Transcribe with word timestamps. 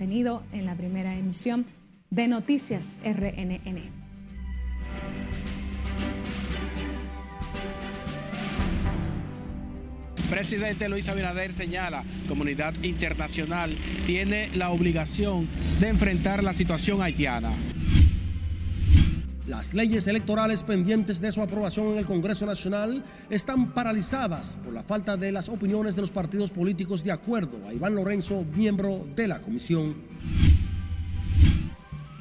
en 0.00 0.64
la 0.64 0.76
primera 0.76 1.16
emisión 1.16 1.66
de 2.10 2.28
Noticias 2.28 3.00
RNN. 3.04 3.80
Presidente 10.30 10.88
Luis 10.88 11.08
Abinader 11.08 11.52
señala, 11.52 12.04
comunidad 12.28 12.74
internacional 12.82 13.74
tiene 14.06 14.50
la 14.54 14.70
obligación 14.70 15.48
de 15.80 15.88
enfrentar 15.88 16.44
la 16.44 16.52
situación 16.52 17.02
haitiana. 17.02 17.52
Las 19.48 19.72
leyes 19.72 20.06
electorales 20.06 20.62
pendientes 20.62 21.22
de 21.22 21.32
su 21.32 21.40
aprobación 21.40 21.92
en 21.92 21.98
el 21.98 22.04
Congreso 22.04 22.44
Nacional 22.44 23.02
están 23.30 23.72
paralizadas 23.72 24.58
por 24.62 24.74
la 24.74 24.82
falta 24.82 25.16
de 25.16 25.32
las 25.32 25.48
opiniones 25.48 25.96
de 25.96 26.02
los 26.02 26.10
partidos 26.10 26.50
políticos 26.50 27.02
de 27.02 27.12
acuerdo 27.12 27.66
a 27.66 27.72
Iván 27.72 27.94
Lorenzo, 27.94 28.44
miembro 28.54 29.06
de 29.16 29.26
la 29.26 29.40
comisión. 29.40 29.96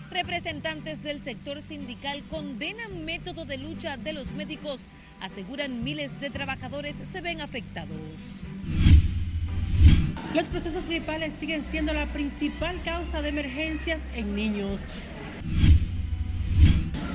Representantes 0.09 1.03
del 1.03 1.21
sector 1.21 1.61
sindical 1.61 2.23
condenan 2.29 3.03
método 3.03 3.43
de 3.43 3.57
lucha 3.57 3.97
de 3.97 4.13
los 4.13 4.31
médicos, 4.31 4.85
aseguran 5.19 5.83
miles 5.83 6.21
de 6.21 6.29
trabajadores 6.29 6.95
se 6.95 7.19
ven 7.19 7.41
afectados. 7.41 7.99
Los 10.33 10.47
procesos 10.47 10.87
gripales 10.87 11.33
siguen 11.41 11.65
siendo 11.69 11.91
la 11.91 12.05
principal 12.13 12.81
causa 12.85 13.21
de 13.21 13.27
emergencias 13.27 14.01
en 14.15 14.33
niños. 14.33 14.79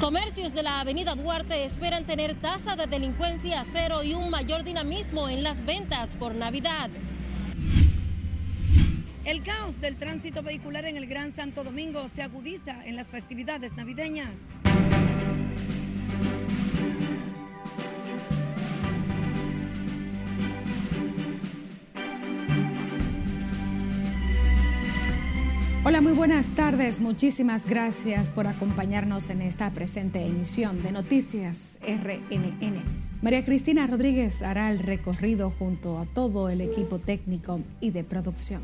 Comercios 0.03 0.53
de 0.53 0.65
la 0.65 0.81
Avenida 0.81 1.15
Duarte 1.15 1.65
esperan 1.65 2.05
tener 2.05 2.35
tasa 2.35 2.75
de 2.75 2.89
delincuencia 2.89 3.65
cero 3.65 4.03
y 4.03 4.15
un 4.15 4.31
mayor 4.31 4.65
dinamismo 4.65 5.29
en 5.29 5.45
las 5.45 5.65
ventas 5.65 6.17
por 6.17 6.35
Navidad. 6.35 6.91
El 9.25 9.45
caos 9.45 9.81
del 9.81 9.95
tránsito 9.95 10.43
vehicular 10.43 10.87
en 10.87 10.97
el 10.97 11.07
Gran 11.07 11.31
Santo 11.31 11.63
Domingo 11.63 12.09
se 12.09 12.25
agudiza 12.25 12.85
en 12.85 12.97
las 12.97 13.13
festividades 13.13 13.77
navideñas. 13.77 14.41
Hola, 25.85 26.01
muy 26.01 26.13
buenas 26.13 26.47
tardes. 26.55 27.01
Muchísimas 27.01 27.67
gracias 27.67 28.31
por 28.31 28.47
acompañarnos 28.47 29.31
en 29.31 29.43
esta 29.43 29.73
presente 29.73 30.25
emisión 30.25 30.81
de 30.81 30.93
Noticias 30.93 31.81
RNN. 31.83 32.85
María 33.21 33.45
Cristina 33.45 33.89
Rodríguez 33.89 34.43
hará 34.43 34.71
el 34.71 34.79
recorrido 34.79 35.51
junto 35.51 35.99
a 35.99 36.07
todo 36.07 36.49
el 36.51 36.61
equipo 36.61 37.01
técnico 37.01 37.59
y 37.81 37.91
de 37.91 38.05
producción. 38.05 38.63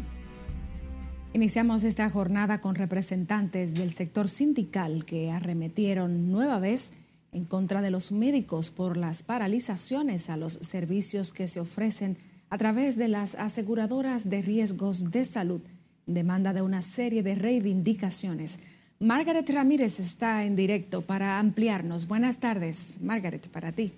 Iniciamos 1.33 1.83
esta 1.83 2.09
jornada 2.09 2.61
con 2.61 2.77
representantes 2.77 3.75
del 3.75 3.91
sector 3.91 4.29
sindical 4.29 5.05
que 5.05 5.33
arremetieron 5.33 6.31
nueva 6.31 6.61
vez 6.61 6.93
en 7.33 7.45
contra 7.45 7.83
de 7.83 7.91
los 7.91 8.13
médicos 8.13 8.71
por 8.71 8.97
las 8.97 9.25
paralizaciones 9.25 10.31
a 10.31 10.37
los 10.37 10.53
servicios 10.53 11.33
que 11.33 11.49
se 11.49 11.59
ofrecen 11.59 12.17
a 12.49 12.59
través 12.59 12.97
de 12.97 13.09
las 13.09 13.35
aseguradoras 13.35 14.31
de 14.31 14.41
riesgos 14.41 15.11
de 15.11 15.25
salud 15.25 15.63
demanda 16.09 16.53
de 16.53 16.63
una 16.63 16.83
serie 16.83 17.23
de 17.23 17.37
reivindicaciones. 17.37 18.61
Margaret 18.99 19.49
Ramírez 19.49 20.01
está 20.01 20.45
en 20.45 20.57
directo 20.57 21.03
para 21.03 21.39
ampliarnos. 21.39 22.09
Buenas 22.09 22.39
tardes, 22.39 22.99
Margaret, 23.01 23.49
para 23.49 23.71
ti. 23.71 23.93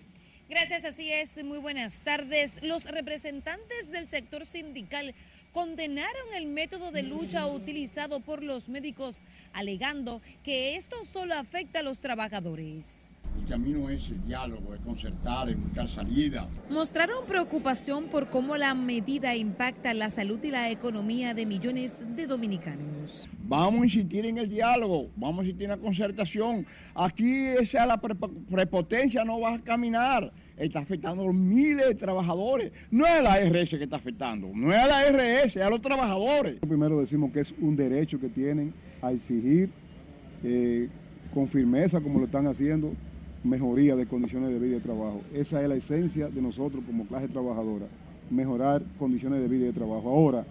Gracias, 0.50 0.84
así 0.84 1.10
es. 1.10 1.42
Muy 1.44 1.58
buenas 1.58 2.02
tardes. 2.02 2.62
Los 2.62 2.84
representantes 2.84 3.90
del 3.90 4.08
sector 4.08 4.44
sindical 4.44 5.14
condenaron 5.52 6.34
el 6.34 6.46
método 6.46 6.90
de 6.90 7.02
lucha 7.02 7.46
utilizado 7.46 8.20
por 8.20 8.42
los 8.42 8.68
médicos, 8.68 9.22
alegando 9.52 10.20
que 10.44 10.76
esto 10.76 10.96
solo 11.04 11.34
afecta 11.34 11.80
a 11.80 11.82
los 11.82 12.00
trabajadores. 12.00 13.14
El 13.38 13.46
camino 13.46 13.90
es 13.90 14.08
el 14.08 14.24
diálogo, 14.26 14.74
es 14.74 14.80
concertar, 14.80 15.48
es 15.50 15.60
buscar 15.60 15.88
salida. 15.88 16.46
Mostraron 16.70 17.26
preocupación 17.26 18.04
por 18.04 18.28
cómo 18.28 18.56
la 18.56 18.74
medida 18.74 19.34
impacta 19.34 19.92
la 19.94 20.10
salud 20.10 20.38
y 20.42 20.50
la 20.50 20.70
economía 20.70 21.34
de 21.34 21.46
millones 21.46 22.00
de 22.14 22.26
dominicanos. 22.26 23.28
Vamos 23.42 23.82
a 23.82 23.84
insistir 23.84 24.26
en 24.26 24.38
el 24.38 24.48
diálogo, 24.48 25.10
vamos 25.16 25.40
a 25.40 25.42
insistir 25.44 25.64
en 25.64 25.70
la 25.70 25.76
concertación. 25.78 26.66
Aquí 26.94 27.46
esa 27.46 27.86
la 27.86 28.00
prepotencia 28.00 29.24
no 29.24 29.40
va 29.40 29.54
a 29.54 29.58
caminar. 29.60 30.32
Está 30.56 30.80
afectando 30.80 31.28
a 31.28 31.32
miles 31.32 31.86
de 31.86 31.94
trabajadores. 31.94 32.70
No 32.90 33.06
es 33.06 33.22
la 33.22 33.32
ARS 33.32 33.70
que 33.70 33.84
está 33.84 33.96
afectando, 33.96 34.50
no 34.54 34.72
es 34.72 34.86
la 34.86 34.98
ARS, 34.98 35.56
es 35.56 35.56
a 35.56 35.70
los 35.70 35.80
trabajadores. 35.80 36.56
Primero 36.60 37.00
decimos 37.00 37.32
que 37.32 37.40
es 37.40 37.54
un 37.60 37.74
derecho 37.74 38.20
que 38.20 38.28
tienen 38.28 38.74
a 39.00 39.10
exigir 39.12 39.70
eh, 40.44 40.88
con 41.32 41.48
firmeza 41.48 42.00
como 42.00 42.18
lo 42.18 42.26
están 42.26 42.46
haciendo 42.46 42.92
mejoría 43.42 43.96
de 43.96 44.06
condiciones 44.06 44.50
de 44.50 44.58
vida 44.58 44.72
y 44.72 44.74
de 44.74 44.80
trabajo. 44.80 45.22
Esa 45.32 45.62
es 45.62 45.68
la 45.68 45.74
esencia 45.76 46.28
de 46.28 46.42
nosotros 46.42 46.82
como 46.84 47.06
clase 47.06 47.28
trabajadora, 47.28 47.86
mejorar 48.30 48.82
condiciones 48.98 49.40
de 49.40 49.48
vida 49.48 49.64
y 49.64 49.66
de 49.68 49.72
trabajo. 49.72 50.08
Ahora, 50.10 50.44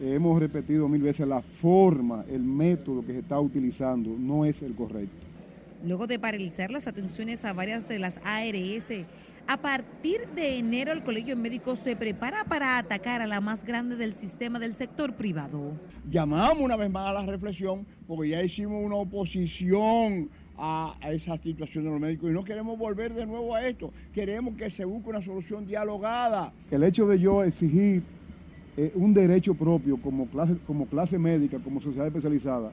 hemos 0.00 0.38
repetido 0.38 0.88
mil 0.88 1.02
veces, 1.02 1.26
la 1.26 1.42
forma, 1.42 2.24
el 2.28 2.42
método 2.42 3.04
que 3.04 3.12
se 3.12 3.18
está 3.20 3.38
utilizando 3.40 4.16
no 4.18 4.44
es 4.44 4.62
el 4.62 4.74
correcto. 4.74 5.26
Luego 5.84 6.06
de 6.06 6.18
paralizar 6.18 6.70
las 6.70 6.86
atenciones 6.86 7.44
a 7.44 7.52
varias 7.52 7.88
de 7.88 7.98
las 7.98 8.18
ARS, 8.24 9.04
a 9.46 9.58
partir 9.58 10.26
de 10.34 10.56
enero 10.56 10.92
el 10.92 11.02
Colegio 11.02 11.36
Médico 11.36 11.76
se 11.76 11.96
prepara 11.96 12.44
para 12.44 12.78
atacar 12.78 13.20
a 13.20 13.26
la 13.26 13.42
más 13.42 13.64
grande 13.64 13.94
del 13.94 14.14
sistema 14.14 14.58
del 14.58 14.72
sector 14.72 15.14
privado. 15.14 15.78
Llamamos 16.10 16.60
una 16.60 16.76
vez 16.76 16.90
más 16.90 17.08
a 17.08 17.12
la 17.12 17.26
reflexión 17.26 17.86
porque 18.06 18.30
ya 18.30 18.42
hicimos 18.42 18.82
una 18.82 18.96
oposición 18.96 20.30
a, 20.56 20.96
esa 21.10 21.36
situación 21.38 21.84
de 21.84 21.90
los 21.90 22.00
médicos 22.00 22.30
y 22.30 22.32
no 22.32 22.44
queremos 22.44 22.78
volver 22.78 23.14
de 23.14 23.26
nuevo 23.26 23.54
a 23.54 23.66
esto. 23.66 23.92
Queremos 24.12 24.56
que 24.56 24.70
se 24.70 24.84
busque 24.84 25.10
una 25.10 25.22
solución 25.22 25.66
dialogada. 25.66 26.52
El 26.70 26.84
hecho 26.84 27.06
de 27.06 27.18
yo 27.18 27.42
exigir 27.42 28.02
eh, 28.76 28.92
un 28.94 29.14
derecho 29.14 29.54
propio 29.54 29.96
como 29.96 30.26
clase, 30.26 30.56
como 30.66 30.86
clase 30.86 31.18
médica, 31.18 31.58
como 31.58 31.80
sociedad 31.80 32.06
especializada, 32.06 32.72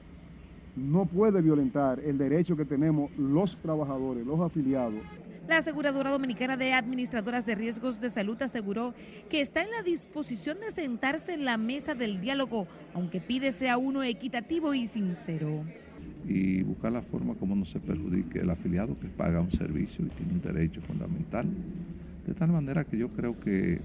no 0.74 1.06
puede 1.06 1.42
violentar 1.42 2.00
el 2.00 2.16
derecho 2.16 2.56
que 2.56 2.64
tenemos 2.64 3.10
los 3.18 3.56
trabajadores, 3.56 4.26
los 4.26 4.40
afiliados. 4.40 5.00
La 5.48 5.58
aseguradora 5.58 6.12
dominicana 6.12 6.56
de 6.56 6.72
administradoras 6.72 7.44
de 7.44 7.56
riesgos 7.56 8.00
de 8.00 8.10
salud 8.10 8.40
aseguró 8.40 8.94
que 9.28 9.40
está 9.40 9.62
en 9.62 9.72
la 9.72 9.82
disposición 9.82 10.60
de 10.60 10.70
sentarse 10.70 11.34
en 11.34 11.44
la 11.44 11.56
mesa 11.56 11.94
del 11.94 12.20
diálogo, 12.20 12.68
aunque 12.94 13.20
pide 13.20 13.50
sea 13.50 13.76
uno 13.76 14.04
equitativo 14.04 14.72
y 14.72 14.86
sincero 14.86 15.64
y 16.26 16.62
buscar 16.62 16.92
la 16.92 17.02
forma 17.02 17.34
como 17.34 17.54
no 17.54 17.64
se 17.64 17.80
perjudique 17.80 18.40
el 18.40 18.50
afiliado 18.50 18.98
que 18.98 19.08
paga 19.08 19.40
un 19.40 19.50
servicio 19.50 20.04
y 20.04 20.08
tiene 20.08 20.32
un 20.32 20.40
derecho 20.40 20.80
fundamental. 20.80 21.46
De 22.26 22.34
tal 22.34 22.50
manera 22.50 22.84
que 22.84 22.96
yo 22.96 23.08
creo 23.08 23.38
que 23.38 23.80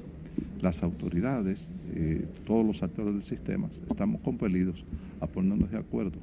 las 0.62 0.84
autoridades, 0.84 1.74
eh, 1.96 2.26
todos 2.46 2.66
los 2.66 2.84
actores 2.84 3.14
del 3.14 3.24
sistema, 3.24 3.68
estamos 3.90 4.22
compelidos 4.22 4.84
a 5.20 5.28
ponernos 5.28 5.72
de 5.72 5.78
acuerdo 5.78 6.18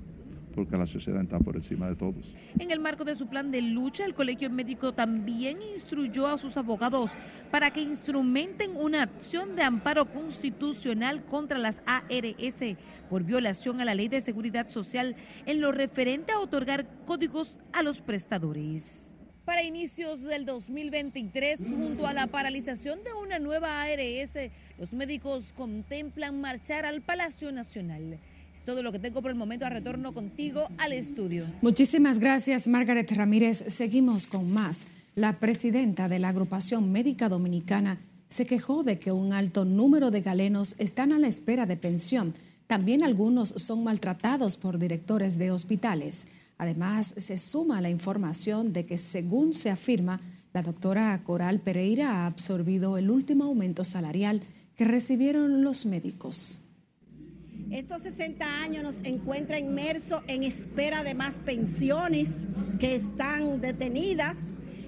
porque 0.55 0.77
la 0.77 0.87
sociedad 0.87 1.23
está 1.23 1.39
por 1.39 1.57
encima 1.57 1.89
de 1.89 1.97
todos. 1.97 2.35
En 2.59 2.71
el 2.71 2.81
marco 2.81 3.05
de 3.05 3.15
su 3.15 3.27
plan 3.27 3.51
de 3.51 3.61
lucha, 3.63 4.05
el 4.05 4.15
Colegio 4.15 4.49
Médico 4.51 4.95
también 4.95 5.61
instruyó 5.63 6.27
a 6.27 6.39
sus 6.39 6.57
abogados 6.57 7.13
para 7.51 7.71
que 7.71 7.81
instrumenten 7.81 8.77
una 8.77 9.03
acción 9.03 9.57
de 9.57 9.63
amparo 9.63 10.09
constitucional 10.09 11.25
contra 11.25 11.59
las 11.59 11.83
ARS 11.87 12.77
por 13.11 13.25
violación 13.25 13.81
a 13.81 13.85
la 13.85 13.95
Ley 13.95 14.09
de 14.09 14.21
Seguridad 14.21 14.69
Social 14.69 15.17
en 15.47 15.61
lo 15.61 15.73
referente 15.73 16.33
a 16.33 16.41
otorgar 16.41 16.87
códigos 17.05 17.61
a 17.73 17.83
los 17.83 18.01
prestadores. 18.01 19.19
Para 19.45 19.63
inicios 19.63 20.23
del 20.23 20.47
2023, 20.47 21.69
junto 21.69 22.07
a 22.07 22.15
la 22.15 22.27
paralización 22.27 23.05
de 23.05 23.13
una 23.13 23.39
nueva 23.39 23.83
ARS, 23.83 24.51
los 24.79 24.95
médicos 24.95 25.53
contemplan 25.55 26.41
marchar 26.41 26.87
al 26.87 27.03
Palacio 27.03 27.53
Nacional. 27.53 28.19
Es 28.55 28.63
todo 28.63 28.85
lo 28.85 28.93
que 28.93 29.01
tengo 29.01 29.21
por 29.21 29.33
el 29.33 29.37
momento. 29.37 29.67
A 29.67 29.69
retorno 29.69 30.15
contigo 30.15 30.69
al 30.79 30.93
estudio. 30.93 31.45
Muchísimas 31.61 32.21
gracias, 32.21 32.69
Margaret 32.69 33.11
Ramírez. 33.11 33.65
Seguimos 33.67 34.29
con 34.29 34.53
más. 34.53 34.87
La 35.17 35.41
presidenta 35.41 36.09
de 36.09 36.21
la 36.21 36.29
agrupación 36.29 36.93
médica 36.93 37.29
dominicana 37.29 37.99
se 38.29 38.47
quejó 38.47 38.85
de 38.85 39.01
que 39.01 39.11
un 39.11 39.33
alto 39.33 39.65
número 39.65 40.13
de 40.13 40.21
galenos 40.21 40.77
están 40.79 41.13
a 41.13 41.19
la 41.19 41.27
espera 41.27 41.67
de 41.67 41.77
pensión. 41.77 42.33
También 42.69 43.03
algunos 43.03 43.49
son 43.49 43.83
maltratados 43.83 44.57
por 44.57 44.79
directores 44.79 45.37
de 45.37 45.51
hospitales. 45.51 46.29
Además, 46.57 47.13
se 47.19 47.39
suma 47.39 47.81
la 47.81 47.91
información 47.91 48.73
de 48.73 48.87
que, 48.87 48.99
según 48.99 49.53
se 49.53 49.71
afirma, 49.71 50.21
la 50.53 50.63
doctora 50.63 51.21
Coral 51.25 51.61
Pereira 51.61 52.11
ha 52.11 52.27
absorbido 52.27 52.99
el 52.99 53.11
último 53.11 53.45
aumento 53.45 53.85
salarial 53.85 54.43
que 54.77 54.85
recibieron 54.85 55.63
los 55.63 55.87
médicos. 55.87 56.61
Estos 57.71 58.03
60 58.03 58.63
años 58.63 58.83
nos 58.83 59.01
encuentra 59.05 59.59
inmersos 59.59 60.23
en 60.29 60.43
espera 60.43 61.03
de 61.03 61.15
más 61.15 61.39
pensiones 61.39 62.47
que 62.79 62.95
están 62.95 63.61
detenidas, 63.61 64.37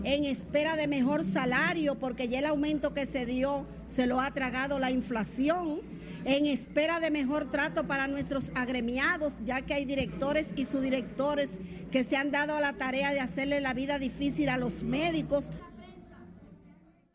en 0.04 0.24
espera 0.24 0.76
de 0.76 0.86
mejor 0.86 1.24
salario, 1.24 1.98
porque 1.98 2.28
ya 2.28 2.38
el 2.38 2.46
aumento 2.46 2.92
que 2.92 3.06
se 3.06 3.26
dio 3.26 3.66
se 3.86 4.06
lo 4.06 4.20
ha 4.20 4.30
tragado 4.32 4.78
la 4.78 4.90
inflación 4.90 5.80
en 6.26 6.46
espera 6.46 6.98
de 6.98 7.12
mejor 7.12 7.50
trato 7.50 7.86
para 7.86 8.08
nuestros 8.08 8.50
agremiados, 8.56 9.38
ya 9.44 9.60
que 9.60 9.74
hay 9.74 9.84
directores 9.84 10.52
y 10.56 10.64
subdirectores 10.64 11.60
que 11.92 12.02
se 12.02 12.16
han 12.16 12.32
dado 12.32 12.56
a 12.56 12.60
la 12.60 12.72
tarea 12.72 13.12
de 13.12 13.20
hacerle 13.20 13.60
la 13.60 13.74
vida 13.74 14.00
difícil 14.00 14.48
a 14.48 14.56
los 14.56 14.82
médicos. 14.82 15.50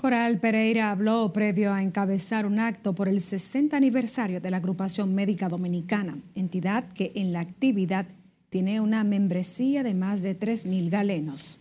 Coral 0.01 0.39
Pereira 0.39 0.89
habló 0.89 1.31
previo 1.31 1.71
a 1.71 1.83
encabezar 1.83 2.47
un 2.47 2.57
acto 2.57 2.95
por 2.95 3.07
el 3.07 3.21
60 3.21 3.77
aniversario 3.77 4.41
de 4.41 4.49
la 4.49 4.57
Agrupación 4.57 5.13
Médica 5.13 5.47
Dominicana, 5.47 6.17
entidad 6.33 6.91
que 6.91 7.11
en 7.13 7.31
la 7.31 7.41
actividad 7.41 8.07
tiene 8.49 8.81
una 8.81 9.03
membresía 9.03 9.83
de 9.83 9.93
más 9.93 10.23
de 10.23 10.39
3.000 10.39 10.89
galenos. 10.89 11.59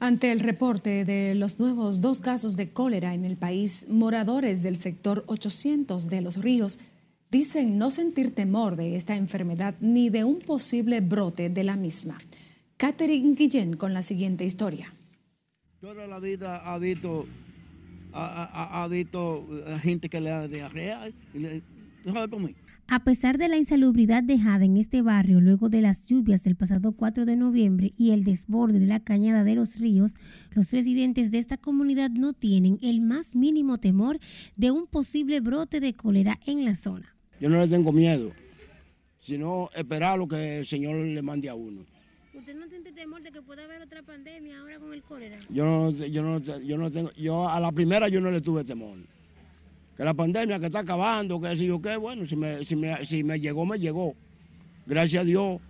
Ante 0.00 0.32
el 0.32 0.40
reporte 0.40 1.04
de 1.04 1.36
los 1.36 1.60
nuevos 1.60 2.00
dos 2.00 2.20
casos 2.20 2.56
de 2.56 2.72
cólera 2.72 3.14
en 3.14 3.24
el 3.24 3.36
país, 3.36 3.86
moradores 3.88 4.64
del 4.64 4.74
sector 4.74 5.22
800 5.28 6.08
de 6.08 6.20
Los 6.20 6.38
Ríos 6.38 6.80
dicen 7.30 7.78
no 7.78 7.92
sentir 7.92 8.34
temor 8.34 8.74
de 8.74 8.96
esta 8.96 9.14
enfermedad 9.14 9.76
ni 9.80 10.10
de 10.10 10.24
un 10.24 10.40
posible 10.40 11.00
brote 11.00 11.48
de 11.48 11.62
la 11.62 11.76
misma. 11.76 12.18
Catherine 12.76 13.36
Guillén 13.36 13.74
con 13.74 13.94
la 13.94 14.02
siguiente 14.02 14.44
historia. 14.44 14.92
Toda 15.82 16.06
la 16.06 16.20
vida 16.20 16.58
ha 16.58 16.78
visto, 16.78 17.26
ha, 18.12 18.86
visto 18.88 19.44
gente 19.82 20.08
que 20.08 20.20
le 20.20 20.30
da 20.30 20.46
diarrea. 20.46 21.10
A 22.86 23.02
pesar 23.02 23.36
de 23.36 23.48
la 23.48 23.56
insalubridad 23.56 24.22
dejada 24.22 24.64
en 24.64 24.76
este 24.76 25.02
barrio 25.02 25.40
luego 25.40 25.68
de 25.68 25.82
las 25.82 26.06
lluvias 26.06 26.44
del 26.44 26.54
pasado 26.54 26.92
4 26.92 27.26
de 27.26 27.34
noviembre 27.34 27.94
y 27.98 28.12
el 28.12 28.22
desborde 28.22 28.78
de 28.78 28.86
la 28.86 29.00
cañada 29.00 29.42
de 29.42 29.56
los 29.56 29.80
ríos, 29.80 30.14
los 30.52 30.70
residentes 30.70 31.32
de 31.32 31.38
esta 31.38 31.56
comunidad 31.56 32.10
no 32.10 32.32
tienen 32.32 32.78
el 32.80 33.00
más 33.00 33.34
mínimo 33.34 33.78
temor 33.78 34.20
de 34.54 34.70
un 34.70 34.86
posible 34.86 35.40
brote 35.40 35.80
de 35.80 35.94
cólera 35.94 36.38
en 36.46 36.64
la 36.64 36.76
zona. 36.76 37.16
Yo 37.40 37.48
no 37.48 37.58
le 37.58 37.66
tengo 37.66 37.90
miedo, 37.90 38.30
sino 39.18 39.68
esperar 39.74 40.16
lo 40.16 40.28
que 40.28 40.58
el 40.58 40.66
Señor 40.66 40.94
le 40.94 41.22
mande 41.22 41.48
a 41.48 41.56
uno. 41.56 41.84
¿Usted 42.34 42.54
no 42.54 42.66
siente 42.68 42.92
temor 42.92 43.22
de 43.22 43.30
que 43.30 43.42
pueda 43.42 43.64
haber 43.64 43.82
otra 43.82 44.02
pandemia 44.02 44.60
ahora 44.60 44.78
con 44.78 44.94
el 44.94 45.02
cólera? 45.02 45.38
Yo 45.50 45.64
no, 45.64 45.90
yo 45.90 46.22
no, 46.22 46.38
yo 46.40 46.78
no 46.78 46.90
tengo, 46.90 47.10
yo 47.12 47.48
a 47.48 47.60
la 47.60 47.72
primera 47.72 48.08
yo 48.08 48.20
no 48.20 48.30
le 48.30 48.40
tuve 48.40 48.64
temor. 48.64 48.96
Que 49.96 50.04
la 50.04 50.14
pandemia 50.14 50.58
que 50.58 50.66
está 50.66 50.78
acabando, 50.80 51.40
que 51.40 51.56
si 51.58 51.66
yo 51.66 51.80
qué, 51.82 51.96
bueno, 51.96 52.26
si 52.26 52.36
me, 52.36 52.64
si 52.64 52.74
me, 52.76 53.04
si 53.04 53.22
me 53.22 53.38
llegó, 53.38 53.66
me 53.66 53.78
llegó. 53.78 54.14
Gracias 54.86 55.22
a 55.22 55.24
Dios. 55.24 55.60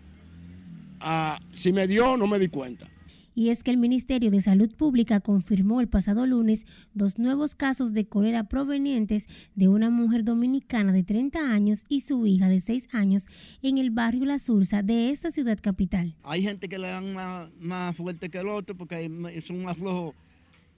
Ah, 1.00 1.40
si 1.52 1.72
me 1.72 1.88
dio, 1.88 2.16
no 2.16 2.28
me 2.28 2.38
di 2.38 2.46
cuenta 2.46 2.91
y 3.34 3.49
es 3.50 3.62
que 3.62 3.70
el 3.70 3.76
Ministerio 3.76 4.31
de 4.31 4.40
Salud 4.40 4.75
Pública 4.75 5.20
confirmó 5.20 5.81
el 5.81 5.88
pasado 5.88 6.26
lunes 6.26 6.64
dos 6.94 7.19
nuevos 7.19 7.55
casos 7.55 7.93
de 7.93 8.06
cólera 8.06 8.44
provenientes 8.44 9.26
de 9.55 9.69
una 9.69 9.90
mujer 9.90 10.25
dominicana 10.25 10.93
de 10.93 11.02
30 11.02 11.52
años 11.52 11.84
y 11.88 12.02
su 12.02 12.26
hija 12.26 12.49
de 12.49 12.61
6 12.61 12.88
años 12.93 13.26
en 13.62 13.79
el 13.79 13.90
barrio 13.90 14.25
La 14.25 14.38
Sursa 14.38 14.82
de 14.82 15.11
esta 15.11 15.31
ciudad 15.31 15.58
capital. 15.61 16.14
Hay 16.23 16.43
gente 16.43 16.69
que 16.69 16.79
le 16.79 16.88
dan 16.88 17.14
más, 17.61 17.96
fuerte 17.96 18.29
que 18.29 18.38
el 18.38 18.49
otro 18.49 18.76
porque 18.76 19.11
son 19.44 19.62
más 19.62 19.76
flojos 19.76 20.14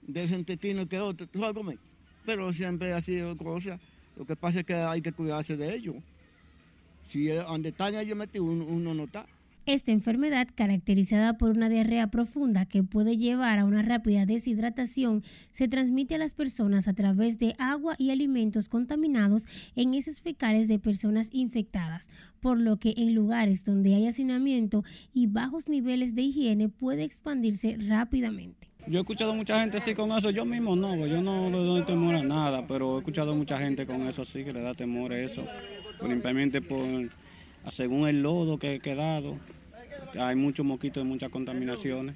de 0.01 0.23
ese 0.23 0.35
intestino 0.35 0.87
que 0.87 0.99
otro, 0.99 1.27
pero 2.25 2.53
siempre 2.53 2.93
ha 2.93 3.01
sido 3.01 3.35
cosa. 3.37 3.79
Lo 4.15 4.25
que 4.25 4.35
pasa 4.35 4.59
es 4.59 4.65
que 4.65 4.73
hay 4.73 5.01
que 5.01 5.11
cuidarse 5.11 5.57
de 5.57 5.75
ellos. 5.75 5.95
Si 7.05 7.27
donde 7.27 7.69
están 7.69 7.95
ellos 7.95 8.17
metidos, 8.17 8.47
uno 8.47 8.93
no 8.93 9.03
está. 9.03 9.25
Esta 9.67 9.91
enfermedad, 9.91 10.47
caracterizada 10.53 11.39
por 11.39 11.49
una 11.49 11.69
diarrea 11.69 12.11
profunda 12.11 12.67
que 12.67 12.83
puede 12.83 13.17
llevar 13.17 13.57
a 13.57 13.65
una 13.65 13.81
rápida 13.81 14.27
deshidratación, 14.27 15.23
se 15.51 15.67
transmite 15.67 16.13
a 16.13 16.17
las 16.19 16.35
personas 16.35 16.87
a 16.87 16.93
través 16.93 17.39
de 17.39 17.55
agua 17.57 17.95
y 17.97 18.11
alimentos 18.11 18.69
contaminados 18.69 19.47
en 19.75 19.95
heces 19.95 20.21
fecales 20.21 20.67
de 20.67 20.77
personas 20.77 21.29
infectadas, 21.31 22.11
por 22.41 22.59
lo 22.59 22.77
que 22.77 22.93
en 22.95 23.15
lugares 23.15 23.65
donde 23.65 23.95
hay 23.95 24.05
hacinamiento 24.05 24.83
y 25.15 25.25
bajos 25.25 25.67
niveles 25.67 26.13
de 26.13 26.21
higiene 26.21 26.69
puede 26.69 27.03
expandirse 27.03 27.75
rápidamente. 27.87 28.69
Yo 28.85 28.99
he 28.99 29.01
escuchado 29.01 29.33
mucha 29.33 29.59
gente 29.61 29.77
así 29.77 29.95
con 29.95 30.11
eso, 30.11 30.29
yo 30.29 30.45
mismo 30.45 30.75
no, 30.75 31.07
yo 31.07 31.23
no 31.23 31.49
le 31.49 31.57
doy 31.57 31.83
temor 31.85 32.13
a 32.13 32.23
nada, 32.23 32.67
pero 32.67 32.97
he 32.97 32.99
escuchado 32.99 33.33
mucha 33.33 33.57
gente 33.57 33.87
con 33.87 34.03
eso 34.03 34.25
sí 34.25 34.43
que 34.43 34.53
le 34.53 34.61
da 34.61 34.75
temor 34.75 35.11
a 35.11 35.19
eso, 35.19 35.43
simplemente 35.99 36.61
por 36.61 37.09
según 37.71 38.07
el 38.07 38.21
lodo 38.21 38.59
que 38.59 38.75
he 38.75 38.79
quedado, 38.79 39.39
hay 40.19 40.35
muchos 40.35 40.65
mosquitos 40.65 41.03
y 41.03 41.07
muchas 41.07 41.29
contaminaciones. 41.29 42.15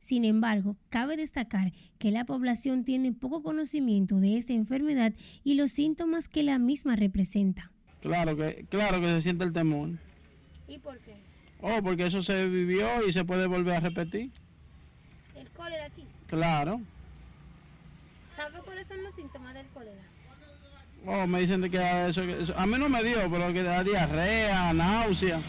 Sin 0.00 0.24
embargo, 0.24 0.76
cabe 0.90 1.16
destacar 1.16 1.72
que 1.98 2.10
la 2.10 2.24
población 2.24 2.84
tiene 2.84 3.12
poco 3.12 3.42
conocimiento 3.42 4.20
de 4.20 4.36
esta 4.36 4.52
enfermedad 4.52 5.14
y 5.44 5.54
los 5.54 5.72
síntomas 5.72 6.28
que 6.28 6.42
la 6.42 6.58
misma 6.58 6.94
representa. 6.94 7.72
Claro 8.02 8.36
que, 8.36 8.66
claro 8.68 9.00
que 9.00 9.06
se 9.06 9.22
siente 9.22 9.44
el 9.44 9.52
temor. 9.52 9.90
¿Y 10.68 10.78
por 10.78 10.98
qué? 10.98 11.16
Oh, 11.62 11.82
porque 11.82 12.06
eso 12.06 12.22
se 12.22 12.46
vivió 12.46 12.86
y 13.08 13.12
se 13.14 13.24
puede 13.24 13.46
volver 13.46 13.76
a 13.76 13.80
repetir. 13.80 14.30
¿El 15.34 15.48
cólera 15.48 15.86
aquí? 15.86 16.04
Claro. 16.26 16.82
¿Sabe 18.36 18.58
cuáles 18.62 18.86
son 18.86 19.02
los 19.02 19.14
síntomas 19.14 19.54
del 19.54 19.66
cólera? 19.68 20.02
Oh, 21.06 21.26
me 21.26 21.40
dicen 21.40 21.70
que 21.70 22.08
eso, 22.08 22.22
a 22.56 22.66
mí 22.66 22.78
no 22.78 22.88
me 22.88 23.02
dio, 23.02 23.30
pero 23.30 23.52
que 23.52 23.62
da 23.62 23.82
diarrea, 23.82 24.72
náusea. 24.74 25.40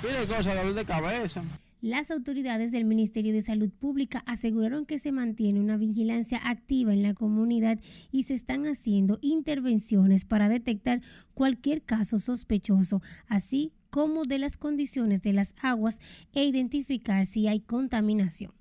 Pide 0.00 0.26
cosas, 0.26 0.54
dolor 0.54 0.74
de 0.74 0.84
cabeza. 0.84 1.42
Las 1.80 2.10
autoridades 2.10 2.70
del 2.70 2.84
Ministerio 2.84 3.32
de 3.32 3.42
Salud 3.42 3.70
Pública 3.70 4.22
aseguraron 4.26 4.86
que 4.86 4.98
se 4.98 5.12
mantiene 5.12 5.60
una 5.60 5.76
vigilancia 5.76 6.40
activa 6.44 6.92
en 6.92 7.02
la 7.02 7.14
comunidad 7.14 7.78
y 8.12 8.24
se 8.24 8.34
están 8.34 8.66
haciendo 8.66 9.18
intervenciones 9.22 10.24
para 10.24 10.48
detectar 10.48 11.02
cualquier 11.34 11.82
caso 11.82 12.18
sospechoso, 12.18 13.02
así 13.26 13.72
como 13.90 14.24
de 14.24 14.38
las 14.38 14.56
condiciones 14.56 15.22
de 15.22 15.32
las 15.32 15.54
aguas 15.62 15.98
e 16.32 16.44
identificar 16.44 17.26
si 17.26 17.48
hay 17.48 17.60
contaminación. 17.60 18.52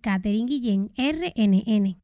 Catherine 0.00 0.46
Guillén, 0.46 0.90
RNN. 0.96 1.98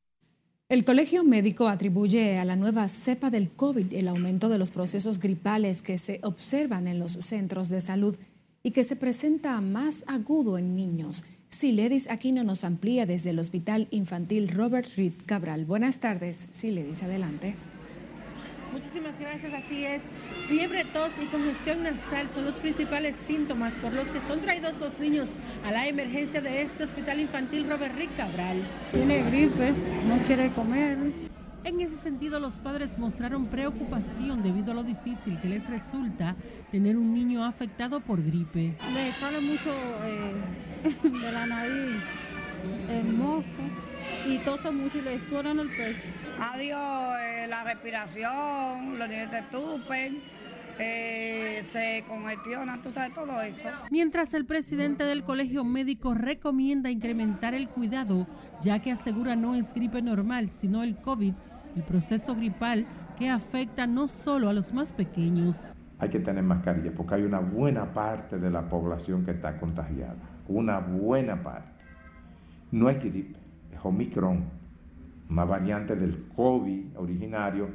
El 0.68 0.86
Colegio 0.86 1.22
Médico 1.22 1.68
atribuye 1.68 2.38
a 2.38 2.46
la 2.46 2.56
nueva 2.56 2.88
cepa 2.88 3.28
del 3.28 3.50
COVID 3.50 3.92
el 3.92 4.08
aumento 4.08 4.48
de 4.48 4.56
los 4.56 4.70
procesos 4.70 5.18
gripales 5.18 5.82
que 5.82 5.98
se 5.98 6.18
observan 6.22 6.88
en 6.88 6.98
los 6.98 7.12
centros 7.12 7.68
de 7.68 7.82
salud 7.82 8.16
y 8.62 8.70
que 8.70 8.84
se 8.84 8.96
presenta 8.96 9.60
más 9.60 10.04
agudo 10.06 10.58
en 10.58 10.76
niños. 10.76 11.24
Siledis 11.48 12.08
Aquino 12.08 12.44
nos 12.44 12.64
amplía 12.64 13.04
desde 13.04 13.30
el 13.30 13.38
Hospital 13.38 13.88
Infantil 13.90 14.48
Robert 14.48 14.88
Reed 14.96 15.12
Cabral. 15.26 15.66
Buenas 15.66 16.00
tardes, 16.00 16.48
Siledis, 16.50 17.02
adelante. 17.02 17.56
Muchísimas 18.72 19.18
gracias, 19.20 19.52
así 19.52 19.84
es. 19.84 20.00
Fiebre, 20.48 20.84
tos 20.94 21.10
y 21.22 21.26
congestión 21.26 21.82
nasal 21.82 22.28
son 22.32 22.46
los 22.46 22.54
principales 22.54 23.14
síntomas 23.26 23.74
por 23.74 23.92
los 23.92 24.08
que 24.08 24.20
son 24.26 24.40
traídos 24.40 24.80
los 24.80 24.98
niños 24.98 25.28
a 25.66 25.72
la 25.72 25.86
emergencia 25.88 26.40
de 26.40 26.62
este 26.62 26.84
Hospital 26.84 27.20
Infantil 27.20 27.68
Robert 27.68 27.94
Reed 27.94 28.08
Cabral. 28.16 28.62
Tiene 28.92 29.22
gripe, 29.24 29.72
no 30.08 30.18
quiere 30.26 30.50
comer. 30.52 31.31
En 31.64 31.80
ese 31.80 31.96
sentido, 31.96 32.40
los 32.40 32.54
padres 32.54 32.98
mostraron 32.98 33.46
preocupación 33.46 34.42
debido 34.42 34.72
a 34.72 34.74
lo 34.74 34.82
difícil 34.82 35.40
que 35.40 35.48
les 35.48 35.70
resulta 35.70 36.34
tener 36.72 36.96
un 36.96 37.14
niño 37.14 37.44
afectado 37.44 38.00
por 38.00 38.22
gripe. 38.22 38.74
Le 38.92 39.12
sale 39.20 39.40
mucho 39.40 39.70
eh, 40.02 40.34
de 41.02 41.32
la 41.32 41.46
nariz, 41.46 42.02
el 42.90 43.12
mosco, 43.12 43.62
y 44.26 44.38
tose 44.38 44.72
mucho 44.72 44.98
y 44.98 45.02
le 45.02 45.20
suenan 45.28 45.60
el 45.60 45.68
pecho. 45.68 46.08
Adiós, 46.40 47.20
eh, 47.20 47.46
la 47.48 47.62
respiración, 47.62 48.98
los 48.98 49.08
niños 49.08 49.30
se 49.30 49.38
estupen. 49.38 50.42
Eh, 50.78 51.62
se 51.70 52.02
congestiona, 52.08 52.80
tú 52.80 52.90
sabes 52.90 53.12
todo 53.12 53.40
eso. 53.42 53.68
Mientras 53.90 54.32
el 54.34 54.46
presidente 54.46 55.04
del 55.04 55.22
colegio 55.22 55.64
médico 55.64 56.14
recomienda 56.14 56.90
incrementar 56.90 57.54
el 57.54 57.68
cuidado, 57.68 58.26
ya 58.62 58.78
que 58.80 58.90
asegura 58.90 59.36
no 59.36 59.54
es 59.54 59.74
gripe 59.74 60.00
normal, 60.00 60.50
sino 60.50 60.82
el 60.82 60.96
COVID, 60.96 61.34
el 61.76 61.82
proceso 61.82 62.34
gripal 62.34 62.86
que 63.18 63.30
afecta 63.30 63.86
no 63.86 64.08
solo 64.08 64.48
a 64.48 64.52
los 64.52 64.72
más 64.72 64.92
pequeños. 64.92 65.56
Hay 65.98 66.08
que 66.08 66.20
tener 66.20 66.42
mascarilla 66.42 66.92
porque 66.94 67.14
hay 67.14 67.22
una 67.22 67.38
buena 67.38 67.92
parte 67.92 68.38
de 68.38 68.50
la 68.50 68.68
población 68.68 69.24
que 69.24 69.30
está 69.30 69.56
contagiada. 69.56 70.16
Una 70.48 70.78
buena 70.78 71.42
parte. 71.42 71.70
No 72.72 72.90
es 72.90 72.98
gripe, 72.98 73.38
es 73.72 73.78
Omicron, 73.82 74.44
una 75.30 75.44
variante 75.44 75.94
del 75.94 76.26
COVID 76.34 76.96
originario 76.96 77.68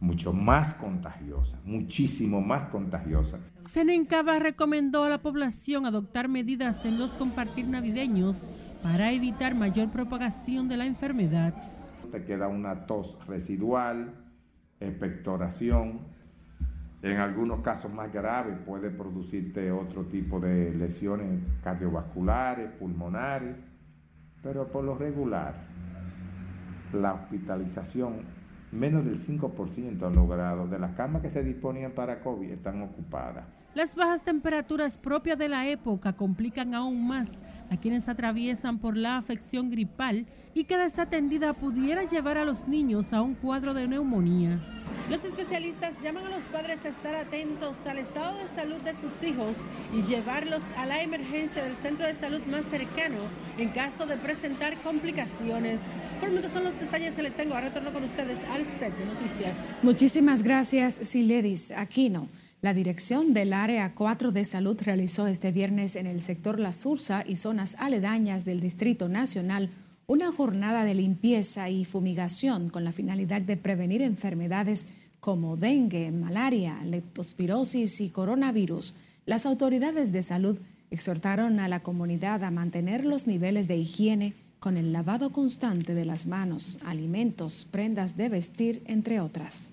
mucho 0.00 0.32
más 0.32 0.72
contagiosa, 0.72 1.58
muchísimo 1.64 2.40
más 2.40 2.70
contagiosa. 2.70 3.38
Senencaba 3.60 4.38
recomendó 4.38 5.04
a 5.04 5.10
la 5.10 5.20
población 5.20 5.84
adoptar 5.84 6.28
medidas 6.28 6.86
en 6.86 6.98
los 6.98 7.10
compartir 7.10 7.68
navideños 7.68 8.44
para 8.82 9.12
evitar 9.12 9.54
mayor 9.54 9.90
propagación 9.90 10.68
de 10.68 10.78
la 10.78 10.86
enfermedad 10.86 11.52
te 12.10 12.24
queda 12.24 12.48
una 12.48 12.86
tos 12.86 13.18
residual, 13.26 14.14
expectoración. 14.80 16.00
En 17.02 17.16
algunos 17.16 17.60
casos 17.60 17.92
más 17.92 18.12
graves 18.12 18.58
puede 18.66 18.90
producirte 18.90 19.72
otro 19.72 20.04
tipo 20.04 20.38
de 20.38 20.74
lesiones 20.74 21.40
cardiovasculares, 21.62 22.70
pulmonares, 22.72 23.58
pero 24.42 24.68
por 24.68 24.84
lo 24.84 24.94
regular 24.94 25.54
la 26.92 27.14
hospitalización 27.14 28.40
menos 28.72 29.04
del 29.04 29.18
5% 29.18 30.02
han 30.06 30.14
logrado. 30.14 30.66
De 30.66 30.78
las 30.78 30.92
camas 30.92 31.22
que 31.22 31.30
se 31.30 31.42
disponían 31.42 31.92
para 31.92 32.20
COVID 32.20 32.50
están 32.50 32.82
ocupadas. 32.82 33.44
Las 33.74 33.94
bajas 33.94 34.24
temperaturas 34.24 34.98
propias 34.98 35.38
de 35.38 35.48
la 35.48 35.68
época 35.68 36.12
complican 36.12 36.74
aún 36.74 37.06
más 37.06 37.28
a 37.70 37.76
quienes 37.76 38.08
atraviesan 38.08 38.78
por 38.78 38.96
la 38.96 39.16
afección 39.16 39.70
gripal 39.70 40.26
y 40.54 40.64
que 40.64 40.76
desatendida 40.76 41.52
pudiera 41.52 42.04
llevar 42.04 42.36
a 42.36 42.44
los 42.44 42.66
niños 42.66 43.12
a 43.12 43.22
un 43.22 43.34
cuadro 43.34 43.72
de 43.72 43.86
neumonía. 43.86 44.58
Los 45.08 45.24
especialistas 45.24 45.94
llaman 46.02 46.26
a 46.26 46.30
los 46.30 46.44
padres 46.44 46.84
a 46.84 46.88
estar 46.88 47.14
atentos 47.14 47.76
al 47.86 47.98
estado 47.98 48.38
de 48.38 48.48
salud 48.54 48.80
de 48.82 48.94
sus 48.94 49.22
hijos 49.28 49.56
y 49.92 50.02
llevarlos 50.02 50.62
a 50.76 50.86
la 50.86 51.02
emergencia 51.02 51.64
del 51.64 51.76
centro 51.76 52.06
de 52.06 52.14
salud 52.14 52.40
más 52.46 52.64
cercano 52.70 53.18
en 53.58 53.70
caso 53.70 54.06
de 54.06 54.16
presentar 54.16 54.80
complicaciones. 54.82 55.80
Por 56.20 56.28
el 56.28 56.34
momento 56.36 56.52
son 56.52 56.64
los 56.64 56.78
detalles 56.78 57.16
que 57.16 57.22
les 57.22 57.34
tengo. 57.34 57.54
Ahora 57.54 57.68
retorno 57.68 57.92
con 57.92 58.04
ustedes 58.04 58.38
al 58.50 58.66
set 58.66 58.96
de 58.96 59.06
noticias. 59.06 59.56
Muchísimas 59.82 60.42
gracias, 60.44 60.94
Siledis 60.94 61.72
Aquino. 61.72 62.28
La 62.62 62.74
dirección 62.74 63.32
del 63.32 63.54
Área 63.54 63.94
4 63.94 64.32
de 64.32 64.44
Salud 64.44 64.78
realizó 64.82 65.26
este 65.26 65.50
viernes 65.50 65.96
en 65.96 66.06
el 66.06 66.20
sector 66.20 66.60
La 66.60 66.72
Sursa 66.72 67.24
y 67.26 67.36
zonas 67.36 67.74
aledañas 67.78 68.44
del 68.44 68.60
Distrito 68.60 69.08
Nacional 69.08 69.70
una 70.06 70.30
jornada 70.30 70.84
de 70.84 70.92
limpieza 70.92 71.70
y 71.70 71.86
fumigación 71.86 72.68
con 72.68 72.84
la 72.84 72.92
finalidad 72.92 73.40
de 73.40 73.56
prevenir 73.56 74.02
enfermedades 74.02 74.88
como 75.20 75.56
dengue, 75.56 76.10
malaria, 76.10 76.82
leptospirosis 76.84 78.02
y 78.02 78.10
coronavirus. 78.10 78.92
Las 79.24 79.46
autoridades 79.46 80.12
de 80.12 80.20
salud 80.20 80.58
exhortaron 80.90 81.60
a 81.60 81.68
la 81.68 81.82
comunidad 81.82 82.44
a 82.44 82.50
mantener 82.50 83.06
los 83.06 83.26
niveles 83.26 83.68
de 83.68 83.76
higiene 83.76 84.34
con 84.58 84.76
el 84.76 84.92
lavado 84.92 85.32
constante 85.32 85.94
de 85.94 86.04
las 86.04 86.26
manos, 86.26 86.78
alimentos, 86.84 87.66
prendas 87.70 88.18
de 88.18 88.28
vestir, 88.28 88.82
entre 88.84 89.20
otras. 89.20 89.72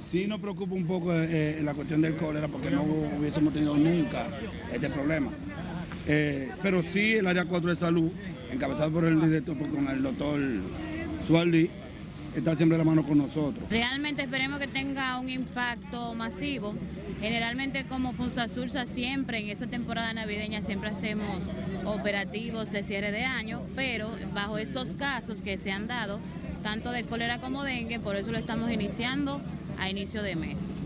Sí 0.00 0.26
nos 0.26 0.40
preocupa 0.40 0.74
un 0.74 0.86
poco 0.86 1.12
eh, 1.12 1.60
la 1.62 1.74
cuestión 1.74 2.00
del 2.00 2.16
cólera 2.16 2.48
porque 2.48 2.70
no 2.70 2.82
hubiésemos 2.82 3.52
tenido 3.52 3.76
nunca 3.76 4.26
este 4.72 4.88
problema. 4.90 5.30
Eh, 6.06 6.50
pero 6.62 6.82
sí 6.82 7.14
el 7.14 7.26
área 7.26 7.44
4 7.44 7.70
de 7.70 7.76
salud, 7.76 8.10
encabezado 8.52 8.90
por 8.92 9.04
el 9.04 9.20
director, 9.20 9.56
con 9.56 9.88
el 9.88 10.02
doctor 10.02 10.40
Sualdi, 11.26 11.68
está 12.36 12.54
siempre 12.54 12.78
la 12.78 12.84
mano 12.84 13.02
con 13.02 13.18
nosotros. 13.18 13.68
Realmente 13.70 14.22
esperemos 14.22 14.60
que 14.60 14.68
tenga 14.68 15.18
un 15.18 15.28
impacto 15.28 16.14
masivo. 16.14 16.74
Generalmente 17.20 17.86
como 17.86 18.12
Sursa 18.12 18.86
siempre 18.86 19.38
en 19.38 19.48
esta 19.48 19.66
temporada 19.66 20.12
navideña 20.12 20.60
siempre 20.62 20.90
hacemos 20.90 21.52
operativos 21.86 22.70
de 22.70 22.82
cierre 22.82 23.10
de 23.10 23.24
año, 23.24 23.60
pero 23.74 24.10
bajo 24.34 24.58
estos 24.58 24.90
casos 24.90 25.40
que 25.40 25.56
se 25.56 25.72
han 25.72 25.88
dado, 25.88 26.20
tanto 26.62 26.92
de 26.92 27.04
cólera 27.04 27.38
como 27.38 27.64
dengue, 27.64 27.98
por 27.98 28.16
eso 28.16 28.32
lo 28.32 28.38
estamos 28.38 28.70
iniciando 28.70 29.40
a 29.78 29.88
inicio 29.88 30.22
de 30.22 30.36
mes. 30.36 30.76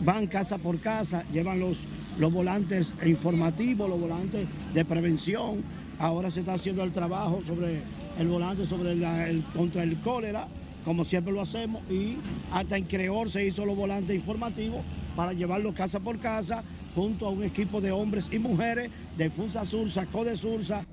Van 0.00 0.26
casa 0.26 0.58
por 0.58 0.78
casa, 0.80 1.24
llevan 1.32 1.60
los, 1.60 1.78
los 2.18 2.32
volantes 2.32 2.94
informativos, 3.04 3.88
los 3.88 4.00
volantes 4.00 4.46
de 4.74 4.84
prevención. 4.84 5.62
Ahora 5.98 6.30
se 6.30 6.40
está 6.40 6.54
haciendo 6.54 6.82
el 6.82 6.92
trabajo 6.92 7.42
sobre 7.46 7.80
el 8.18 8.28
volante 8.28 8.66
sobre 8.66 8.92
el, 8.92 9.42
contra 9.54 9.82
el 9.82 9.96
cólera, 9.98 10.46
como 10.84 11.04
siempre 11.04 11.32
lo 11.32 11.40
hacemos, 11.40 11.82
y 11.90 12.16
hasta 12.52 12.76
en 12.76 12.84
Creor 12.84 13.30
se 13.30 13.46
hizo 13.46 13.64
los 13.64 13.76
volantes 13.76 14.16
informativos 14.16 14.80
para 15.16 15.32
llevarlos 15.32 15.74
casa 15.74 16.00
por 16.00 16.18
casa 16.18 16.62
junto 16.94 17.26
a 17.26 17.30
un 17.30 17.44
equipo 17.44 17.80
de 17.80 17.92
hombres 17.92 18.26
y 18.30 18.38
mujeres 18.38 18.90
de 19.16 19.30
Funsa 19.30 19.64
Sursa, 19.64 20.06
Code 20.06 20.36
Sursa. 20.36 20.84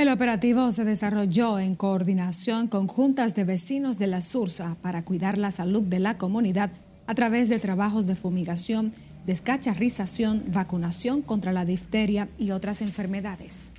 El 0.00 0.08
operativo 0.08 0.72
se 0.72 0.86
desarrolló 0.86 1.58
en 1.58 1.76
coordinación 1.76 2.68
con 2.68 2.86
juntas 2.86 3.34
de 3.34 3.44
vecinos 3.44 3.98
de 3.98 4.06
la 4.06 4.22
Sursa 4.22 4.78
para 4.80 5.04
cuidar 5.04 5.36
la 5.36 5.50
salud 5.50 5.82
de 5.82 5.98
la 5.98 6.16
comunidad 6.16 6.70
a 7.06 7.14
través 7.14 7.50
de 7.50 7.58
trabajos 7.58 8.06
de 8.06 8.14
fumigación, 8.14 8.94
descacharrización, 9.26 10.42
vacunación 10.54 11.20
contra 11.20 11.52
la 11.52 11.66
difteria 11.66 12.28
y 12.38 12.52
otras 12.52 12.80
enfermedades. 12.80 13.72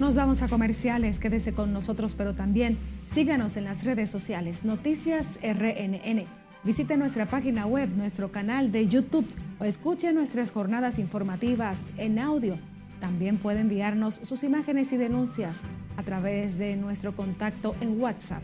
Nos 0.00 0.16
vamos 0.16 0.42
a 0.42 0.48
comerciales, 0.48 1.20
quédese 1.20 1.52
con 1.54 1.72
nosotros, 1.72 2.16
pero 2.16 2.34
también 2.34 2.76
síganos 3.08 3.56
en 3.56 3.62
las 3.62 3.84
redes 3.84 4.10
sociales, 4.10 4.64
Noticias 4.64 5.38
RNN. 5.40 6.24
Visite 6.64 6.96
nuestra 6.96 7.26
página 7.26 7.64
web, 7.64 7.90
nuestro 7.96 8.32
canal 8.32 8.72
de 8.72 8.88
YouTube 8.88 9.32
o 9.60 9.64
escuche 9.64 10.12
nuestras 10.12 10.50
jornadas 10.50 10.98
informativas 10.98 11.92
en 11.96 12.18
audio 12.18 12.58
también 13.00 13.38
puede 13.38 13.60
enviarnos 13.60 14.20
sus 14.22 14.44
imágenes 14.44 14.92
y 14.92 14.96
denuncias 14.96 15.62
a 15.96 16.02
través 16.02 16.58
de 16.58 16.76
nuestro 16.76 17.14
contacto 17.14 17.74
en 17.80 18.00
WhatsApp. 18.00 18.42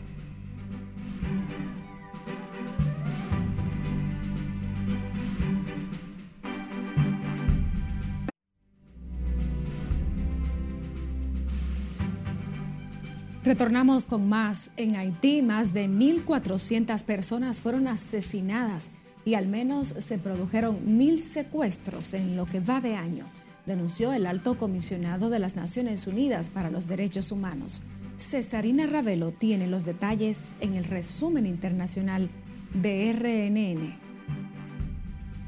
Retornamos 13.43 14.07
con 14.07 14.27
más. 14.27 14.71
En 14.75 14.95
Haití, 14.95 15.43
más 15.43 15.71
de 15.71 15.87
1.400 15.87 17.03
personas 17.03 17.61
fueron 17.61 17.87
asesinadas 17.87 18.91
y 19.23 19.35
al 19.35 19.47
menos 19.47 19.87
se 19.87 20.17
produjeron 20.17 20.97
mil 20.97 21.21
secuestros 21.21 22.15
en 22.15 22.37
lo 22.37 22.47
que 22.47 22.59
va 22.59 22.81
de 22.81 22.95
año 22.95 23.25
denunció 23.65 24.13
el 24.13 24.25
alto 24.27 24.57
comisionado 24.57 25.29
de 25.29 25.39
las 25.39 25.55
Naciones 25.55 26.07
Unidas 26.07 26.49
para 26.49 26.69
los 26.69 26.87
Derechos 26.87 27.31
Humanos. 27.31 27.81
Cesarina 28.17 28.87
Ravelo 28.87 29.31
tiene 29.31 29.67
los 29.67 29.85
detalles 29.85 30.53
en 30.61 30.75
el 30.75 30.85
resumen 30.85 31.45
internacional 31.45 32.29
de 32.73 33.11
RNN. 33.13 34.05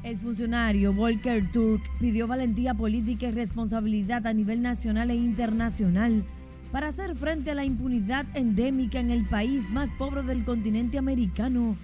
El 0.02 0.18
funcionario 0.18 0.92
Volker 0.92 1.50
Turk 1.50 1.82
pidió 2.00 2.26
valentía 2.26 2.74
política 2.74 3.28
y 3.28 3.32
responsabilidad 3.32 4.26
a 4.26 4.32
nivel 4.32 4.62
nacional 4.62 5.10
e 5.10 5.14
internacional 5.14 6.24
para 6.72 6.88
hacer 6.88 7.14
frente 7.14 7.50
a 7.50 7.54
la 7.54 7.64
impunidad 7.64 8.26
endémica 8.34 9.00
en 9.00 9.10
el 9.10 9.24
país 9.24 9.68
más 9.70 9.90
pobre 9.98 10.22
del 10.22 10.44
continente 10.44 10.98
americano, 10.98 11.76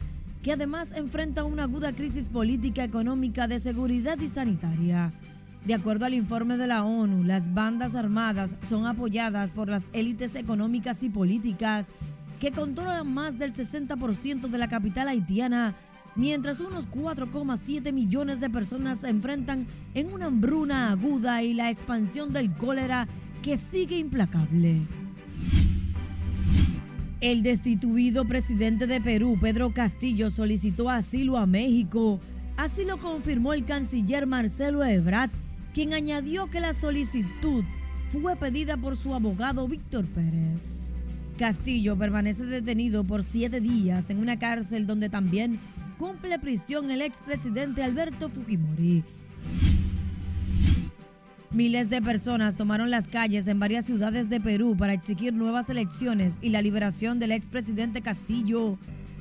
que 0.43 0.53
además 0.53 0.93
enfrenta 0.95 1.45
una 1.45 1.65
aguda 1.65 1.93
crisis 1.93 2.29
política, 2.29 2.85
económica, 2.85 3.49
de 3.49 3.61
seguridad 3.61 4.19
y 4.19 4.29
sanitaria. 4.29 5.13
De 5.65 5.73
acuerdo 5.73 6.05
al 6.05 6.13
informe 6.13 6.59
de 6.59 6.67
la 6.67 6.85
ONU, 6.85 7.25
las 7.25 7.55
bandas 7.55 7.95
armadas 7.95 8.55
son 8.61 8.87
apoyadas 8.87 9.51
por 9.51 9.71
las 9.71 9.85
élites 9.95 10.35
económicas 10.35 11.03
y 11.03 11.09
políticas 11.09 11.87
que 12.39 12.53
controlan 12.53 13.13
más 13.13 13.39
del 13.39 13.55
60% 13.55 14.49
de 14.49 14.59
la 14.59 14.69
capital 14.69 15.09
haitiana, 15.09 15.75
mientras 16.17 16.61
unos 16.61 16.87
4,7 16.91 17.95
millones 17.95 18.41
de 18.41 18.51
personas 18.51 18.99
se 18.99 19.09
enfrentan 19.09 19.67
en 19.95 20.13
una 20.13 20.27
hambruna 20.27 20.91
aguda 20.91 21.43
y 21.43 21.55
la 21.55 21.71
expansión 21.71 22.31
del 22.35 22.53
cólera 22.53 23.09
que 23.43 23.57
sigue 23.57 23.97
implacable. 23.97 24.83
El 27.23 27.43
destituido 27.43 28.27
presidente 28.27 28.87
de 28.87 29.01
Perú, 29.01 29.39
Pedro 29.41 29.73
Castillo, 29.73 30.31
solicitó 30.31 30.91
asilo 30.91 31.39
a 31.39 31.47
México. 31.47 32.21
Así 32.59 32.85
lo 32.85 32.99
confirmó 32.99 33.55
el 33.55 33.65
canciller 33.65 34.27
Marcelo 34.27 34.85
Ebrard 34.85 35.31
quien 35.75 35.93
añadió 35.93 36.49
que 36.49 36.61
la 36.61 36.73
solicitud 36.73 37.65
fue 38.13 38.37
pedida 38.37 38.77
por 38.77 38.97
su 38.97 39.13
abogado 39.13 39.67
Víctor 39.67 40.05
Pérez. 40.07 40.95
Castillo 41.37 41.97
permanece 41.97 42.45
detenido 42.45 43.03
por 43.03 43.25
siete 43.25 43.61
días 43.61 44.09
en 44.09 44.21
una 44.21 44.39
cárcel 44.39 44.87
donde 44.87 45.09
también 45.09 45.59
cumple 45.99 46.39
prisión 46.39 46.93
el 46.93 47.03
expresidente 47.03 47.83
Alberto 47.83 48.29
Fujimori. 48.29 49.03
Miles 51.51 51.91
de 51.91 52.01
personas 52.01 52.57
tomaron 52.57 52.91
las 52.91 53.09
calles 53.09 53.49
en 53.49 53.59
varias 53.59 53.85
ciudades 53.85 54.29
de 54.29 54.41
Perú 54.41 54.77
para 54.77 54.93
exigir 54.93 55.35
nuevas 55.35 55.69
elecciones 55.71 56.39
y 56.41 56.51
la 56.51 56.63
liberación 56.63 57.19
del 57.19 57.33
expresidente 57.33 58.01
Castillo, 58.01 58.79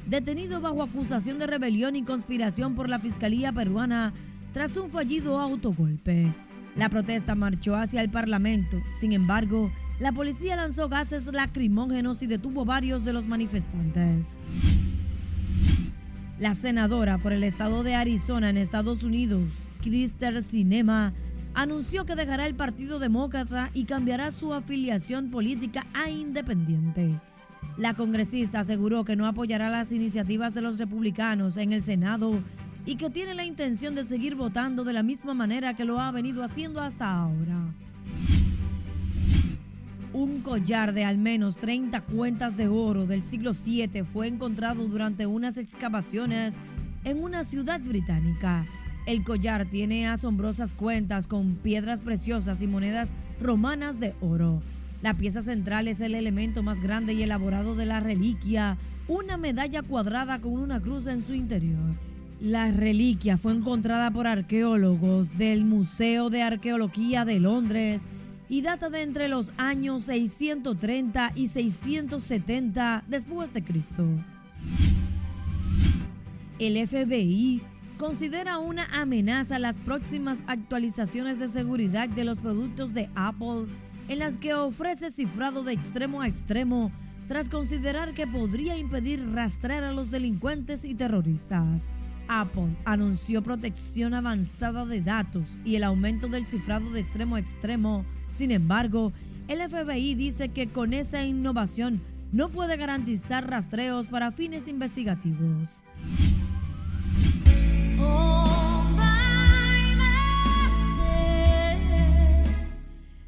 detenido 0.07 0.61
bajo 0.61 0.83
acusación 0.83 1.39
de 1.39 1.47
rebelión 1.47 1.95
y 1.95 2.03
conspiración 2.03 2.75
por 2.75 2.89
la 2.89 2.99
Fiscalía 2.99 3.51
peruana 3.51 4.13
tras 4.53 4.77
un 4.77 4.89
fallido 4.89 5.39
autogolpe. 5.39 6.33
La 6.75 6.89
protesta 6.89 7.35
marchó 7.35 7.75
hacia 7.75 8.01
el 8.01 8.09
Parlamento. 8.09 8.81
Sin 8.99 9.13
embargo, 9.13 9.71
la 9.99 10.11
policía 10.11 10.55
lanzó 10.55 10.89
gases 10.89 11.25
lacrimógenos 11.25 12.21
y 12.21 12.27
detuvo 12.27 12.63
varios 12.65 13.03
de 13.03 13.13
los 13.13 13.27
manifestantes. 13.27 14.37
La 16.39 16.53
senadora 16.55 17.17
por 17.17 17.33
el 17.33 17.43
estado 17.43 17.83
de 17.83 17.95
Arizona 17.95 18.49
en 18.49 18.57
Estados 18.57 19.03
Unidos, 19.03 19.43
Krister 19.81 20.41
Sinema, 20.41 21.13
anunció 21.53 22.05
que 22.05 22.15
dejará 22.15 22.47
el 22.47 22.55
Partido 22.55 22.99
Demócrata 22.99 23.69
y 23.73 23.85
cambiará 23.85 24.31
su 24.31 24.53
afiliación 24.53 25.29
política 25.29 25.85
a 25.93 26.09
independiente. 26.09 27.19
La 27.77 27.93
congresista 27.93 28.59
aseguró 28.59 29.03
que 29.03 29.15
no 29.15 29.27
apoyará 29.27 29.69
las 29.69 29.91
iniciativas 29.91 30.53
de 30.53 30.61
los 30.61 30.77
republicanos 30.77 31.57
en 31.57 31.73
el 31.73 31.83
Senado 31.83 32.41
y 32.85 32.95
que 32.95 33.09
tiene 33.09 33.33
la 33.33 33.45
intención 33.45 33.95
de 33.95 34.03
seguir 34.03 34.35
votando 34.35 34.83
de 34.83 34.93
la 34.93 35.03
misma 35.03 35.33
manera 35.33 35.73
que 35.73 35.85
lo 35.85 35.99
ha 35.99 36.11
venido 36.11 36.43
haciendo 36.43 36.81
hasta 36.81 37.13
ahora. 37.13 37.73
Un 40.11 40.41
collar 40.41 40.93
de 40.93 41.05
al 41.05 41.17
menos 41.17 41.57
30 41.57 42.01
cuentas 42.01 42.55
de 42.55 42.67
oro 42.67 43.07
del 43.07 43.23
siglo 43.23 43.51
VII 43.53 44.03
fue 44.03 44.27
encontrado 44.27 44.87
durante 44.87 45.25
unas 45.25 45.57
excavaciones 45.57 46.53
en 47.03 47.23
una 47.23 47.43
ciudad 47.43 47.79
británica. 47.79 48.65
El 49.05 49.23
collar 49.23 49.65
tiene 49.65 50.07
asombrosas 50.07 50.73
cuentas 50.73 51.27
con 51.27 51.55
piedras 51.55 51.99
preciosas 51.99 52.61
y 52.61 52.67
monedas 52.67 53.09
romanas 53.41 53.99
de 53.99 54.13
oro. 54.21 54.61
La 55.01 55.13
pieza 55.13 55.41
central 55.41 55.87
es 55.87 55.99
el 55.99 56.15
elemento 56.15 56.63
más 56.63 56.79
grande 56.79 57.13
y 57.13 57.23
elaborado 57.23 57.75
de 57.75 57.85
la 57.85 57.99
reliquia, 57.99 58.77
una 59.07 59.35
medalla 59.35 59.81
cuadrada 59.81 60.39
con 60.39 60.53
una 60.53 60.79
cruz 60.79 61.07
en 61.07 61.21
su 61.21 61.33
interior. 61.33 62.12
La 62.43 62.69
reliquia 62.71 63.37
fue 63.37 63.53
encontrada 63.53 64.11
por 64.11 64.27
arqueólogos 64.27 65.37
del 65.37 65.63
Museo 65.63 66.29
de 66.29 66.41
Arqueología 66.41 67.23
de 67.23 67.39
Londres 67.39 68.01
y 68.49 68.61
data 68.61 68.89
de 68.89 69.01
entre 69.01 69.29
los 69.29 69.53
años 69.55 70.03
630 70.03 71.31
y 71.35 71.47
670 71.47 73.05
después 73.07 73.53
de 73.53 73.63
Cristo. 73.63 74.05
El 76.59 76.85
FBI 76.85 77.61
considera 77.97 78.59
una 78.59 78.87
amenaza 78.91 79.57
las 79.57 79.77
próximas 79.77 80.39
actualizaciones 80.45 81.39
de 81.39 81.47
seguridad 81.47 82.09
de 82.09 82.25
los 82.25 82.39
productos 82.39 82.93
de 82.93 83.09
Apple 83.15 83.67
en 84.09 84.19
las 84.19 84.33
que 84.33 84.53
ofrece 84.53 85.11
cifrado 85.11 85.63
de 85.63 85.71
extremo 85.71 86.21
a 86.21 86.27
extremo 86.27 86.91
tras 87.29 87.47
considerar 87.47 88.13
que 88.13 88.27
podría 88.27 88.75
impedir 88.75 89.31
rastrear 89.31 89.85
a 89.85 89.93
los 89.93 90.11
delincuentes 90.11 90.83
y 90.83 90.93
terroristas. 90.93 91.93
Apple 92.27 92.75
anunció 92.85 93.41
protección 93.41 94.13
avanzada 94.13 94.85
de 94.85 95.01
datos 95.01 95.43
y 95.63 95.75
el 95.75 95.83
aumento 95.83 96.27
del 96.27 96.47
cifrado 96.47 96.89
de 96.91 97.01
extremo 97.01 97.35
a 97.35 97.39
extremo. 97.39 98.05
Sin 98.33 98.51
embargo, 98.51 99.13
el 99.47 99.61
FBI 99.61 100.15
dice 100.15 100.49
que 100.49 100.67
con 100.67 100.93
esa 100.93 101.23
innovación 101.23 102.01
no 102.31 102.49
puede 102.49 102.77
garantizar 102.77 103.49
rastreos 103.49 104.07
para 104.07 104.31
fines 104.31 104.67
investigativos. 104.67 105.83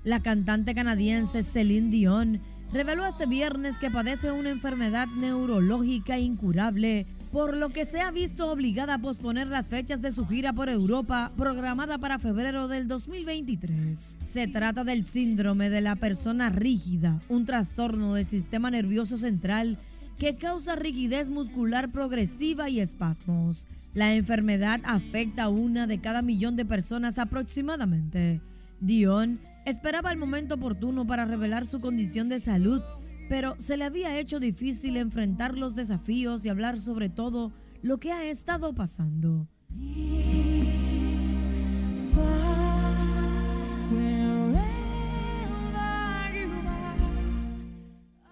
La 0.04 0.22
cantante 0.22 0.76
canadiense 0.76 1.42
Celine 1.42 1.90
Dion 1.90 2.42
reveló 2.72 3.06
este 3.08 3.26
viernes 3.26 3.78
que 3.80 3.90
padece 3.90 4.32
una 4.32 4.52
enfermedad 4.52 5.08
neurológica 5.08 6.20
incurable, 6.20 7.08
por 7.36 7.58
lo 7.58 7.68
que 7.68 7.84
se 7.84 8.00
ha 8.00 8.12
visto 8.12 8.50
obligada 8.50 8.94
a 8.94 9.00
posponer 9.00 9.48
las 9.48 9.68
fechas 9.68 10.02
de 10.02 10.14
su 10.14 10.26
gira 10.26 10.54
por 10.54 10.70
Europa 10.70 11.34
programada 11.36 11.98
para 11.98 12.18
febrero 12.18 12.70
del 12.70 12.88
2023. 12.88 14.20
Se 14.24 14.48
trata 14.48 14.86
del 14.86 15.06
síndrome 15.06 15.70
de 15.70 15.82
la 15.82 15.98
persona 15.98 16.50
rígida, 16.50 17.20
un 17.28 17.44
trastorno 17.44 18.14
del 18.14 18.26
sistema 18.26 18.72
nervioso 18.72 19.18
central 19.18 19.78
que 20.18 20.38
causa 20.38 20.78
rigidez 20.78 21.28
muscular 21.28 21.92
progresiva 21.92 22.70
y 22.70 22.80
espasmos. 22.80 23.68
La 23.94 24.14
enfermedad 24.14 24.80
afecta 24.86 25.44
a 25.44 25.50
una 25.50 25.88
de 25.88 26.00
cada 26.00 26.22
millón 26.22 26.56
de 26.56 26.64
personas 26.64 27.20
aproximadamente. 27.20 28.40
Dion 28.80 29.42
esperaba 29.66 30.14
el 30.14 30.18
momento 30.18 30.56
oportuno 30.56 31.06
para 31.06 31.26
revelar 31.26 31.66
su 31.66 31.82
condición 31.82 32.30
de 32.30 32.40
salud, 32.40 32.82
pero 33.28 33.56
se 33.60 33.78
le 33.78 33.86
había 33.86 34.18
hecho 34.18 34.40
difícil 34.40 34.98
enfrentar 34.98 35.58
los 35.58 35.76
desafíos 35.76 36.46
y 36.46 36.50
hablar 36.50 36.80
sobre 36.80 37.10
todo 37.10 37.52
lo 37.82 38.00
que 38.00 38.12
ha 38.12 38.26
estado 38.26 38.74
pasando. 38.74 39.48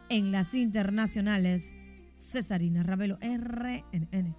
En 0.10 0.32
las 0.32 0.54
internacionales, 0.54 1.74
Cesarina 2.16 2.84
Ravelo, 2.84 3.18
RNN. 3.20 4.36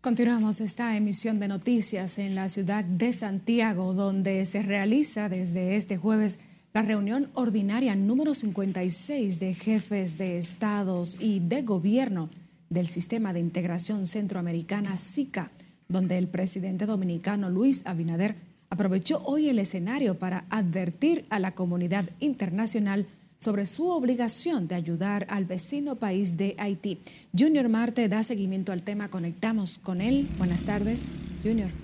Continuamos 0.00 0.60
esta 0.60 0.96
emisión 0.96 1.38
de 1.38 1.48
noticias 1.48 2.18
en 2.18 2.34
la 2.34 2.48
ciudad 2.48 2.84
de 2.84 3.12
Santiago, 3.12 3.94
donde 3.94 4.44
se 4.46 4.62
realiza 4.62 5.28
desde 5.28 5.76
este 5.76 5.96
jueves 5.96 6.40
la 6.72 6.82
reunión 6.82 7.30
ordinaria 7.34 7.94
número 7.96 8.34
56 8.34 9.38
de 9.38 9.54
jefes 9.54 10.16
de 10.16 10.38
estados 10.38 11.18
y 11.20 11.40
de 11.40 11.62
gobierno 11.62 12.30
del 12.70 12.86
Sistema 12.86 13.32
de 13.32 13.40
Integración 13.40 14.06
Centroamericana 14.06 14.96
SICA, 14.96 15.50
donde 15.88 16.16
el 16.16 16.28
presidente 16.28 16.86
dominicano 16.86 17.50
Luis 17.50 17.86
Abinader 17.86 18.36
aprovechó 18.70 19.22
hoy 19.26 19.50
el 19.50 19.58
escenario 19.58 20.18
para 20.18 20.46
advertir 20.48 21.26
a 21.28 21.38
la 21.38 21.54
comunidad 21.54 22.08
internacional 22.20 23.06
sobre 23.36 23.66
su 23.66 23.88
obligación 23.88 24.68
de 24.68 24.76
ayudar 24.76 25.26
al 25.28 25.44
vecino 25.44 25.96
país 25.96 26.38
de 26.38 26.54
Haití. 26.58 27.00
Junior 27.36 27.68
Marte 27.68 28.08
da 28.08 28.22
seguimiento 28.22 28.72
al 28.72 28.82
tema, 28.82 29.10
conectamos 29.10 29.78
con 29.78 30.00
él. 30.00 30.28
Buenas 30.38 30.62
tardes, 30.62 31.16
Junior. 31.42 31.81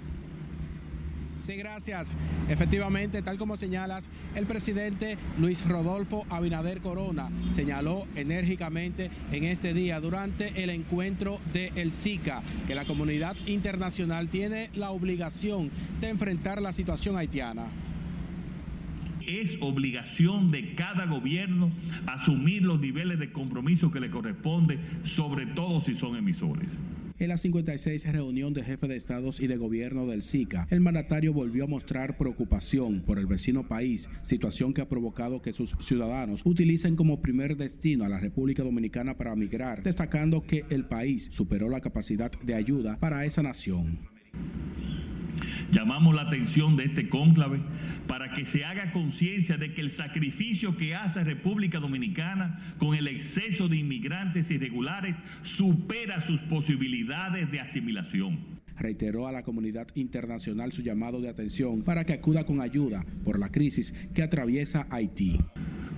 Sí, 1.39 1.55
gracias. 1.55 2.13
Efectivamente, 2.49 3.23
tal 3.23 3.39
como 3.39 3.57
señalas, 3.57 4.11
el 4.35 4.47
presidente 4.47 5.17
Luis 5.39 5.67
Rodolfo 5.67 6.27
Abinader 6.31 6.81
Corona 6.81 7.31
señaló 7.51 8.07
enérgicamente 8.17 9.11
en 9.33 9.45
este 9.45 9.73
día 9.73 10.01
durante 10.01 10.63
el 10.63 10.71
encuentro 10.71 11.41
de 11.53 11.73
El 11.77 11.93
SICA 11.93 12.43
que 12.67 12.75
la 12.75 12.85
comunidad 12.85 13.37
internacional 13.47 14.29
tiene 14.29 14.71
la 14.75 14.91
obligación 14.91 15.71
de 16.01 16.11
enfrentar 16.11 16.61
la 16.61 16.73
situación 16.73 17.17
haitiana 17.17 17.67
es 19.27 19.59
obligación 19.61 20.51
de 20.51 20.75
cada 20.75 21.05
gobierno 21.05 21.71
asumir 22.07 22.63
los 22.63 22.81
niveles 22.81 23.19
de 23.19 23.31
compromiso 23.31 23.91
que 23.91 24.01
le 24.01 24.09
corresponde, 24.09 24.79
sobre 25.05 25.45
todo 25.45 25.83
si 25.83 25.95
son 25.95 26.17
emisores. 26.17 26.81
En 27.21 27.31
la 27.31 27.37
56 27.37 28.13
reunión 28.13 28.55
de 28.55 28.63
jefes 28.63 28.89
de 28.89 28.95
estados 28.95 29.41
y 29.41 29.49
de 29.49 29.57
gobierno 29.57 30.07
del 30.07 30.23
SICA, 30.23 30.69
el 30.71 30.81
mandatario 30.81 31.33
volvió 31.33 31.65
a 31.65 31.67
mostrar 31.67 32.17
preocupación 32.17 33.01
por 33.01 33.19
el 33.19 33.27
vecino 33.27 33.67
país, 33.67 34.09
situación 34.23 34.73
que 34.73 34.83
ha 34.83 34.89
provocado 34.89 35.43
que 35.43 35.53
sus 35.53 35.75
ciudadanos 35.81 36.43
utilicen 36.45 36.95
como 36.95 37.21
primer 37.21 37.57
destino 37.57 38.05
a 38.05 38.09
la 38.09 38.21
República 38.21 38.63
Dominicana 38.63 39.17
para 39.17 39.35
migrar, 39.35 39.83
destacando 39.83 40.45
que 40.45 40.65
el 40.71 40.85
país 40.85 41.29
superó 41.33 41.69
la 41.69 41.81
capacidad 41.81 42.31
de 42.31 42.55
ayuda 42.55 42.99
para 43.01 43.25
esa 43.25 43.43
nación. 43.43 43.99
Llamamos 45.71 46.15
la 46.15 46.23
atención 46.23 46.77
de 46.77 46.85
este 46.85 47.09
cónclave 47.09 47.61
para 48.07 48.33
que 48.33 48.47
se 48.47 48.65
haga 48.65 48.93
conciencia 48.93 49.57
de 49.59 49.75
que 49.75 49.83
el 49.83 49.91
sacrificio 49.91 50.77
que 50.77 50.95
hace 50.95 51.25
República 51.25 51.79
Dominicana 51.79 52.59
con 52.79 52.95
el 52.95 53.07
exceso 53.07 53.69
de 53.69 53.77
inmigrantes 53.77 54.51
irregulares 54.51 55.17
supera 55.43 56.21
sus 56.23 56.41
posibilidades 56.41 57.51
de 57.51 57.61
asimilación 57.61 58.58
reiteró 58.79 59.27
a 59.27 59.33
la 59.33 59.43
comunidad 59.43 59.89
internacional 59.95 60.73
su 60.73 60.83
llamado 60.83 61.21
de 61.21 61.29
atención 61.29 61.83
para 61.83 62.05
que 62.05 62.15
acuda 62.15 62.45
con 62.45 62.61
ayuda 62.61 63.05
por 63.25 63.39
la 63.39 63.51
crisis 63.51 63.93
que 64.15 64.23
atraviesa 64.23 64.87
Haití 64.91 65.39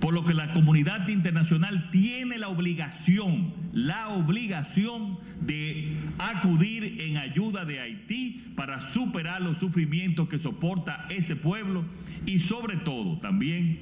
por 0.01 0.15
lo 0.15 0.25
que 0.25 0.33
la 0.33 0.51
comunidad 0.51 1.07
internacional 1.07 1.91
tiene 1.91 2.39
la 2.39 2.49
obligación, 2.49 3.53
la 3.71 4.09
obligación 4.09 5.19
de 5.41 5.95
acudir 6.17 7.01
en 7.01 7.17
ayuda 7.17 7.65
de 7.65 7.79
Haití 7.79 8.43
para 8.55 8.89
superar 8.89 9.43
los 9.43 9.59
sufrimientos 9.59 10.27
que 10.27 10.39
soporta 10.39 11.05
ese 11.09 11.35
pueblo 11.35 11.85
y 12.25 12.39
sobre 12.39 12.77
todo 12.77 13.19
también 13.19 13.77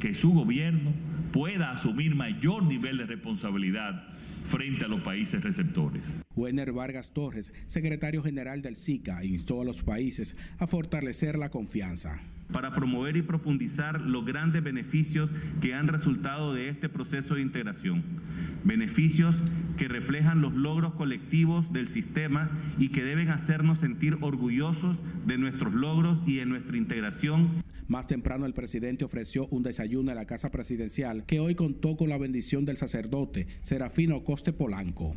que 0.00 0.14
su 0.14 0.32
gobierno 0.32 0.90
pueda 1.32 1.70
asumir 1.70 2.14
mayor 2.14 2.62
nivel 2.64 2.96
de 2.96 3.06
responsabilidad 3.06 4.04
frente 4.44 4.86
a 4.86 4.88
los 4.88 5.02
países 5.02 5.44
receptores. 5.44 6.02
Werner 6.36 6.72
Vargas 6.72 7.12
Torres, 7.12 7.52
secretario 7.66 8.22
general 8.22 8.62
del 8.62 8.76
SICA, 8.76 9.24
instó 9.24 9.62
a 9.62 9.64
los 9.64 9.82
países 9.82 10.36
a 10.58 10.66
fortalecer 10.66 11.38
la 11.38 11.50
confianza 11.50 12.20
para 12.52 12.74
promover 12.74 13.16
y 13.16 13.22
profundizar 13.22 14.00
los 14.00 14.24
grandes 14.24 14.62
beneficios 14.62 15.30
que 15.60 15.74
han 15.74 15.88
resultado 15.88 16.54
de 16.54 16.68
este 16.68 16.88
proceso 16.88 17.34
de 17.34 17.42
integración. 17.42 18.02
Beneficios 18.62 19.34
que 19.76 19.88
reflejan 19.88 20.40
los 20.40 20.52
logros 20.52 20.94
colectivos 20.94 21.72
del 21.72 21.88
sistema 21.88 22.50
y 22.78 22.90
que 22.90 23.02
deben 23.02 23.30
hacernos 23.30 23.78
sentir 23.78 24.18
orgullosos 24.20 24.98
de 25.26 25.38
nuestros 25.38 25.72
logros 25.72 26.18
y 26.26 26.36
de 26.36 26.46
nuestra 26.46 26.76
integración. 26.76 27.62
Más 27.88 28.06
temprano 28.06 28.46
el 28.46 28.54
presidente 28.54 29.04
ofreció 29.04 29.48
un 29.48 29.62
desayuno 29.62 30.12
en 30.12 30.16
la 30.16 30.26
Casa 30.26 30.50
Presidencial 30.50 31.24
que 31.26 31.40
hoy 31.40 31.54
contó 31.54 31.96
con 31.96 32.08
la 32.08 32.18
bendición 32.18 32.64
del 32.64 32.76
sacerdote 32.76 33.48
Serafino 33.62 34.22
Coste 34.22 34.52
Polanco. 34.52 35.16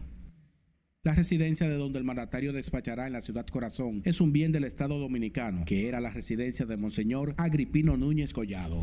La 1.06 1.14
residencia 1.14 1.70
de 1.70 1.76
donde 1.76 2.00
el 2.00 2.04
mandatario 2.04 2.52
despachará 2.52 3.06
en 3.06 3.14
la 3.14 3.22
ciudad 3.22 3.46
corazón 3.46 4.02
es 4.06 4.22
un 4.22 4.34
bien 4.34 4.52
del 4.52 4.64
Estado 4.64 4.98
dominicano, 4.98 5.64
que 5.64 5.88
era 5.88 6.02
la 6.02 6.10
residencia 6.10 6.66
de 6.66 6.78
Monseñor 6.78 7.36
Agripino 7.38 7.96
Núñez 7.96 8.34
Collado. 8.34 8.82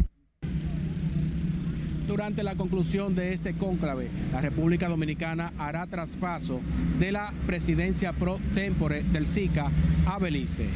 Durante 2.06 2.44
la 2.44 2.54
conclusión 2.54 3.16
de 3.16 3.32
este 3.32 3.54
cónclave, 3.54 4.06
la 4.30 4.40
República 4.40 4.88
Dominicana 4.88 5.52
hará 5.58 5.84
traspaso 5.88 6.60
de 7.00 7.10
la 7.10 7.34
presidencia 7.44 8.12
pro 8.12 8.38
tempore 8.54 9.02
del 9.02 9.26
SICA 9.26 9.68
a 10.06 10.20
Belice. 10.20 10.66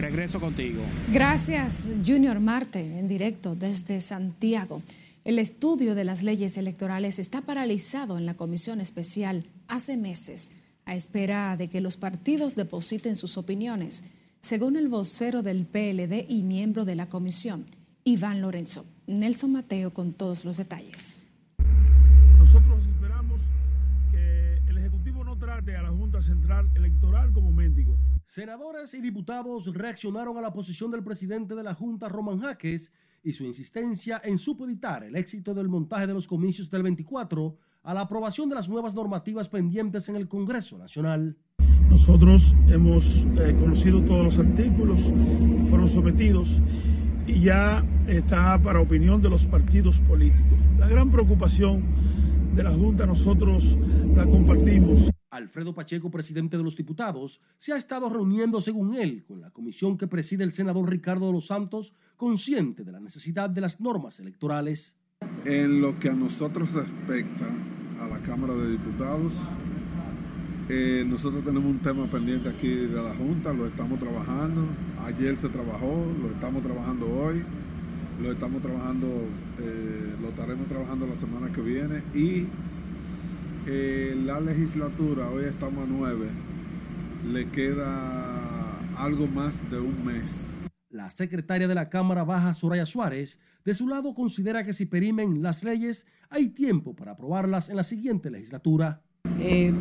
Regreso 0.00 0.40
contigo. 0.40 0.82
Gracias, 1.12 1.92
Junior 2.04 2.40
Marte, 2.40 2.98
en 2.98 3.06
directo 3.06 3.54
desde 3.54 4.00
Santiago. 4.00 4.82
El 5.22 5.38
estudio 5.38 5.94
de 5.94 6.02
las 6.02 6.24
leyes 6.24 6.56
electorales 6.56 7.20
está 7.20 7.40
paralizado 7.42 8.18
en 8.18 8.26
la 8.26 8.34
comisión 8.34 8.80
especial 8.80 9.44
hace 9.68 9.96
meses, 9.96 10.52
a 10.84 10.94
espera 10.94 11.56
de 11.56 11.68
que 11.68 11.80
los 11.80 11.96
partidos 11.96 12.54
depositen 12.54 13.16
sus 13.16 13.36
opiniones, 13.36 14.04
según 14.40 14.76
el 14.76 14.88
vocero 14.88 15.42
del 15.42 15.66
PLD 15.66 16.26
y 16.28 16.42
miembro 16.42 16.84
de 16.84 16.94
la 16.94 17.08
comisión, 17.08 17.66
Iván 18.04 18.40
Lorenzo. 18.40 18.86
Nelson 19.06 19.52
Mateo 19.52 19.92
con 19.92 20.12
todos 20.12 20.44
los 20.44 20.56
detalles. 20.56 21.26
Nosotros 22.38 22.86
esperamos 22.86 23.42
que 24.10 24.58
el 24.66 24.78
Ejecutivo 24.78 25.24
no 25.24 25.38
trate 25.38 25.76
a 25.76 25.82
la 25.82 25.90
Junta 25.90 26.20
Central 26.20 26.70
Electoral 26.74 27.32
como 27.32 27.52
mendigo. 27.52 27.96
Senadores 28.24 28.94
y 28.94 29.00
diputados 29.00 29.72
reaccionaron 29.72 30.36
a 30.38 30.40
la 30.40 30.52
posición 30.52 30.90
del 30.90 31.04
presidente 31.04 31.54
de 31.54 31.62
la 31.62 31.74
Junta, 31.74 32.08
Roman 32.08 32.40
Jaques, 32.40 32.92
y 33.22 33.32
su 33.32 33.44
insistencia 33.44 34.20
en 34.22 34.38
supeditar 34.38 35.02
el 35.04 35.16
éxito 35.16 35.52
del 35.54 35.68
montaje 35.68 36.06
de 36.06 36.14
los 36.14 36.26
comicios 36.26 36.70
del 36.70 36.84
24 36.84 37.56
a 37.86 37.94
la 37.94 38.00
aprobación 38.00 38.48
de 38.48 38.56
las 38.56 38.68
nuevas 38.68 38.94
normativas 38.96 39.48
pendientes 39.48 40.08
en 40.08 40.16
el 40.16 40.26
Congreso 40.26 40.76
Nacional. 40.76 41.36
Nosotros 41.88 42.56
hemos 42.66 43.24
eh, 43.38 43.54
conocido 43.58 44.02
todos 44.04 44.24
los 44.24 44.38
artículos 44.40 45.04
que 45.04 45.64
fueron 45.70 45.86
sometidos 45.86 46.60
y 47.28 47.42
ya 47.42 47.86
está 48.08 48.60
para 48.60 48.80
opinión 48.80 49.22
de 49.22 49.30
los 49.30 49.46
partidos 49.46 50.00
políticos. 50.00 50.58
La 50.80 50.88
gran 50.88 51.10
preocupación 51.10 51.84
de 52.56 52.64
la 52.64 52.72
Junta 52.72 53.06
nosotros 53.06 53.78
la 54.16 54.26
compartimos. 54.26 55.10
Alfredo 55.30 55.72
Pacheco, 55.72 56.10
presidente 56.10 56.56
de 56.56 56.64
los 56.64 56.76
diputados, 56.76 57.40
se 57.56 57.72
ha 57.72 57.76
estado 57.76 58.08
reuniendo, 58.08 58.60
según 58.60 58.96
él, 58.96 59.24
con 59.24 59.40
la 59.40 59.50
comisión 59.50 59.96
que 59.96 60.08
preside 60.08 60.42
el 60.42 60.52
senador 60.52 60.90
Ricardo 60.90 61.26
de 61.26 61.32
los 61.34 61.46
Santos, 61.46 61.94
consciente 62.16 62.82
de 62.82 62.92
la 62.92 63.00
necesidad 63.00 63.48
de 63.48 63.60
las 63.60 63.80
normas 63.80 64.18
electorales. 64.18 64.96
En 65.46 65.80
lo 65.80 65.96
que 66.00 66.08
a 66.08 66.12
nosotros 66.12 66.72
respecta, 66.72 67.46
a 68.00 68.08
la 68.08 68.18
Cámara 68.18 68.54
de 68.54 68.68
Diputados, 68.72 69.32
eh, 70.68 71.04
nosotros 71.06 71.44
tenemos 71.44 71.70
un 71.70 71.78
tema 71.78 72.06
pendiente 72.06 72.48
aquí 72.48 72.68
de 72.68 73.00
la 73.00 73.14
Junta, 73.14 73.52
lo 73.52 73.64
estamos 73.64 74.00
trabajando. 74.00 74.66
Ayer 75.04 75.36
se 75.36 75.48
trabajó, 75.48 76.04
lo 76.20 76.30
estamos 76.30 76.64
trabajando 76.64 77.06
hoy, 77.06 77.44
lo 78.20 78.32
estamos 78.32 78.60
trabajando, 78.60 79.06
eh, 79.60 80.16
lo 80.20 80.30
estaremos 80.30 80.66
trabajando 80.66 81.06
la 81.06 81.16
semana 81.16 81.52
que 81.52 81.60
viene 81.60 82.02
y 82.12 82.46
eh, 83.68 84.20
la 84.24 84.40
legislatura, 84.40 85.28
hoy 85.28 85.44
estamos 85.44 85.84
a 85.84 85.86
nueve, 85.88 86.26
le 87.32 87.46
queda 87.46 88.80
algo 88.98 89.28
más 89.28 89.60
de 89.70 89.78
un 89.78 90.04
mes. 90.04 90.66
La 90.90 91.08
secretaria 91.12 91.68
de 91.68 91.74
la 91.76 91.88
Cámara 91.88 92.24
Baja, 92.24 92.52
Soraya 92.52 92.84
Suárez, 92.84 93.38
de 93.66 93.74
su 93.74 93.88
lado 93.88 94.14
considera 94.14 94.62
que 94.62 94.72
si 94.72 94.86
perimen 94.86 95.42
las 95.42 95.64
leyes, 95.64 96.06
hay 96.30 96.50
tiempo 96.50 96.94
para 96.94 97.12
aprobarlas 97.12 97.68
en 97.68 97.74
la 97.74 97.82
siguiente 97.82 98.30
legislatura. 98.30 99.02
Eh, 99.40 99.72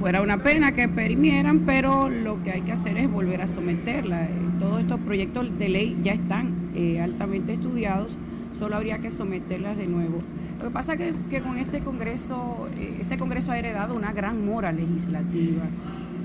fuera 0.00 0.22
una 0.22 0.42
pena 0.42 0.72
que 0.72 0.88
perimieran, 0.88 1.60
pero 1.66 2.08
lo 2.08 2.42
que 2.42 2.52
hay 2.52 2.62
que 2.62 2.72
hacer 2.72 2.96
es 2.96 3.10
volver 3.10 3.42
a 3.42 3.46
someterla. 3.46 4.26
Todos 4.58 4.80
estos 4.80 4.98
proyectos 5.00 5.58
de 5.58 5.68
ley 5.68 6.00
ya 6.02 6.12
están 6.14 6.70
eh, 6.74 7.02
altamente 7.02 7.52
estudiados, 7.52 8.16
solo 8.52 8.76
habría 8.76 9.00
que 9.00 9.10
someterlas 9.10 9.76
de 9.76 9.88
nuevo. 9.88 10.20
Lo 10.58 10.64
que 10.64 10.70
pasa 10.70 10.94
es 10.94 11.14
que, 11.28 11.42
con 11.42 11.58
este 11.58 11.80
Congreso, 11.80 12.70
eh, 12.78 12.96
este 13.02 13.18
Congreso 13.18 13.52
ha 13.52 13.58
heredado 13.58 13.94
una 13.94 14.14
gran 14.14 14.42
mora 14.42 14.72
legislativa 14.72 15.64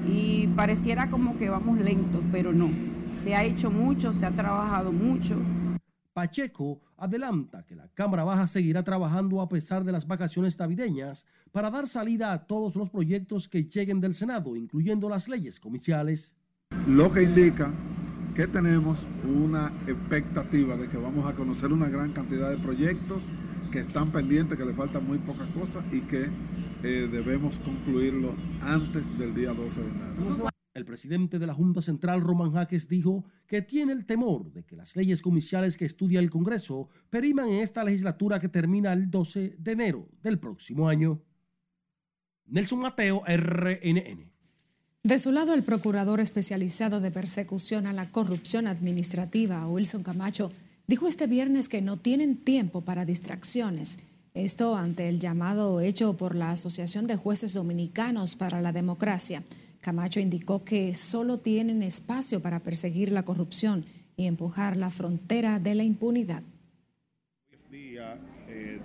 y 0.10 0.48
pareciera 0.56 1.10
como 1.10 1.36
que 1.36 1.50
vamos 1.50 1.80
lentos, 1.80 2.22
pero 2.32 2.54
no. 2.54 2.70
Se 3.10 3.36
ha 3.36 3.44
hecho 3.44 3.70
mucho, 3.70 4.14
se 4.14 4.26
ha 4.26 4.32
trabajado 4.32 4.94
mucho. 4.94 5.36
Pacheco 6.14 6.82
adelanta 6.98 7.66
que 7.66 7.76
la 7.76 7.88
Cámara 7.90 8.24
Baja 8.24 8.48
seguirá 8.48 8.84
trabajando 8.84 9.42
a 9.42 9.50
pesar 9.50 9.84
de 9.84 9.92
las 9.92 10.08
vacaciones 10.08 10.58
navideñas 10.60 11.26
para 11.52 11.70
dar 11.70 11.88
salida 11.88 12.34
a 12.34 12.46
todos 12.46 12.76
los 12.76 12.90
proyectos 12.90 13.48
que 13.48 13.64
lleguen 13.64 14.02
del 14.02 14.14
Senado, 14.14 14.56
incluyendo 14.56 15.08
las 15.10 15.30
leyes 15.30 15.60
comerciales. 15.60 16.36
Lo 16.88 17.12
que 17.12 17.24
indica 17.24 17.72
que 18.36 18.48
tenemos 18.48 19.08
una 19.24 19.68
expectativa 19.88 20.78
de 20.78 20.88
que 20.88 20.98
vamos 20.98 21.30
a 21.30 21.36
conocer 21.36 21.74
una 21.74 21.90
gran 21.90 22.14
cantidad 22.14 22.50
de 22.50 22.58
proyectos 22.58 23.24
que 23.72 23.80
están 23.80 24.12
pendientes, 24.12 24.58
que 24.58 24.66
le 24.66 24.74
faltan 24.74 25.06
muy 25.06 25.18
pocas 25.20 25.48
cosas 25.48 25.86
y 25.92 26.02
que 26.02 26.30
eh, 26.84 27.10
debemos 27.12 27.60
concluirlo 27.60 28.36
antes 28.62 29.18
del 29.18 29.36
día 29.36 29.54
12 29.54 29.82
de 29.82 29.90
enero. 29.90 30.50
El 30.80 30.86
presidente 30.86 31.40
de 31.40 31.46
la 31.46 31.54
Junta 31.54 31.82
Central, 31.82 32.22
Roman 32.22 32.54
Jaques, 32.54 32.88
dijo 32.88 33.26
que 33.48 33.62
tiene 33.62 33.92
el 33.92 34.06
temor 34.06 34.50
de 34.54 34.64
que 34.64 34.78
las 34.78 34.96
leyes 34.96 35.22
comerciales 35.22 35.76
que 35.76 35.84
estudia 35.84 36.22
el 36.22 36.30
Congreso 36.30 36.88
periman 37.10 37.50
en 37.50 37.60
esta 37.60 37.84
legislatura 37.84 38.40
que 38.40 38.48
termina 38.48 38.94
el 38.94 39.12
12 39.12 39.58
de 39.60 39.72
enero 39.74 40.08
del 40.24 40.40
próximo 40.40 40.88
año. 40.88 41.22
Nelson 42.46 42.80
Mateo, 42.80 43.22
RNN. 43.28 44.32
De 45.04 45.20
su 45.20 45.34
lado, 45.34 45.54
el 45.54 45.64
procurador 45.64 46.22
especializado 46.22 47.02
de 47.02 47.12
persecución 47.12 47.86
a 47.86 47.92
la 47.92 48.10
corrupción 48.10 48.66
administrativa, 48.66 49.68
Wilson 49.68 50.04
Camacho, 50.04 50.50
dijo 50.88 51.10
este 51.10 51.28
viernes 51.28 51.68
que 51.68 51.82
no 51.82 51.98
tienen 51.98 52.38
tiempo 52.38 52.86
para 52.86 53.04
distracciones. 53.04 54.00
Esto 54.34 54.78
ante 54.78 55.10
el 55.10 55.20
llamado 55.20 55.82
hecho 55.82 56.16
por 56.16 56.36
la 56.36 56.52
Asociación 56.52 57.06
de 57.06 57.18
Jueces 57.18 57.54
Dominicanos 57.54 58.38
para 58.38 58.62
la 58.62 58.72
Democracia 58.72 59.44
Camacho 59.82 60.20
indicó 60.20 60.64
que 60.64 60.94
solo 60.94 61.40
tienen 61.40 61.84
espacio 61.84 62.42
para 62.42 62.60
perseguir 62.60 63.12
la 63.12 63.24
corrupción 63.24 63.86
y 64.18 64.28
empujar 64.28 64.76
la 64.76 64.90
frontera 64.90 65.60
de 65.60 65.76
la 65.76 65.84
impunidad. 65.84 66.44
Día 67.72 68.20
eh, 68.50 68.80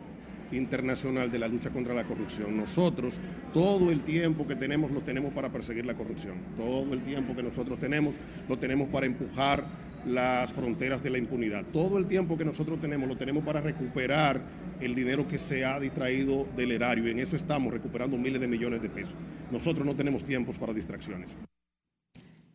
internacional 0.52 1.30
de 1.30 1.38
la 1.38 1.48
lucha 1.48 1.70
contra 1.70 1.94
la 1.94 2.04
corrupción. 2.04 2.57
Nosotros 2.57 3.18
todo 3.52 3.90
el 3.90 4.02
tiempo 4.02 4.46
que 4.46 4.54
tenemos 4.54 4.92
lo 4.92 5.00
tenemos 5.00 5.33
para 5.33 5.50
perseguir 5.50 5.85
la 5.85 5.94
corrupción. 5.94 6.37
Todo 6.57 6.92
el 6.94 7.02
tiempo 7.02 7.35
que 7.35 7.42
nosotros 7.42 7.78
tenemos 7.78 8.14
lo 8.48 8.59
tenemos 8.59 8.88
para 8.88 9.07
empujar 9.07 9.66
las 10.07 10.53
fronteras 10.53 11.03
de 11.03 11.11
la 11.11 11.19
impunidad. 11.19 11.64
Todo 11.73 11.99
el 11.99 12.07
tiempo 12.07 12.37
que 12.37 12.45
nosotros 12.45 12.81
tenemos 12.81 13.09
lo 13.09 13.17
tenemos 13.17 13.45
para 13.45 13.61
recuperar 13.61 14.43
el 14.81 14.95
dinero 14.95 15.27
que 15.27 15.38
se 15.38 15.64
ha 15.64 15.79
distraído 15.81 16.47
del 16.57 16.73
erario. 16.73 17.07
Y 17.07 17.11
en 17.11 17.19
eso 17.19 17.37
estamos 17.37 17.73
recuperando 17.73 18.19
miles 18.19 18.40
de 18.40 18.49
millones 18.49 18.83
de 18.83 18.90
pesos. 18.90 19.14
Nosotros 19.51 19.87
no 19.87 19.95
tenemos 19.95 20.25
tiempos 20.25 20.59
para 20.59 20.73
distracciones. 20.73 21.31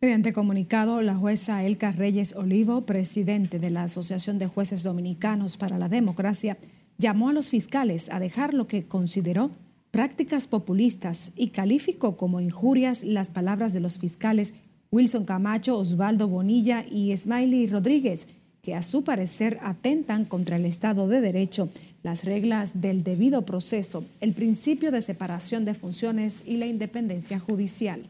Mediante 0.00 0.32
comunicado, 0.32 1.02
la 1.02 1.14
jueza 1.14 1.62
Elka 1.62 1.92
Reyes 1.92 2.34
Olivo, 2.34 2.86
presidente 2.86 3.58
de 3.58 3.68
la 3.68 3.82
Asociación 3.82 4.38
de 4.38 4.46
Jueces 4.46 4.82
Dominicanos 4.82 5.58
para 5.58 5.76
la 5.76 5.90
Democracia, 5.90 6.56
llamó 6.96 7.28
a 7.28 7.32
los 7.34 7.50
fiscales 7.50 8.08
a 8.10 8.18
dejar 8.18 8.54
lo 8.54 8.66
que 8.66 8.86
consideró 8.86 9.50
prácticas 9.90 10.46
populistas 10.46 11.32
y 11.36 11.48
calificó 11.48 12.16
como 12.16 12.40
injurias 12.40 13.02
las 13.04 13.28
palabras 13.28 13.72
de 13.72 13.80
los 13.80 13.98
fiscales 13.98 14.54
Wilson 14.90 15.24
Camacho, 15.24 15.78
Osvaldo 15.78 16.26
Bonilla 16.26 16.84
y 16.88 17.16
Smiley 17.16 17.66
Rodríguez, 17.68 18.26
que 18.62 18.74
a 18.74 18.82
su 18.82 19.04
parecer 19.04 19.58
atentan 19.62 20.24
contra 20.24 20.56
el 20.56 20.66
Estado 20.66 21.08
de 21.08 21.20
Derecho, 21.20 21.68
las 22.02 22.24
reglas 22.24 22.80
del 22.80 23.02
debido 23.02 23.42
proceso, 23.42 24.04
el 24.20 24.32
principio 24.32 24.90
de 24.90 25.00
separación 25.00 25.64
de 25.64 25.74
funciones 25.74 26.42
y 26.46 26.56
la 26.56 26.66
independencia 26.66 27.38
judicial. 27.38 28.06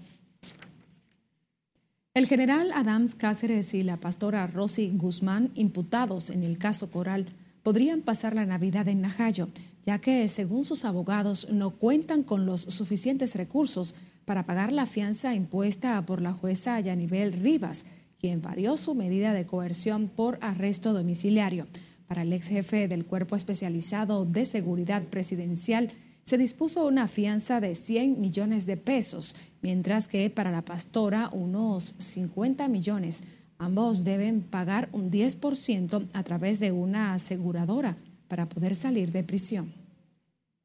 El 2.14 2.26
general 2.26 2.72
Adams 2.74 3.14
Cáceres 3.14 3.74
y 3.74 3.82
la 3.82 3.96
pastora 3.96 4.46
Rosy 4.46 4.90
Guzmán, 4.94 5.50
imputados 5.54 6.30
en 6.30 6.42
el 6.42 6.58
caso 6.58 6.90
Coral, 6.90 7.26
podrían 7.62 8.00
pasar 8.00 8.34
la 8.34 8.46
Navidad 8.46 8.88
en 8.88 9.02
Najayo, 9.02 9.48
ya 9.84 9.98
que, 9.98 10.28
según 10.28 10.64
sus 10.64 10.84
abogados, 10.84 11.48
no 11.50 11.70
cuentan 11.70 12.22
con 12.22 12.46
los 12.46 12.62
suficientes 12.62 13.34
recursos 13.34 13.94
para 14.24 14.46
pagar 14.46 14.72
la 14.72 14.86
fianza 14.86 15.34
impuesta 15.34 16.04
por 16.04 16.20
la 16.20 16.32
jueza 16.32 16.78
Yanibel 16.80 17.32
Rivas, 17.32 17.86
quien 18.18 18.42
varió 18.42 18.76
su 18.76 18.94
medida 18.94 19.32
de 19.32 19.46
coerción 19.46 20.08
por 20.08 20.38
arresto 20.42 20.92
domiciliario. 20.92 21.66
Para 22.06 22.22
el 22.22 22.32
ex 22.32 22.48
jefe 22.48 22.88
del 22.88 23.06
Cuerpo 23.06 23.36
Especializado 23.36 24.24
de 24.26 24.44
Seguridad 24.44 25.04
Presidencial, 25.04 25.90
se 26.24 26.36
dispuso 26.36 26.86
una 26.86 27.08
fianza 27.08 27.60
de 27.60 27.74
100 27.74 28.20
millones 28.20 28.66
de 28.66 28.76
pesos, 28.76 29.34
mientras 29.62 30.06
que 30.06 30.28
para 30.28 30.50
la 30.50 30.64
pastora 30.64 31.30
unos 31.32 31.94
50 31.98 32.68
millones. 32.68 33.22
Ambos 33.58 34.04
deben 34.04 34.42
pagar 34.42 34.88
un 34.92 35.10
10% 35.10 36.08
a 36.12 36.22
través 36.22 36.60
de 36.60 36.72
una 36.72 37.14
aseguradora 37.14 37.96
para 38.30 38.48
poder 38.48 38.76
salir 38.76 39.10
de 39.10 39.24
prisión. 39.24 39.72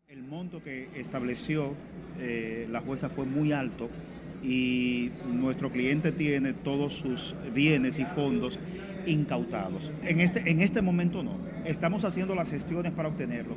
El 0.07 0.21
monto 0.21 0.63
que 0.63 0.87
estableció 0.95 1.73
eh, 2.19 2.67
la 2.69 2.79
jueza 2.79 3.09
fue 3.09 3.25
muy 3.25 3.53
alto 3.53 3.89
y 4.43 5.09
nuestro 5.27 5.71
cliente 5.71 6.11
tiene 6.11 6.53
todos 6.53 6.93
sus 6.93 7.35
bienes 7.55 7.97
y 7.97 8.05
fondos 8.05 8.59
incautados. 9.07 9.91
En 10.03 10.19
este, 10.19 10.47
en 10.51 10.61
este 10.61 10.83
momento 10.83 11.23
no, 11.23 11.39
estamos 11.65 12.05
haciendo 12.05 12.35
las 12.35 12.51
gestiones 12.51 12.91
para 12.91 13.09
obtenerlo. 13.09 13.55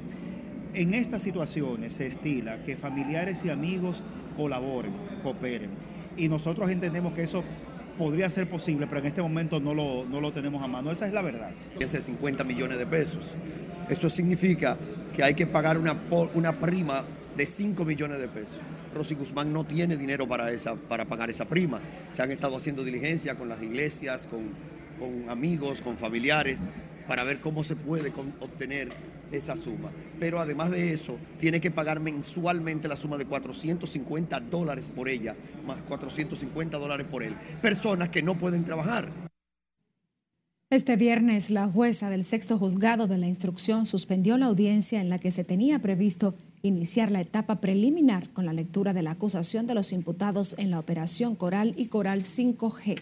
En 0.73 0.95
estas 0.95 1.21
situaciones 1.21 1.93
se 1.93 2.07
estila 2.07 2.65
que 2.65 2.77
familiares 2.77 3.45
y 3.45 3.51
amigos 3.51 4.03
colaboren, 4.35 4.95
cooperen. 5.23 5.71
Y 6.17 6.31
nosotros 6.31 6.71
entendemos 6.71 7.13
que 7.13 7.23
eso 7.25 7.45
podría 7.99 8.31
ser 8.31 8.49
posible, 8.49 8.87
pero 8.87 9.01
en 9.01 9.07
este 9.07 9.21
momento 9.21 9.61
no 9.61 9.75
lo, 9.75 10.07
no 10.07 10.21
lo 10.21 10.33
tenemos 10.33 10.63
a 10.63 10.69
mano. 10.69 10.91
Esa 10.91 11.07
es 11.07 11.13
la 11.13 11.21
verdad. 11.21 11.51
50 12.01 12.45
millones 12.45 12.79
de 12.79 12.87
pesos. 12.87 13.35
Eso 13.91 14.09
significa 14.09 14.79
que 15.15 15.23
hay 15.23 15.35
que 15.35 15.47
pagar 15.47 15.77
una, 15.77 16.01
una 16.35 16.59
prima 16.59 17.05
de 17.37 17.45
5 17.45 17.85
millones 17.85 18.19
de 18.19 18.29
pesos. 18.29 18.61
Rosy 18.95 19.15
Guzmán 19.15 19.53
no 19.53 19.65
tiene 19.65 19.97
dinero 19.97 20.27
para, 20.27 20.51
esa, 20.51 20.77
para 20.77 21.05
pagar 21.05 21.29
esa 21.29 21.47
prima. 21.47 21.81
Se 22.11 22.23
han 22.23 22.31
estado 22.31 22.57
haciendo 22.57 22.85
diligencia 22.85 23.35
con 23.35 23.49
las 23.49 23.63
iglesias, 23.63 24.27
con, 24.27 24.53
con 24.99 25.29
amigos, 25.29 25.83
con 25.83 25.99
familiares, 25.99 26.69
para 27.07 27.25
ver 27.25 27.41
cómo 27.41 27.65
se 27.65 27.77
puede 27.77 28.13
obtener 28.41 28.93
esa 29.33 29.57
suma. 29.57 29.91
Pero 30.19 30.41
además 30.41 30.71
de 30.71 30.93
eso, 30.93 31.19
tiene 31.39 31.61
que 31.61 31.71
pagar 31.71 32.01
mensualmente 32.01 32.89
la 32.89 32.97
suma 32.97 33.17
de 33.17 33.27
450 33.27 34.41
dólares 34.41 34.91
por 34.95 35.09
ella, 35.09 35.37
más 35.67 35.83
450 35.83 36.79
dólares 36.79 37.07
por 37.11 37.23
él. 37.23 37.37
Personas 37.63 38.09
que 38.09 38.23
no 38.23 38.37
pueden 38.37 38.65
trabajar. 38.65 39.29
Este 40.71 40.97
viernes, 40.97 41.51
la 41.51 41.67
jueza 41.67 42.11
del 42.11 42.25
sexto 42.25 42.59
juzgado 42.59 43.07
de 43.07 43.17
la 43.17 43.27
instrucción 43.27 43.87
suspendió 43.87 44.37
la 44.37 44.47
audiencia 44.47 45.01
en 45.01 45.09
la 45.09 45.19
que 45.19 45.31
se 45.31 45.43
tenía 45.43 45.79
previsto 45.79 46.35
iniciar 46.61 47.11
la 47.11 47.23
etapa 47.23 47.61
preliminar 47.61 48.31
con 48.35 48.45
la 48.45 48.53
lectura 48.53 48.93
de 48.93 49.03
la 49.03 49.13
acusación 49.13 49.67
de 49.67 49.75
los 49.75 49.93
imputados 49.93 50.55
en 50.59 50.71
la 50.71 50.79
operación 50.79 51.37
Coral 51.37 51.73
y 51.79 51.87
Coral 51.87 52.21
5G. 52.21 53.01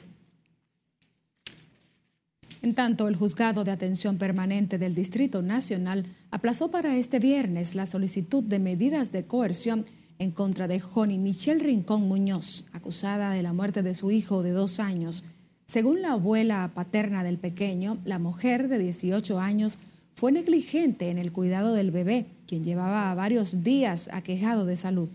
En 2.63 2.75
tanto, 2.75 3.09
el 3.09 3.17
juzgado 3.17 3.65
de 3.65 3.71
atención 3.71 4.19
permanente 4.19 4.79
del 4.79 4.95
Distrito 4.95 5.43
Nacional 5.43 6.07
aplazó 6.31 6.71
para 6.71 6.97
este 6.97 7.19
viernes 7.19 7.75
la 7.75 7.87
solicitud 7.87 8.43
de 8.43 8.59
medidas 8.59 9.13
de 9.13 9.25
coerción 9.25 9.85
en 10.19 10.31
contra 10.31 10.67
de 10.67 10.81
Joni 10.81 11.19
Michelle 11.19 11.63
Rincón 11.63 12.09
Muñoz, 12.09 12.65
acusada 12.73 13.31
de 13.31 13.43
la 13.43 13.53
muerte 13.53 13.83
de 13.83 13.95
su 13.95 14.11
hijo 14.11 14.43
de 14.43 14.51
dos 14.51 14.81
años. 14.81 15.25
Según 15.67 16.01
la 16.01 16.13
abuela 16.13 16.71
paterna 16.75 17.23
del 17.23 17.39
pequeño, 17.39 17.99
la 18.05 18.19
mujer 18.19 18.69
de 18.69 18.79
18 18.79 19.39
años 19.39 19.79
fue 20.15 20.33
negligente 20.33 21.11
en 21.11 21.19
el 21.19 21.33
cuidado 21.33 21.75
del 21.75 21.91
bebé, 21.91 22.27
quien 22.47 22.65
llevaba 22.65 23.15
varios 23.15 23.63
días 23.63 24.09
aquejado 24.13 24.65
de 24.65 24.77
salud. 24.77 25.11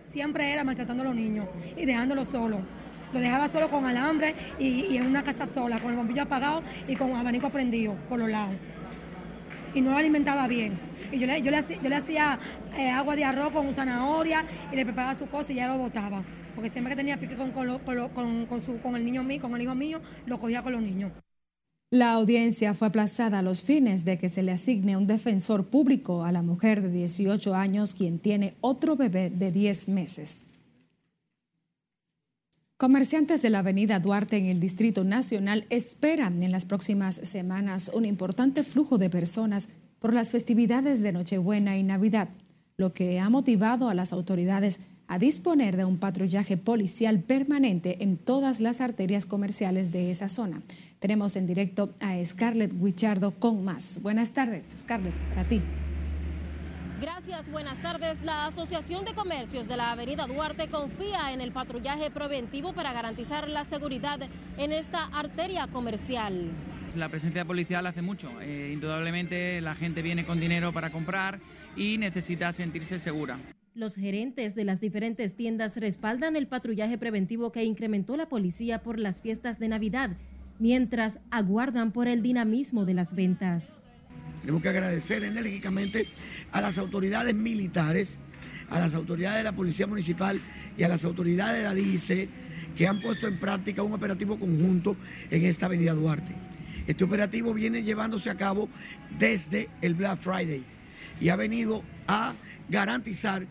Siempre 0.00 0.52
era 0.52 0.64
maltratando 0.64 1.02
a 1.02 1.06
los 1.06 1.14
niños 1.14 1.46
y 1.76 1.86
dejándolos 1.86 2.28
solos 2.28 2.60
lo 3.12 3.20
dejaba 3.20 3.48
solo 3.48 3.68
con 3.68 3.86
alambre 3.86 4.34
y, 4.58 4.96
en 4.96 5.06
una 5.06 5.22
casa 5.22 5.46
sola, 5.46 5.80
con 5.80 5.90
el 5.90 5.96
bombillo 5.96 6.22
apagado 6.22 6.62
y 6.88 6.96
con 6.96 7.14
abanico 7.14 7.50
prendido 7.50 7.96
por 8.08 8.18
los 8.18 8.28
lados. 8.28 8.54
Y 9.74 9.80
no 9.80 9.92
lo 9.92 9.96
alimentaba 9.96 10.48
bien. 10.48 10.78
Y 11.10 11.18
yo 11.18 11.26
le, 11.26 11.40
yo 11.40 11.50
le, 11.50 11.96
hacía 11.96 12.38
eh, 12.76 12.90
agua 12.90 13.16
de 13.16 13.24
arroz 13.24 13.52
con 13.52 13.72
zanahoria 13.72 14.44
y 14.70 14.76
le 14.76 14.84
preparaba 14.84 15.14
su 15.14 15.26
cosa 15.26 15.52
y 15.52 15.56
ya 15.56 15.68
lo 15.68 15.78
botaba. 15.78 16.22
Porque 16.54 16.68
siempre 16.68 16.92
que 16.92 16.96
tenía 16.96 17.18
pique 17.18 17.36
con, 17.36 17.50
con, 17.52 17.78
con, 18.46 18.62
su, 18.62 18.78
con 18.80 18.96
el 18.96 19.04
niño 19.04 19.22
mío, 19.22 19.40
con 19.40 19.54
el 19.54 19.62
hijo 19.62 19.74
mío, 19.74 20.00
lo 20.26 20.38
cogía 20.38 20.62
con 20.62 20.72
los 20.72 20.82
niños. 20.82 21.12
La 21.90 22.12
audiencia 22.14 22.72
fue 22.72 22.88
aplazada 22.88 23.40
a 23.40 23.42
los 23.42 23.62
fines 23.62 24.06
de 24.06 24.16
que 24.16 24.30
se 24.30 24.42
le 24.42 24.52
asigne 24.52 24.96
un 24.96 25.06
defensor 25.06 25.66
público 25.66 26.24
a 26.24 26.32
la 26.32 26.40
mujer 26.40 26.80
de 26.80 26.90
18 26.90 27.54
años 27.54 27.94
quien 27.94 28.18
tiene 28.18 28.56
otro 28.62 28.96
bebé 28.96 29.28
de 29.28 29.52
10 29.52 29.88
meses. 29.88 30.51
Comerciantes 32.82 33.42
de 33.42 33.50
la 33.50 33.60
avenida 33.60 34.00
Duarte 34.00 34.36
en 34.38 34.46
el 34.46 34.58
Distrito 34.58 35.04
Nacional 35.04 35.66
esperan 35.70 36.42
en 36.42 36.50
las 36.50 36.64
próximas 36.64 37.14
semanas 37.14 37.92
un 37.94 38.04
importante 38.04 38.64
flujo 38.64 38.98
de 38.98 39.08
personas 39.08 39.68
por 40.00 40.12
las 40.12 40.32
festividades 40.32 41.00
de 41.00 41.12
Nochebuena 41.12 41.76
y 41.76 41.84
Navidad, 41.84 42.30
lo 42.76 42.92
que 42.92 43.20
ha 43.20 43.30
motivado 43.30 43.88
a 43.88 43.94
las 43.94 44.12
autoridades 44.12 44.80
a 45.06 45.20
disponer 45.20 45.76
de 45.76 45.84
un 45.84 45.98
patrullaje 45.98 46.56
policial 46.56 47.20
permanente 47.20 48.02
en 48.02 48.16
todas 48.16 48.58
las 48.58 48.80
arterias 48.80 49.26
comerciales 49.26 49.92
de 49.92 50.10
esa 50.10 50.28
zona. 50.28 50.60
Tenemos 50.98 51.36
en 51.36 51.46
directo 51.46 51.94
a 52.00 52.16
Scarlett 52.24 52.72
Guichardo 52.72 53.30
con 53.30 53.62
más. 53.62 54.00
Buenas 54.02 54.32
tardes, 54.32 54.74
Scarlett, 54.76 55.14
para 55.28 55.46
ti. 55.46 55.60
Gracias, 57.02 57.50
buenas 57.50 57.82
tardes. 57.82 58.22
La 58.22 58.46
Asociación 58.46 59.04
de 59.04 59.12
Comercios 59.12 59.66
de 59.66 59.76
la 59.76 59.90
Avenida 59.90 60.24
Duarte 60.28 60.68
confía 60.68 61.32
en 61.32 61.40
el 61.40 61.50
patrullaje 61.50 62.12
preventivo 62.12 62.74
para 62.74 62.92
garantizar 62.92 63.48
la 63.48 63.64
seguridad 63.64 64.20
en 64.56 64.70
esta 64.70 65.06
arteria 65.06 65.66
comercial. 65.66 66.52
La 66.94 67.08
presencia 67.08 67.44
policial 67.44 67.86
hace 67.86 68.02
mucho. 68.02 68.30
Eh, 68.40 68.70
indudablemente 68.72 69.60
la 69.60 69.74
gente 69.74 70.00
viene 70.00 70.24
con 70.24 70.38
dinero 70.38 70.72
para 70.72 70.92
comprar 70.92 71.40
y 71.74 71.98
necesita 71.98 72.52
sentirse 72.52 73.00
segura. 73.00 73.40
Los 73.74 73.96
gerentes 73.96 74.54
de 74.54 74.64
las 74.64 74.80
diferentes 74.80 75.34
tiendas 75.34 75.76
respaldan 75.78 76.36
el 76.36 76.46
patrullaje 76.46 76.98
preventivo 76.98 77.50
que 77.50 77.64
incrementó 77.64 78.16
la 78.16 78.28
policía 78.28 78.80
por 78.80 79.00
las 79.00 79.22
fiestas 79.22 79.58
de 79.58 79.66
Navidad, 79.66 80.16
mientras 80.60 81.18
aguardan 81.32 81.90
por 81.90 82.06
el 82.06 82.22
dinamismo 82.22 82.84
de 82.84 82.94
las 82.94 83.16
ventas. 83.16 83.81
Tenemos 84.42 84.60
que 84.60 84.68
agradecer 84.68 85.22
enérgicamente 85.22 86.08
a 86.50 86.60
las 86.60 86.76
autoridades 86.76 87.32
militares, 87.32 88.18
a 88.70 88.80
las 88.80 88.94
autoridades 88.94 89.38
de 89.38 89.44
la 89.44 89.52
Policía 89.52 89.86
Municipal 89.86 90.40
y 90.76 90.82
a 90.82 90.88
las 90.88 91.04
autoridades 91.04 91.58
de 91.58 91.64
la 91.64 91.74
DICE 91.74 92.28
que 92.76 92.88
han 92.88 93.00
puesto 93.00 93.28
en 93.28 93.38
práctica 93.38 93.84
un 93.84 93.92
operativo 93.92 94.40
conjunto 94.40 94.96
en 95.30 95.44
esta 95.44 95.66
avenida 95.66 95.94
Duarte. 95.94 96.34
Este 96.88 97.04
operativo 97.04 97.54
viene 97.54 97.84
llevándose 97.84 98.30
a 98.30 98.34
cabo 98.34 98.68
desde 99.16 99.70
el 99.80 99.94
Black 99.94 100.18
Friday 100.18 100.64
y 101.20 101.28
ha 101.28 101.36
venido 101.36 101.84
a 102.08 102.34
garantizar 102.68 103.46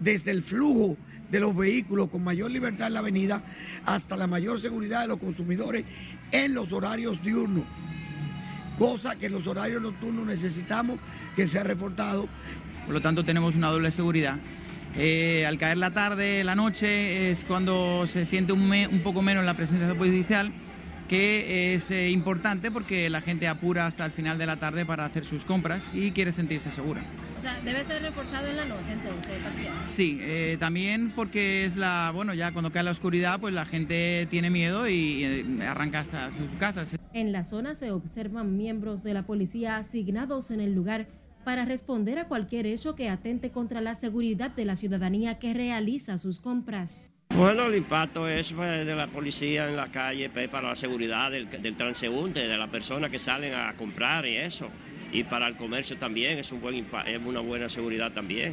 desde 0.00 0.32
el 0.32 0.42
flujo 0.42 0.98
de 1.30 1.40
los 1.40 1.56
vehículos 1.56 2.10
con 2.10 2.22
mayor 2.22 2.50
libertad 2.50 2.88
en 2.88 2.94
la 2.94 3.00
avenida 3.00 3.42
hasta 3.86 4.18
la 4.18 4.26
mayor 4.26 4.60
seguridad 4.60 5.00
de 5.00 5.08
los 5.08 5.18
consumidores 5.18 5.86
en 6.30 6.52
los 6.52 6.72
horarios 6.72 7.22
diurnos 7.22 7.64
cosa 8.76 9.16
que 9.16 9.26
en 9.26 9.32
los 9.32 9.46
horarios 9.46 9.82
nocturnos 9.82 10.26
necesitamos 10.26 10.98
que 11.34 11.46
sea 11.46 11.64
reforzado. 11.64 12.28
Por 12.84 12.94
lo 12.94 13.00
tanto, 13.00 13.24
tenemos 13.24 13.54
una 13.54 13.68
doble 13.68 13.90
seguridad. 13.90 14.36
Eh, 14.98 15.44
al 15.46 15.58
caer 15.58 15.76
la 15.76 15.90
tarde, 15.90 16.42
la 16.44 16.54
noche, 16.54 17.30
es 17.30 17.44
cuando 17.44 18.06
se 18.06 18.24
siente 18.24 18.52
un, 18.52 19.00
poco 19.02 19.20
menos 19.20 19.44
la 19.44 19.54
presencia 19.54 19.94
policial, 19.94 20.52
que 21.08 21.74
es 21.74 21.90
eh, 21.90 22.10
importante 22.10 22.70
porque 22.70 23.10
la 23.10 23.20
gente 23.20 23.46
apura 23.46 23.86
hasta 23.86 24.06
el 24.06 24.12
final 24.12 24.38
de 24.38 24.46
la 24.46 24.56
tarde 24.56 24.86
para 24.86 25.04
hacer 25.04 25.24
sus 25.24 25.44
compras 25.44 25.90
y 25.92 26.12
quiere 26.12 26.32
sentirse 26.32 26.70
segura. 26.70 27.02
Debe 27.64 27.84
ser 27.84 28.02
reforzado 28.02 28.48
en 28.48 28.56
la 28.56 28.64
noche 28.64 28.92
entonces, 28.92 29.34
Sí, 29.82 30.18
eh, 30.20 30.56
también 30.58 31.12
porque 31.14 31.64
es 31.64 31.76
la, 31.76 32.10
bueno, 32.14 32.34
ya 32.34 32.52
cuando 32.52 32.72
cae 32.72 32.82
la 32.82 32.90
oscuridad, 32.90 33.40
pues 33.40 33.54
la 33.54 33.64
gente 33.64 34.26
tiene 34.30 34.50
miedo 34.50 34.88
y, 34.88 35.60
arranca 35.66 36.00
hasta 36.00 36.30
sus 36.36 36.50
casas. 36.58 36.96
En 37.12 37.32
la 37.32 37.44
zona 37.44 37.74
se 37.74 37.90
observan 37.90 38.56
miembros 38.56 39.02
de 39.02 39.14
la 39.14 39.22
policía 39.24 39.76
asignados 39.76 40.50
en 40.50 40.60
el 40.60 40.74
lugar 40.74 41.06
para 41.44 41.64
responder 41.64 42.18
a 42.18 42.26
cualquier 42.26 42.66
hecho 42.66 42.96
que 42.96 43.08
atente 43.08 43.50
contra 43.50 43.80
la 43.80 43.94
seguridad 43.94 44.50
de 44.50 44.64
la 44.64 44.74
ciudadanía 44.74 45.38
que 45.38 45.54
realiza 45.54 46.18
sus 46.18 46.40
compras. 46.40 47.08
Bueno, 47.36 47.66
el 47.66 47.74
impacto 47.74 48.26
es 48.26 48.52
pues, 48.52 48.86
de 48.86 48.94
la 48.94 49.08
policía 49.08 49.68
en 49.68 49.76
la 49.76 49.90
calle 49.92 50.30
pues, 50.30 50.48
para 50.48 50.70
la 50.70 50.76
seguridad 50.76 51.30
del, 51.30 51.48
transeúnte, 51.76 52.46
de 52.48 52.56
las 52.56 52.70
personas 52.70 53.10
que 53.10 53.18
salen 53.18 53.54
a 53.54 53.74
comprar 53.76 54.26
y 54.26 54.38
eso. 54.38 54.68
Y 55.12 55.24
para 55.24 55.48
el 55.48 55.56
comercio 55.56 55.96
también 55.96 56.38
es, 56.38 56.52
un 56.52 56.60
buen, 56.60 56.74
es 57.06 57.22
una 57.24 57.40
buena 57.40 57.68
seguridad 57.68 58.12
también. 58.12 58.52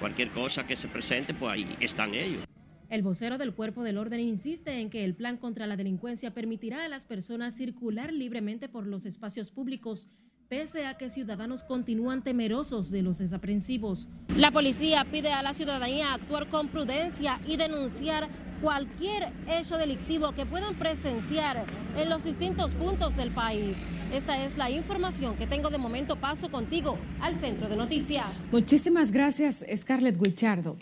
Cualquier 0.00 0.30
cosa 0.30 0.66
que 0.66 0.76
se 0.76 0.88
presente, 0.88 1.32
pues 1.34 1.52
ahí 1.52 1.76
están 1.80 2.14
ellos. 2.14 2.44
El 2.92 3.02
vocero 3.02 3.38
del 3.38 3.54
Cuerpo 3.54 3.82
del 3.82 3.96
Orden 3.96 4.20
insiste 4.20 4.80
en 4.80 4.90
que 4.90 5.02
el 5.04 5.14
plan 5.14 5.38
contra 5.38 5.66
la 5.66 5.76
delincuencia 5.76 6.34
permitirá 6.34 6.84
a 6.84 6.88
las 6.88 7.06
personas 7.06 7.56
circular 7.56 8.12
libremente 8.12 8.68
por 8.68 8.86
los 8.86 9.06
espacios 9.06 9.50
públicos, 9.50 10.08
pese 10.52 10.84
a 10.84 10.98
que 10.98 11.08
ciudadanos 11.08 11.62
continúan 11.62 12.22
temerosos 12.22 12.90
de 12.90 13.00
los 13.00 13.16
desaprensivos. 13.16 14.10
La 14.36 14.50
policía 14.50 15.06
pide 15.10 15.32
a 15.32 15.42
la 15.42 15.54
ciudadanía 15.54 16.12
actuar 16.12 16.50
con 16.50 16.68
prudencia 16.68 17.40
y 17.46 17.56
denunciar 17.56 18.28
cualquier 18.60 19.32
hecho 19.48 19.78
delictivo 19.78 20.32
que 20.32 20.44
puedan 20.44 20.74
presenciar 20.74 21.64
en 21.96 22.10
los 22.10 22.24
distintos 22.24 22.74
puntos 22.74 23.16
del 23.16 23.30
país. 23.30 23.78
Esta 24.12 24.44
es 24.44 24.58
la 24.58 24.70
información 24.70 25.36
que 25.36 25.46
tengo 25.46 25.70
de 25.70 25.78
momento. 25.78 26.16
Paso 26.16 26.50
contigo 26.50 26.98
al 27.22 27.34
centro 27.34 27.70
de 27.70 27.76
noticias. 27.76 28.50
Muchísimas 28.52 29.10
gracias, 29.10 29.64
Scarlett 29.74 30.22
Guichardo. 30.22 30.76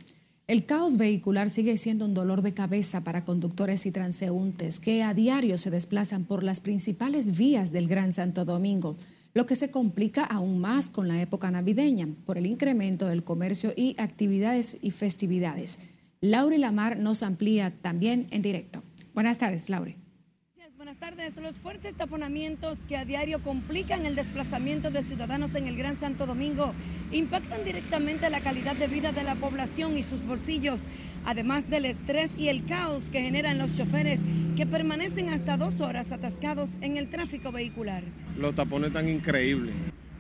El 0.48 0.66
caos 0.66 0.96
vehicular 0.96 1.48
sigue 1.48 1.76
siendo 1.76 2.06
un 2.06 2.14
dolor 2.14 2.42
de 2.42 2.54
cabeza 2.54 3.04
para 3.04 3.24
conductores 3.24 3.87
y 3.87 3.92
transeúntes 3.92 4.80
que 4.80 5.04
a 5.04 5.14
diario 5.14 5.56
se 5.56 5.70
desplazan 5.70 6.24
por 6.24 6.42
las 6.42 6.59
principales 6.59 7.38
vías 7.38 7.70
del 7.70 7.87
Gran 7.87 8.12
Santo 8.12 8.44
Domingo, 8.44 8.96
lo 9.34 9.46
que 9.46 9.56
se 9.56 9.70
complica 9.70 10.24
aún 10.24 10.60
más 10.60 10.90
con 10.90 11.08
la 11.08 11.20
época 11.20 11.50
navideña 11.50 12.08
por 12.26 12.38
el 12.38 12.46
incremento 12.46 13.06
del 13.06 13.24
comercio 13.24 13.72
y 13.76 13.94
actividades 13.98 14.78
y 14.80 14.90
festividades. 14.90 15.78
Laure 16.20 16.58
Lamar 16.58 16.98
nos 16.98 17.22
amplía 17.22 17.72
también 17.80 18.26
en 18.30 18.42
directo. 18.42 18.82
Buenas 19.14 19.38
tardes, 19.38 19.68
Laure 19.70 19.96
buenas 20.90 21.16
tardes. 21.16 21.36
Los 21.36 21.60
fuertes 21.60 21.94
taponamientos 21.94 22.80
que 22.80 22.96
a 22.96 23.04
diario 23.04 23.40
complican 23.44 24.06
el 24.06 24.16
desplazamiento 24.16 24.90
de 24.90 25.04
ciudadanos 25.04 25.54
en 25.54 25.68
el 25.68 25.76
Gran 25.76 25.96
Santo 25.96 26.26
Domingo 26.26 26.74
impactan 27.12 27.64
directamente 27.64 28.28
la 28.28 28.40
calidad 28.40 28.74
de 28.74 28.88
vida 28.88 29.12
de 29.12 29.22
la 29.22 29.36
población 29.36 29.96
y 29.96 30.02
sus 30.02 30.26
bolsillos, 30.26 30.82
además 31.24 31.68
del 31.68 31.85
estrés 31.85 32.30
y 32.37 32.48
el 32.48 32.64
caos 32.64 33.04
que 33.11 33.22
generan 33.22 33.59
los 33.59 33.76
choferes 33.76 34.20
que 34.56 34.66
permanecen 34.66 35.28
hasta 35.30 35.56
dos 35.56 35.80
horas 35.80 36.12
atascados 36.12 36.70
en 36.80 36.96
el 36.96 37.09
tráfico 37.09 37.52
vehicular. 37.52 38.02
Los 38.37 38.54
tapones 38.54 38.88
están 38.88 39.09
increíbles. 39.09 39.74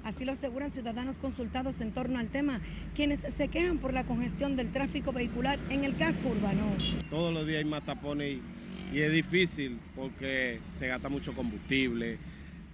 Así 0.04 0.24
lo 0.24 0.32
aseguran 0.32 0.70
ciudadanos 0.70 1.18
consultados 1.18 1.80
en 1.80 1.92
torno 1.92 2.18
al 2.18 2.28
tema, 2.28 2.60
quienes 2.94 3.20
se 3.20 3.48
quejan 3.48 3.78
por 3.78 3.92
la 3.92 4.04
congestión 4.04 4.56
del 4.56 4.72
tráfico 4.72 5.12
vehicular 5.12 5.58
en 5.68 5.84
el 5.84 5.94
casco 5.96 6.28
urbano. 6.30 6.64
Todos 7.10 7.34
los 7.34 7.46
días 7.46 7.58
hay 7.58 7.64
más 7.64 7.84
tapones 7.84 8.38
y, 8.92 8.96
y 8.96 9.00
es 9.00 9.12
difícil 9.12 9.78
porque 9.94 10.60
se 10.78 10.88
gasta 10.88 11.08
mucho 11.08 11.34
combustible. 11.34 12.18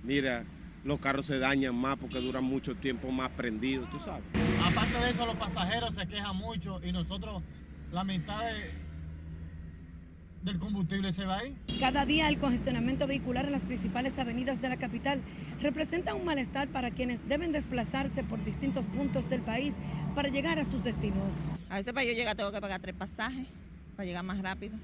Mira, 0.05 0.45
los 0.85 1.01
carros 1.01 1.27
se 1.27 1.41
dañan 1.41 1.75
más 1.75 1.97
porque 1.97 2.21
duran 2.21 2.45
mucho 2.45 2.77
tiempo 2.77 3.11
más 3.11 3.31
prendidos, 3.31 3.91
tú 3.91 3.99
sabes. 3.99 4.23
Aparte 4.65 4.99
de 5.05 5.11
eso, 5.11 5.27
los 5.27 5.35
pasajeros 5.35 5.97
se 5.97 6.07
quejan 6.07 6.37
mucho 6.37 6.81
y 6.85 6.93
nosotros 6.93 7.43
la 7.97 8.05
mitad 8.05 8.43
del 10.43 10.59
combustible 10.59 11.15
se 11.15 11.25
va 11.25 11.39
ahí. 11.39 11.57
Cada 11.81 12.05
día 12.05 12.29
el 12.29 12.37
congestionamiento 12.37 13.07
vehicular 13.07 13.47
en 13.47 13.53
las 13.53 13.65
principales 13.65 14.19
avenidas 14.19 14.61
de 14.61 14.69
la 14.69 14.77
capital 14.77 15.23
representa 15.63 16.13
un 16.13 16.27
malestar 16.27 16.69
para 16.69 16.91
quienes 16.91 17.27
deben 17.27 17.53
desplazarse 17.53 18.23
por 18.23 18.45
distintos 18.45 18.85
puntos 18.85 19.31
del 19.31 19.41
país 19.41 19.77
para 20.15 20.29
llegar 20.29 20.59
a 20.59 20.67
sus 20.67 20.85
destinos. 20.85 21.37
A 21.71 21.77
veces 21.77 21.95
para 21.95 22.05
yo 22.05 22.13
llegar 22.13 22.37
tengo 22.37 22.53
que 22.53 22.61
pagar 22.61 22.81
tres 22.81 22.95
pasajes 22.95 23.47
para 23.97 24.05
llegar 24.05 24.25
más 24.25 24.43
rápido. 24.43 24.77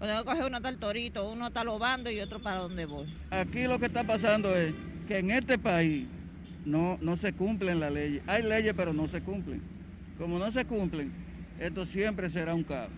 O 0.00 0.06
tengo 0.06 0.20
que 0.20 0.24
coger 0.24 0.46
uno 0.46 0.56
hasta 0.56 0.70
el 0.70 0.78
Torito, 0.78 1.30
uno 1.30 1.44
hasta 1.44 1.62
Lobando 1.62 2.10
y 2.10 2.20
otro 2.20 2.40
para 2.40 2.60
donde 2.60 2.86
voy. 2.86 3.06
Aquí 3.32 3.64
lo 3.64 3.78
que 3.78 3.84
está 3.84 4.04
pasando 4.04 4.56
es 4.56 4.72
que 5.06 5.18
en 5.18 5.30
este 5.30 5.58
país 5.58 6.06
no, 6.64 6.96
no 7.02 7.18
se 7.18 7.34
cumplen 7.34 7.80
las 7.80 7.92
leyes. 7.92 8.22
Hay 8.26 8.42
leyes 8.44 8.72
pero 8.74 8.94
no 8.94 9.08
se 9.08 9.20
cumplen. 9.20 9.60
Como 10.16 10.38
no 10.38 10.50
se 10.50 10.64
cumplen, 10.64 11.29
esto 11.60 11.86
siempre 11.86 12.28
será 12.30 12.54
un 12.54 12.64
caos. 12.64 12.90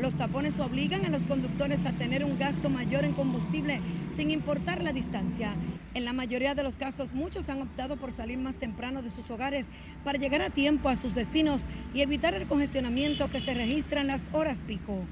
Los 0.00 0.14
tapones 0.14 0.58
obligan 0.58 1.04
a 1.04 1.08
los 1.08 1.22
conductores 1.22 1.84
a 1.86 1.92
tener 1.92 2.24
un 2.24 2.36
gasto 2.38 2.68
mayor 2.68 3.04
en 3.04 3.12
combustible 3.12 3.80
sin 4.16 4.30
importar 4.30 4.82
la 4.82 4.92
distancia. 4.92 5.54
En 5.94 6.04
la 6.04 6.12
mayoría 6.12 6.54
de 6.54 6.64
los 6.64 6.76
casos, 6.76 7.12
muchos 7.12 7.48
han 7.48 7.62
optado 7.62 7.96
por 7.96 8.10
salir 8.10 8.38
más 8.38 8.56
temprano 8.56 9.02
de 9.02 9.10
sus 9.10 9.30
hogares 9.30 9.66
para 10.02 10.18
llegar 10.18 10.42
a 10.42 10.50
tiempo 10.50 10.88
a 10.88 10.96
sus 10.96 11.14
destinos 11.14 11.62
y 11.94 12.00
evitar 12.00 12.34
el 12.34 12.46
congestionamiento 12.46 13.30
que 13.30 13.40
se 13.40 13.54
registra 13.54 14.00
en 14.00 14.08
las 14.08 14.22
horas 14.32 14.58
pico. 14.66 15.04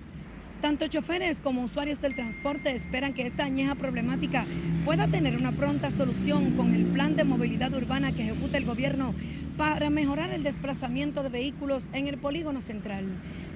Tanto 0.62 0.86
choferes 0.86 1.40
como 1.40 1.64
usuarios 1.64 2.00
del 2.00 2.14
transporte 2.14 2.70
esperan 2.70 3.14
que 3.14 3.26
esta 3.26 3.42
añeja 3.42 3.74
problemática 3.74 4.46
pueda 4.84 5.08
tener 5.08 5.36
una 5.36 5.50
pronta 5.50 5.90
solución 5.90 6.52
con 6.52 6.72
el 6.72 6.84
plan 6.84 7.16
de 7.16 7.24
movilidad 7.24 7.74
urbana 7.74 8.12
que 8.12 8.22
ejecuta 8.22 8.58
el 8.58 8.64
gobierno 8.64 9.12
para 9.56 9.90
mejorar 9.90 10.30
el 10.30 10.44
desplazamiento 10.44 11.24
de 11.24 11.30
vehículos 11.30 11.86
en 11.92 12.06
el 12.06 12.16
polígono 12.16 12.60
central. 12.60 13.06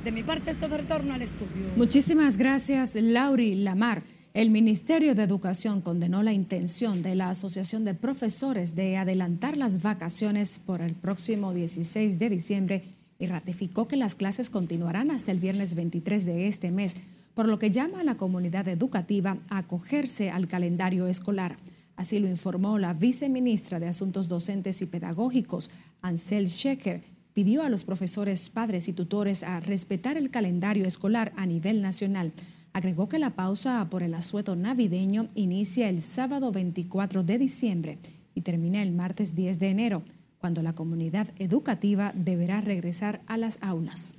De 0.02 0.10
mi 0.10 0.24
parte 0.24 0.50
es 0.50 0.58
todo 0.58 0.76
retorno 0.76 1.14
al 1.14 1.22
estudio. 1.22 1.70
Muchísimas 1.76 2.38
gracias, 2.38 2.96
Lauri 2.96 3.54
Lamar. 3.54 4.02
El 4.34 4.50
Ministerio 4.50 5.14
de 5.14 5.22
Educación 5.22 5.82
condenó 5.82 6.24
la 6.24 6.32
intención 6.32 7.02
de 7.02 7.14
la 7.14 7.30
Asociación 7.30 7.84
de 7.84 7.94
Profesores 7.94 8.74
de 8.74 8.96
adelantar 8.96 9.56
las 9.56 9.80
vacaciones 9.80 10.58
por 10.58 10.80
el 10.82 10.96
próximo 10.96 11.54
16 11.54 12.18
de 12.18 12.30
diciembre 12.30 12.95
y 13.18 13.26
ratificó 13.26 13.88
que 13.88 13.96
las 13.96 14.14
clases 14.14 14.50
continuarán 14.50 15.10
hasta 15.10 15.32
el 15.32 15.38
viernes 15.38 15.74
23 15.74 16.24
de 16.24 16.46
este 16.48 16.70
mes, 16.70 16.96
por 17.34 17.48
lo 17.48 17.58
que 17.58 17.70
llama 17.70 18.00
a 18.00 18.04
la 18.04 18.16
comunidad 18.16 18.68
educativa 18.68 19.38
a 19.48 19.58
acogerse 19.58 20.30
al 20.30 20.48
calendario 20.48 21.06
escolar. 21.06 21.58
Así 21.96 22.18
lo 22.18 22.28
informó 22.28 22.78
la 22.78 22.94
viceministra 22.94 23.80
de 23.80 23.88
Asuntos 23.88 24.28
Docentes 24.28 24.82
y 24.82 24.86
Pedagógicos, 24.86 25.70
Ansel 26.02 26.46
Shecker, 26.46 27.02
pidió 27.32 27.62
a 27.62 27.68
los 27.68 27.84
profesores, 27.84 28.48
padres 28.50 28.88
y 28.88 28.92
tutores 28.92 29.42
a 29.42 29.60
respetar 29.60 30.16
el 30.16 30.30
calendario 30.30 30.86
escolar 30.86 31.32
a 31.36 31.46
nivel 31.46 31.82
nacional. 31.82 32.32
Agregó 32.72 33.08
que 33.08 33.18
la 33.18 33.34
pausa 33.34 33.86
por 33.90 34.02
el 34.02 34.14
asueto 34.14 34.56
navideño 34.56 35.28
inicia 35.34 35.88
el 35.88 36.02
sábado 36.02 36.52
24 36.52 37.22
de 37.22 37.38
diciembre 37.38 37.98
y 38.34 38.42
termina 38.42 38.82
el 38.82 38.92
martes 38.92 39.34
10 39.34 39.58
de 39.58 39.68
enero 39.68 40.02
cuando 40.38 40.62
la 40.62 40.74
comunidad 40.74 41.28
educativa 41.38 42.12
deberá 42.14 42.60
regresar 42.60 43.20
a 43.26 43.36
las 43.36 43.58
aulas. 43.62 44.14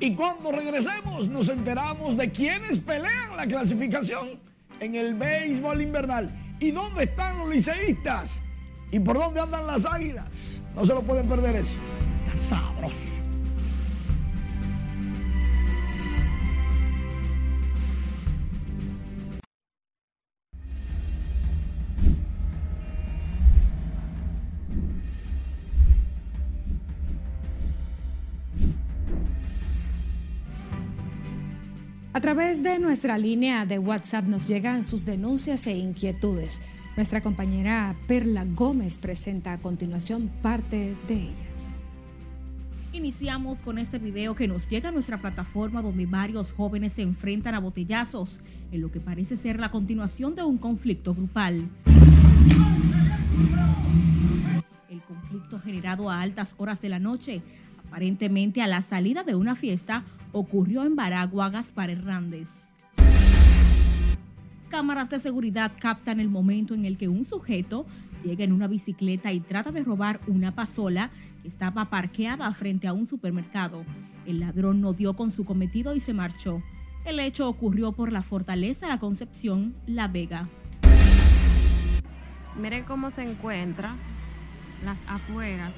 Y 0.00 0.14
cuando 0.14 0.52
regresemos 0.52 1.28
nos 1.28 1.48
enteramos 1.48 2.16
de 2.16 2.30
quiénes 2.30 2.78
pelean 2.78 3.36
la 3.36 3.46
clasificación 3.46 4.40
en 4.80 4.94
el 4.94 5.14
béisbol 5.14 5.82
invernal 5.82 6.30
y 6.60 6.70
dónde 6.70 7.04
están 7.04 7.38
los 7.38 7.48
liceístas 7.48 8.40
y 8.92 9.00
por 9.00 9.18
dónde 9.18 9.40
andan 9.40 9.66
las 9.66 9.84
águilas. 9.84 10.62
No 10.74 10.86
se 10.86 10.94
lo 10.94 11.02
pueden 11.02 11.26
perder 11.26 11.56
eso. 11.56 11.74
Está 12.26 12.38
sabroso. 12.56 13.17
A 32.18 32.20
través 32.20 32.64
de 32.64 32.80
nuestra 32.80 33.16
línea 33.16 33.64
de 33.64 33.78
WhatsApp 33.78 34.24
nos 34.24 34.48
llegan 34.48 34.82
sus 34.82 35.06
denuncias 35.06 35.68
e 35.68 35.78
inquietudes. 35.78 36.60
Nuestra 36.96 37.20
compañera 37.20 37.94
Perla 38.08 38.44
Gómez 38.44 38.98
presenta 38.98 39.52
a 39.52 39.58
continuación 39.58 40.28
parte 40.42 40.96
de 41.06 41.14
ellas. 41.14 41.78
Iniciamos 42.92 43.62
con 43.62 43.78
este 43.78 44.00
video 44.00 44.34
que 44.34 44.48
nos 44.48 44.68
llega 44.68 44.88
a 44.88 44.92
nuestra 44.92 45.18
plataforma 45.18 45.80
donde 45.80 46.06
varios 46.06 46.50
jóvenes 46.50 46.94
se 46.94 47.02
enfrentan 47.02 47.54
a 47.54 47.60
botellazos 47.60 48.40
en 48.72 48.80
lo 48.80 48.90
que 48.90 48.98
parece 48.98 49.36
ser 49.36 49.60
la 49.60 49.70
continuación 49.70 50.34
de 50.34 50.42
un 50.42 50.58
conflicto 50.58 51.14
grupal. 51.14 51.68
El 54.88 55.00
conflicto 55.02 55.60
generado 55.60 56.10
a 56.10 56.20
altas 56.20 56.56
horas 56.58 56.80
de 56.80 56.88
la 56.88 56.98
noche, 56.98 57.42
aparentemente 57.86 58.60
a 58.60 58.66
la 58.66 58.82
salida 58.82 59.22
de 59.22 59.36
una 59.36 59.54
fiesta, 59.54 60.04
ocurrió 60.32 60.84
en 60.84 60.96
Baragua, 60.96 61.50
Gaspar 61.50 61.90
Hernández. 61.90 62.70
Cámaras 64.68 65.08
de 65.08 65.18
seguridad 65.18 65.72
captan 65.78 66.20
el 66.20 66.28
momento 66.28 66.74
en 66.74 66.84
el 66.84 66.98
que 66.98 67.08
un 67.08 67.24
sujeto 67.24 67.86
llega 68.24 68.44
en 68.44 68.52
una 68.52 68.66
bicicleta 68.66 69.32
y 69.32 69.40
trata 69.40 69.72
de 69.72 69.82
robar 69.82 70.20
una 70.26 70.54
pasola 70.54 71.10
que 71.42 71.48
estaba 71.48 71.88
parqueada 71.88 72.52
frente 72.52 72.86
a 72.86 72.92
un 72.92 73.06
supermercado. 73.06 73.84
El 74.26 74.40
ladrón 74.40 74.80
no 74.80 74.92
dio 74.92 75.14
con 75.14 75.32
su 75.32 75.44
cometido 75.44 75.94
y 75.94 76.00
se 76.00 76.12
marchó. 76.12 76.62
El 77.04 77.20
hecho 77.20 77.48
ocurrió 77.48 77.92
por 77.92 78.12
la 78.12 78.22
Fortaleza 78.22 78.88
La 78.88 78.98
Concepción, 78.98 79.74
La 79.86 80.08
Vega. 80.08 80.48
Miren 82.60 82.84
cómo 82.84 83.10
se 83.10 83.22
encuentra 83.22 83.94
las 84.84 84.98
afueras 85.06 85.74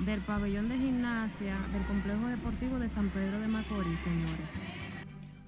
del 0.00 0.20
pabellón 0.20 0.68
de 0.68 0.76
gimnasia 0.76 1.56
del 1.72 1.82
complejo 1.84 2.26
deportivo 2.26 2.78
de 2.78 2.88
San 2.88 3.08
Pedro 3.10 3.38
de 3.38 3.48
Macorís, 3.48 3.98
señores. 4.00 4.46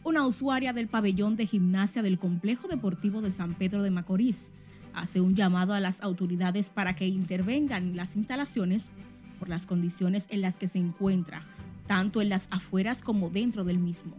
Una 0.05 0.25
usuaria 0.25 0.73
del 0.73 0.87
pabellón 0.87 1.35
de 1.35 1.47
gimnasia 1.47 2.01
del 2.01 2.19
complejo 2.19 2.69
deportivo 2.69 3.21
de 3.21 3.33
San 3.33 3.55
Pedro 3.55 3.83
de 3.83 3.91
Macorís 3.91 4.51
hace 4.95 5.21
un 5.21 5.35
llamado 5.35 5.75
a 5.75 5.81
las 5.81 6.01
autoridades 6.01 6.69
para 6.69 6.95
que 6.95 7.07
intervengan 7.07 7.83
en 7.89 7.97
las 7.97 8.15
instalaciones 8.17 8.87
por 9.39 9.49
las 9.49 9.67
condiciones 9.67 10.27
en 10.31 10.41
las 10.41 10.57
que 10.57 10.69
se 10.69 10.79
encuentra, 10.79 11.43
tanto 11.87 12.23
en 12.23 12.29
las 12.29 12.47
afueras 12.51 13.03
como 13.03 13.31
dentro 13.31 13.65
del 13.65 13.79
mismo. 13.79 14.15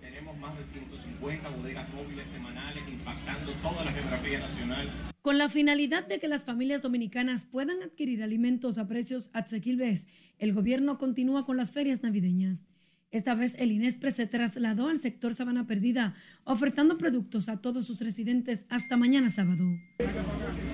Tenemos 0.00 0.36
más 0.38 0.58
de 0.58 0.64
150 0.64 1.48
bodegas 1.50 1.88
móviles 1.94 2.28
semanales 2.28 2.82
impactando 2.88 3.52
toda 3.62 3.84
la 3.84 3.92
geografía 3.92 4.40
nacional. 4.40 5.07
Con 5.22 5.36
la 5.36 5.48
finalidad 5.48 6.06
de 6.06 6.20
que 6.20 6.28
las 6.28 6.44
familias 6.44 6.80
dominicanas 6.80 7.44
puedan 7.44 7.82
adquirir 7.82 8.22
alimentos 8.22 8.78
a 8.78 8.86
precios 8.86 9.30
asequibles, 9.32 10.06
el 10.38 10.52
gobierno 10.52 10.96
continúa 10.96 11.44
con 11.44 11.56
las 11.56 11.72
ferias 11.72 12.04
navideñas. 12.04 12.62
Esta 13.10 13.34
vez 13.34 13.56
el 13.58 13.72
INESPRE 13.72 14.12
se 14.12 14.26
trasladó 14.26 14.88
al 14.88 15.00
sector 15.00 15.34
Sabana 15.34 15.66
Perdida, 15.66 16.14
ofertando 16.44 16.98
productos 16.98 17.48
a 17.48 17.60
todos 17.60 17.84
sus 17.84 18.00
residentes 18.00 18.64
hasta 18.68 18.96
mañana 18.96 19.28
sábado. 19.28 19.64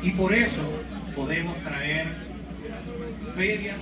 Y 0.02 0.10
por 0.10 0.34
eso 0.34 0.82
podemos 1.16 1.56
traer 1.62 2.08
ferias 3.36 3.78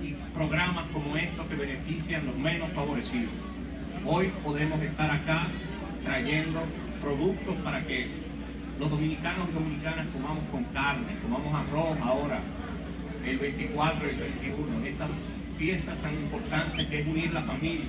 y 0.00 0.14
programas 0.32 0.90
como 0.92 1.14
estos 1.16 1.46
que 1.48 1.56
benefician 1.56 2.22
a 2.22 2.24
los 2.24 2.38
menos 2.38 2.70
favorecidos. 2.72 3.32
Hoy 4.06 4.32
podemos 4.42 4.80
estar 4.80 5.10
acá 5.10 5.48
trayendo 6.04 6.62
productos 7.02 7.56
para 7.62 7.86
que 7.86 8.21
los 8.82 8.90
dominicanos 8.90 9.48
y 9.48 9.52
dominicanas 9.52 10.06
comamos 10.12 10.42
con 10.50 10.64
carne, 10.64 11.16
comamos 11.22 11.54
arroz 11.54 11.96
ahora, 12.02 12.40
el 13.24 13.38
24 13.38 14.06
y 14.06 14.10
el 14.10 14.16
21, 14.16 14.86
estas 14.86 15.10
fiestas 15.56 16.02
tan 16.02 16.14
importantes 16.14 16.86
que 16.88 17.00
es 17.00 17.06
unir 17.06 17.32
la 17.32 17.42
familia, 17.42 17.86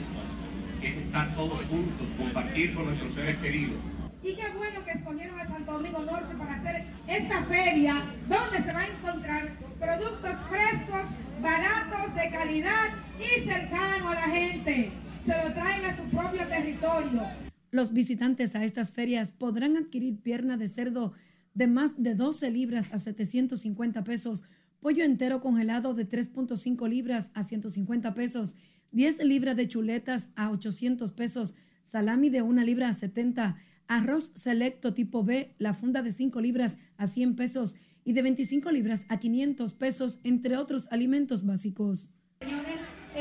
que 0.80 0.90
es 0.90 0.98
estar 0.98 1.34
todos 1.34 1.66
juntos, 1.66 2.08
compartir 2.16 2.76
con 2.76 2.86
nuestros 2.86 3.12
seres 3.14 3.38
queridos. 3.40 3.80
Y 4.22 4.36
qué 4.36 4.48
bueno 4.56 4.86
que 4.86 4.92
escogieron 4.92 5.40
a 5.40 5.48
Santo 5.48 5.72
Domingo 5.72 6.00
Norte 6.04 6.36
para 6.36 6.54
hacer 6.54 6.86
esta 7.08 7.44
feria 7.46 8.04
donde 8.28 8.64
se 8.64 8.72
va 8.72 8.82
a 8.82 8.88
encontrar 8.88 9.52
productos 9.80 10.36
frescos, 10.48 11.10
baratos, 11.42 12.14
de 12.14 12.30
calidad 12.30 12.90
y 13.18 13.42
cercanos 13.42 14.16
a 14.16 14.28
la 14.28 14.28
gente. 14.28 14.92
Se 15.26 15.44
lo 15.44 15.54
traen 15.54 15.86
a 15.86 15.98
su 15.98 16.04
propio 16.04 16.48
territorio. 16.48 17.53
Los 17.74 17.92
visitantes 17.92 18.56
a 18.56 18.64
estas 18.64 18.92
ferias 18.92 19.32
podrán 19.32 19.78
adquirir 19.78 20.20
pierna 20.20 20.58
de 20.58 20.70
cerdo 20.70 21.14
de 21.56 21.66
más 21.66 21.94
de 21.98 22.14
12 22.14 22.52
libras 22.52 22.94
a 22.94 23.00
750 23.00 24.04
pesos, 24.04 24.44
pollo 24.80 25.04
entero 25.04 25.42
congelado 25.42 25.96
de 25.96 26.08
3.5 26.08 26.88
libras 26.88 27.32
a 27.34 27.44
150 27.44 28.14
pesos, 28.14 28.56
10 28.92 29.24
libras 29.24 29.56
de 29.56 29.68
chuletas 29.68 30.30
a 30.36 30.52
800 30.52 31.14
pesos, 31.14 31.56
salami 31.84 32.30
de 32.30 32.44
1 32.44 32.62
libra 32.62 32.90
a 32.90 32.94
70, 32.94 33.58
arroz 33.88 34.32
selecto 34.36 34.94
tipo 34.94 35.24
B, 35.24 35.56
la 35.58 35.74
funda 35.74 36.04
de 36.04 36.12
5 36.12 36.42
libras 36.42 36.78
a 36.98 37.08
100 37.08 37.36
pesos 37.36 37.76
y 38.06 38.14
de 38.14 38.22
25 38.22 38.70
libras 38.70 39.08
a 39.10 39.20
500 39.20 39.74
pesos, 39.74 40.20
entre 40.24 40.58
otros 40.58 40.88
alimentos 40.92 41.44
básicos. 41.44 42.12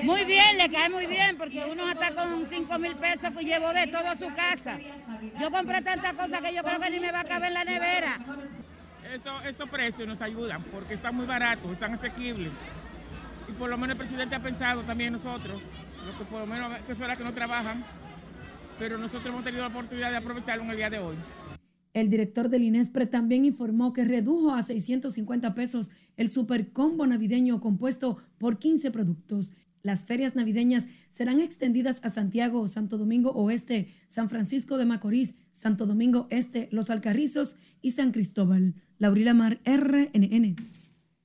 Muy 0.02 0.24
bien, 0.24 0.58
le 0.58 0.70
cae 0.70 0.90
muy 0.90 1.06
bien, 1.06 1.36
porque 1.36 1.64
uno 1.70 1.86
hasta 1.86 2.14
con 2.14 2.46
5 2.48 2.78
mil 2.78 2.94
pesos 2.96 3.30
que 3.30 3.44
llevo 3.44 3.72
de 3.72 3.86
todo 3.86 4.08
a 4.08 4.16
su 4.16 4.28
casa. 4.34 4.78
Yo 5.40 5.50
compré 5.50 5.80
tantas 5.82 6.14
cosas 6.14 6.40
que 6.40 6.54
yo 6.54 6.62
creo 6.62 6.80
que 6.80 6.90
ni 6.90 7.00
me 7.00 7.12
va 7.12 7.20
a 7.20 7.24
caber 7.24 7.48
en 7.48 7.54
la 7.54 7.64
nevera. 7.64 8.18
estos 9.44 9.68
precios 9.70 10.08
nos 10.08 10.20
ayudan 10.20 10.62
porque 10.64 10.94
están 10.94 11.14
muy 11.14 11.26
baratos, 11.26 11.70
están 11.72 11.92
asequibles. 11.92 12.52
Y 13.48 13.52
por 13.52 13.68
lo 13.70 13.76
menos 13.76 13.94
el 13.94 13.98
presidente 13.98 14.34
ha 14.34 14.42
pensado 14.42 14.82
también 14.82 15.12
nosotros, 15.12 15.62
lo 16.06 16.18
que 16.18 16.24
por 16.24 16.40
lo 16.40 16.46
menos 16.46 16.80
personas 16.82 17.18
que 17.18 17.24
no 17.24 17.32
trabajan, 17.32 17.84
pero 18.78 18.98
nosotros 18.98 19.26
hemos 19.26 19.44
tenido 19.44 19.62
la 19.62 19.68
oportunidad 19.68 20.10
de 20.10 20.16
aprovecharlo 20.16 20.64
en 20.64 20.70
el 20.70 20.76
día 20.76 20.90
de 20.90 20.98
hoy. 20.98 21.16
El 21.94 22.08
director 22.08 22.48
del 22.48 22.62
INESPRE 22.62 23.06
también 23.06 23.44
informó 23.44 23.92
que 23.92 24.04
redujo 24.06 24.54
a 24.54 24.62
650 24.62 25.54
pesos 25.54 25.90
el 26.16 26.30
supercombo 26.30 27.06
navideño 27.06 27.60
compuesto 27.60 28.16
por 28.38 28.58
15 28.58 28.90
productos 28.90 29.50
las 29.82 30.04
ferias 30.04 30.34
navideñas 30.36 30.84
serán 31.10 31.40
extendidas 31.40 32.00
a 32.02 32.10
Santiago, 32.10 32.66
Santo 32.68 32.98
Domingo 32.98 33.30
Oeste, 33.32 33.88
San 34.08 34.28
Francisco 34.28 34.78
de 34.78 34.84
Macorís, 34.84 35.34
Santo 35.52 35.86
Domingo 35.86 36.26
Este, 36.30 36.68
Los 36.70 36.90
Alcarrizos 36.90 37.56
y 37.80 37.92
San 37.92 38.12
Cristóbal. 38.12 38.74
Laurila 38.98 39.34
Mar, 39.34 39.60
RNN. 39.64 40.56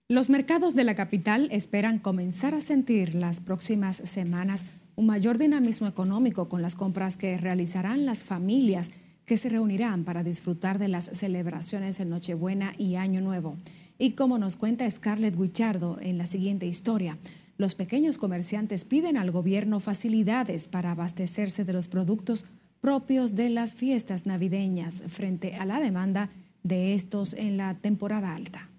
Los 0.10 0.30
mercados 0.30 0.74
de 0.74 0.84
la 0.84 0.95
capital 0.95 1.49
esperan 1.51 1.99
comenzar 1.99 2.55
a 2.55 2.62
sentir 2.62 3.14
las 3.14 3.41
próximas 3.41 3.97
semanas 3.97 4.66
un 4.95 5.05
mayor 5.05 5.38
dinamismo 5.38 5.88
económico 5.88 6.49
con 6.49 6.62
las 6.64 6.76
compras 6.76 7.18
que 7.18 7.38
realizarán 7.38 8.05
las 8.05 8.24
familias 8.24 8.91
que 9.26 9.38
se 9.38 9.49
reunirán 9.49 10.05
para 10.05 10.24
disfrutar 10.24 10.80
de 10.80 10.88
las 10.88 11.05
celebraciones 11.05 11.99
en 11.99 12.10
Nochebuena 12.10 12.74
y 12.78 12.95
Año 12.95 13.22
Nuevo. 13.22 13.58
Y 13.99 14.14
como 14.14 14.38
nos 14.38 14.55
cuenta 14.55 14.89
Scarlett 14.89 15.36
Guichardo 15.36 15.99
en 16.01 16.18
la 16.18 16.26
siguiente 16.26 16.66
historia, 16.66 17.18
los 17.58 17.76
pequeños 17.76 18.18
comerciantes 18.18 18.86
piden 18.86 19.18
al 19.18 19.32
gobierno 19.32 19.80
facilidades 19.80 20.68
para 20.68 20.91
abastecerse 20.91 21.66
de 21.66 21.74
los 21.74 21.88
productos 21.88 22.45
propios 22.82 23.36
de 23.36 23.49
las 23.49 23.76
fiestas 23.76 24.26
navideñas 24.26 25.03
frente 25.08 25.55
a 25.55 25.66
la 25.66 25.80
demanda 25.80 26.30
de 26.64 26.93
estos 26.93 27.34
en 27.34 27.58
la 27.58 27.74
temporada 27.76 28.36
alta. 28.36 28.70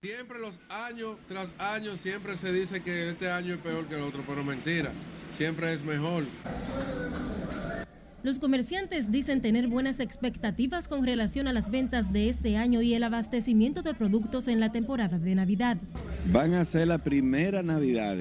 Siempre 0.00 0.38
los 0.38 0.60
años 0.68 1.16
tras 1.26 1.50
años 1.58 2.00
siempre 2.00 2.36
se 2.36 2.52
dice 2.52 2.82
que 2.82 3.10
este 3.10 3.30
año 3.30 3.54
es 3.54 3.60
peor 3.60 3.86
que 3.86 3.96
el 3.96 4.02
otro, 4.02 4.22
pero 4.26 4.44
mentira, 4.44 4.92
siempre 5.28 5.72
es 5.72 5.82
mejor. 5.82 6.24
Los 8.28 8.40
comerciantes 8.40 9.10
dicen 9.10 9.40
tener 9.40 9.68
buenas 9.68 10.00
expectativas 10.00 10.86
con 10.86 11.06
relación 11.06 11.48
a 11.48 11.54
las 11.54 11.70
ventas 11.70 12.12
de 12.12 12.28
este 12.28 12.58
año 12.58 12.82
y 12.82 12.92
el 12.92 13.02
abastecimiento 13.02 13.80
de 13.80 13.94
productos 13.94 14.48
en 14.48 14.60
la 14.60 14.70
temporada 14.70 15.18
de 15.18 15.34
Navidad. 15.34 15.78
Van 16.30 16.52
a 16.52 16.66
ser 16.66 16.88
la 16.88 16.98
primera 16.98 17.62
Navidad 17.62 18.18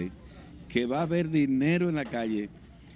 que 0.70 0.86
va 0.86 0.99
a 0.99 1.01
haber 1.01 1.30
dinero 1.30 1.89
en 1.89 1.95
la 1.95 2.05
calle 2.05 2.49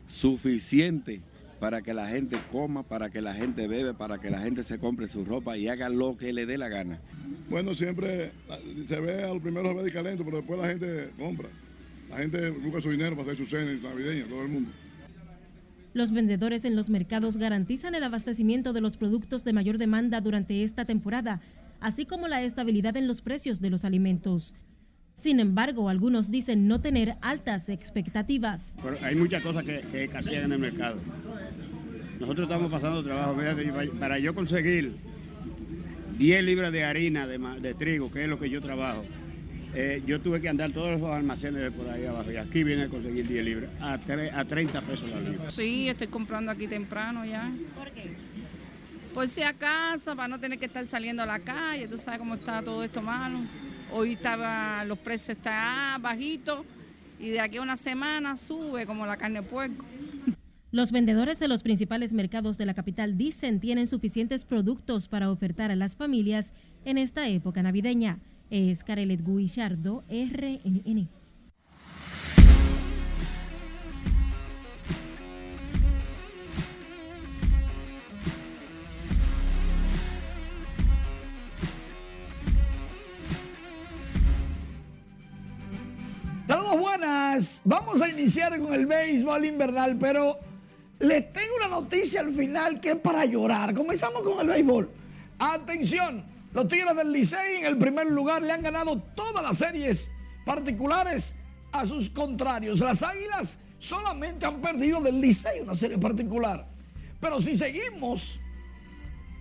suficiente 0.07 1.19
para 1.59 1.81
que 1.81 1.93
la 1.93 2.07
gente 2.07 2.37
coma, 2.49 2.81
para 2.83 3.09
que 3.09 3.19
la 3.19 3.33
gente 3.33 3.67
bebe, 3.67 3.93
para 3.93 4.21
que 4.21 4.29
la 4.29 4.39
gente 4.39 4.63
se 4.63 4.79
compre 4.79 5.09
su 5.09 5.25
ropa 5.25 5.57
y 5.57 5.67
haga 5.67 5.89
lo 5.89 6.15
que 6.15 6.31
le 6.31 6.45
dé 6.45 6.57
la 6.57 6.69
gana. 6.69 7.01
Bueno, 7.49 7.75
siempre 7.75 8.31
se 8.87 9.01
ve 9.01 9.25
a 9.25 9.33
los 9.33 9.41
primeros 9.41 9.75
ve 9.75 9.91
calento, 9.91 10.23
pero 10.23 10.37
después 10.37 10.61
la 10.61 10.69
gente 10.69 11.09
compra. 11.19 11.49
La 12.09 12.19
gente 12.19 12.51
busca 12.51 12.79
su 12.79 12.89
dinero 12.89 13.17
para 13.17 13.33
hacer 13.33 13.45
su 13.45 13.53
cena 13.53 13.69
navideña, 13.83 14.29
todo 14.29 14.43
el 14.43 14.47
mundo. 14.47 14.71
Los 15.93 16.11
vendedores 16.11 16.63
en 16.63 16.75
los 16.75 16.89
mercados 16.89 17.37
garantizan 17.37 17.95
el 17.95 18.03
abastecimiento 18.03 18.71
de 18.71 18.81
los 18.81 18.95
productos 18.95 19.43
de 19.43 19.53
mayor 19.53 19.77
demanda 19.77 20.21
durante 20.21 20.63
esta 20.63 20.85
temporada, 20.85 21.41
así 21.81 22.05
como 22.05 22.27
la 22.27 22.41
estabilidad 22.41 22.95
en 22.95 23.07
los 23.07 23.21
precios 23.21 23.59
de 23.59 23.69
los 23.69 23.83
alimentos. 23.83 24.53
Sin 25.17 25.39
embargo, 25.39 25.89
algunos 25.89 26.31
dicen 26.31 26.67
no 26.67 26.79
tener 26.79 27.15
altas 27.21 27.67
expectativas. 27.69 28.75
hay 29.03 29.15
muchas 29.15 29.41
cosas 29.43 29.63
que, 29.63 29.81
que 29.91 30.05
escasean 30.05 30.45
en 30.45 30.53
el 30.53 30.59
mercado. 30.59 30.97
Nosotros 32.19 32.47
estamos 32.47 32.71
pasando 32.71 33.03
trabajo. 33.03 33.35
Para 33.99 34.17
yo 34.17 34.33
conseguir 34.33 34.93
10 36.17 36.43
libras 36.43 36.71
de 36.71 36.85
harina 36.85 37.27
de, 37.27 37.37
de 37.37 37.73
trigo, 37.73 38.11
que 38.11 38.23
es 38.23 38.29
lo 38.29 38.39
que 38.39 38.49
yo 38.49 38.61
trabajo, 38.61 39.03
eh, 39.73 40.01
yo 40.05 40.19
tuve 40.19 40.41
que 40.41 40.49
andar 40.49 40.71
todos 40.71 40.99
los 40.99 41.09
almacenes 41.09 41.61
de 41.61 41.71
por 41.71 41.89
ahí 41.89 42.05
abajo 42.05 42.31
y 42.31 42.35
aquí 42.35 42.63
viene 42.63 42.83
a 42.83 42.89
conseguir 42.89 43.27
10 43.27 43.45
libras 43.45 43.69
a, 43.79 43.93
a 43.93 44.45
30 44.45 44.81
pesos 44.81 45.09
la 45.09 45.19
libra. 45.21 45.49
Sí, 45.49 45.87
estoy 45.87 46.07
comprando 46.07 46.51
aquí 46.51 46.67
temprano 46.67 47.25
ya. 47.25 47.51
¿Por 47.77 47.91
qué? 47.91 48.15
Por 49.13 49.27
si 49.27 49.43
acaso, 49.43 50.15
para 50.15 50.27
no 50.27 50.39
tener 50.39 50.57
que 50.59 50.65
estar 50.65 50.85
saliendo 50.85 51.23
a 51.23 51.25
la 51.25 51.39
calle, 51.39 51.87
tú 51.87 51.97
sabes 51.97 52.19
cómo 52.19 52.35
está 52.35 52.61
todo 52.61 52.83
esto 52.83 53.01
malo. 53.01 53.39
Hoy 53.93 54.13
estaba, 54.13 54.83
los 54.85 54.97
precios 54.99 55.37
están 55.37 56.01
bajitos 56.01 56.65
y 57.19 57.29
de 57.29 57.39
aquí 57.39 57.57
a 57.57 57.61
una 57.61 57.75
semana 57.75 58.35
sube 58.35 58.85
como 58.85 59.05
la 59.05 59.17
carne 59.17 59.41
de 59.41 59.47
puerco. 59.47 59.85
Los 60.71 60.93
vendedores 60.93 61.39
de 61.39 61.49
los 61.49 61.63
principales 61.63 62.13
mercados 62.13 62.57
de 62.57 62.65
la 62.65 62.73
capital 62.73 63.17
dicen 63.17 63.59
tienen 63.59 63.87
suficientes 63.87 64.45
productos 64.45 65.09
para 65.09 65.29
ofertar 65.29 65.71
a 65.71 65.75
las 65.75 65.97
familias 65.97 66.53
en 66.85 66.97
esta 66.97 67.27
época 67.27 67.61
navideña 67.61 68.19
es 68.51 68.83
Carelet 68.83 69.25
Guillardo, 69.25 70.03
RNN. 70.09 71.07
Saludos 86.45 86.79
buenas. 86.79 87.61
Vamos 87.63 88.01
a 88.01 88.09
iniciar 88.09 88.59
con 88.59 88.73
el 88.73 88.85
béisbol 88.85 89.45
invernal, 89.45 89.97
pero 89.97 90.37
les 90.99 91.31
tengo 91.31 91.55
una 91.55 91.69
noticia 91.69 92.19
al 92.19 92.33
final 92.33 92.81
que 92.81 92.89
es 92.89 92.95
para 92.97 93.23
llorar. 93.23 93.73
Comenzamos 93.73 94.21
con 94.23 94.41
el 94.41 94.47
béisbol. 94.47 94.91
Atención, 95.39 96.25
Los 96.53 96.67
Tigres 96.67 96.95
del 96.95 97.11
Licey 97.11 97.57
en 97.59 97.65
el 97.65 97.77
primer 97.77 98.07
lugar 98.11 98.41
le 98.41 98.51
han 98.51 98.61
ganado 98.61 99.01
todas 99.15 99.41
las 99.41 99.57
series 99.57 100.11
particulares 100.45 101.35
a 101.71 101.85
sus 101.85 102.09
contrarios. 102.09 102.79
Las 102.79 103.03
Águilas 103.03 103.57
solamente 103.79 104.45
han 104.45 104.59
perdido 104.59 105.01
del 105.01 105.21
Licey 105.21 105.61
una 105.61 105.75
serie 105.75 105.97
particular. 105.97 106.67
Pero 107.21 107.39
si 107.39 107.55
seguimos 107.55 108.41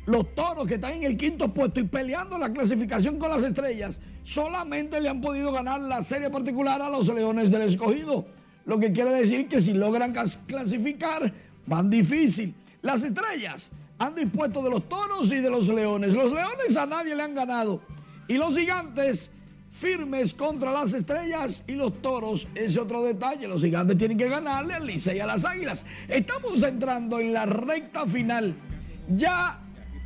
los 0.07 0.35
toros 0.35 0.69
que 0.69 0.75
están 0.75 0.95
en 0.95 1.05
el 1.05 1.17
quinto 1.17 1.53
puesto 1.53 1.81
y 1.81 1.85
peleando 1.85 2.39
la 2.39 2.53
clasificación 2.53 3.19
con 3.19 3.31
las 3.31 3.43
estrellas, 3.43 4.01
solamente 4.23 5.01
le 5.01 5.09
han 5.09 5.21
podido 5.21 5.51
ganar 5.53 5.81
la 5.81 6.03
serie 6.03 6.31
particular 6.31 6.81
a 6.81 6.89
los 6.89 7.09
leones 7.09 7.51
del 7.51 7.63
escogido. 7.63 8.27
Lo 8.67 8.79
que 8.79 8.93
quiere 8.93 9.11
decir 9.11 9.49
que 9.49 9.61
si 9.61 9.73
logran 9.73 10.15
clasificar, 10.47 11.33
van 11.67 11.91
difícil. 11.91 12.55
Las 12.83 13.03
estrellas 13.03 13.71
han 14.01 14.15
dispuesto 14.15 14.63
de 14.63 14.71
los 14.71 14.89
toros 14.89 15.31
y 15.31 15.37
de 15.37 15.51
los 15.51 15.69
leones. 15.69 16.15
Los 16.15 16.33
leones 16.33 16.75
a 16.77 16.87
nadie 16.87 17.15
le 17.15 17.23
han 17.23 17.35
ganado. 17.35 17.83
Y 18.27 18.39
los 18.39 18.57
gigantes 18.57 19.31
firmes 19.71 20.33
contra 20.33 20.73
las 20.73 20.95
estrellas 20.95 21.63
y 21.67 21.75
los 21.75 22.01
toros. 22.01 22.49
Ese 22.55 22.81
otro 22.81 23.03
detalle, 23.05 23.47
los 23.47 23.61
gigantes 23.61 23.99
tienen 23.99 24.17
que 24.17 24.27
ganarle 24.27 24.73
al 24.73 24.87
Licey 24.87 25.19
y 25.19 25.21
a 25.21 25.27
las 25.27 25.45
águilas. 25.45 25.85
Estamos 26.09 26.63
entrando 26.63 27.21
en 27.21 27.35
la 27.35 27.45
recta 27.45 28.07
final. 28.07 28.57
Ya 29.15 29.61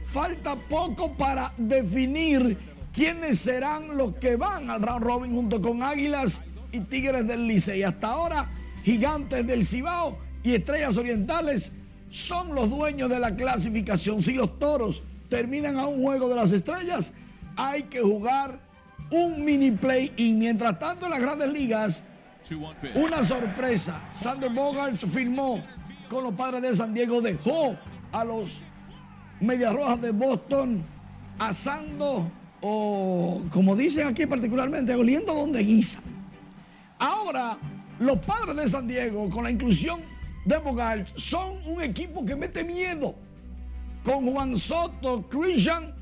falta 0.05 0.57
poco 0.57 1.16
para 1.16 1.55
definir 1.57 2.59
quiénes 2.92 3.38
serán 3.38 3.97
los 3.97 4.16
que 4.16 4.34
van 4.34 4.70
al 4.70 4.82
round 4.82 5.05
robin 5.05 5.32
junto 5.32 5.61
con 5.61 5.84
Águilas 5.84 6.42
y 6.72 6.80
Tigres 6.80 7.28
del 7.28 7.47
Licey. 7.47 7.84
Hasta 7.84 8.09
ahora, 8.09 8.51
Gigantes 8.82 9.47
del 9.47 9.64
Cibao 9.64 10.18
y 10.42 10.57
Estrellas 10.57 10.97
Orientales 10.97 11.70
son 12.15 12.55
los 12.55 12.71
dueños 12.71 13.11
de 13.11 13.19
la 13.19 13.35
clasificación. 13.35 14.23
Si 14.23 14.35
los 14.35 14.57
toros 14.61 15.03
terminan 15.29 15.79
a 15.79 15.87
un 15.87 16.01
juego 16.01 16.29
de 16.29 16.37
las 16.37 16.53
estrellas, 16.53 17.12
hay 17.57 17.83
que 17.85 18.01
jugar 18.01 18.61
un 19.11 19.45
mini 19.45 19.73
play. 19.73 20.12
Y 20.17 20.33
mientras 20.33 20.79
tanto, 20.79 21.07
en 21.07 21.11
las 21.11 21.21
grandes 21.21 21.53
ligas, 21.53 22.05
una 22.95 23.25
sorpresa. 23.25 24.01
Sander 24.15 24.51
Bogarts 24.51 25.05
firmó 25.12 25.61
con 26.09 26.23
los 26.23 26.35
padres 26.35 26.62
de 26.62 26.77
San 26.77 26.95
Diego, 26.95 27.21
dejó 27.21 27.77
a 28.12 28.25
los 28.25 28.62
Medias 29.41 29.75
Rojas 29.75 30.01
de 30.01 30.12
Boston 30.12 30.85
asando 31.37 32.31
o, 32.61 33.43
como 33.51 33.75
dicen 33.75 34.07
aquí 34.07 34.25
particularmente, 34.25 34.95
oliendo 34.95 35.35
donde 35.35 35.65
guisan. 35.65 36.05
Ahora, 36.97 37.59
los 37.99 38.21
padres 38.21 38.55
de 38.55 38.69
San 38.69 38.87
Diego, 38.87 39.29
con 39.31 39.43
la 39.43 39.51
inclusión 39.51 40.14
de 40.45 40.59
Bogart, 40.59 41.09
son 41.16 41.57
un 41.66 41.82
equipo 41.82 42.24
que 42.24 42.36
mete 42.36 42.64
miedo. 42.64 43.14
Con 44.05 44.30
Juan 44.30 44.59
Soto, 44.59 45.22
Christian 45.28 45.95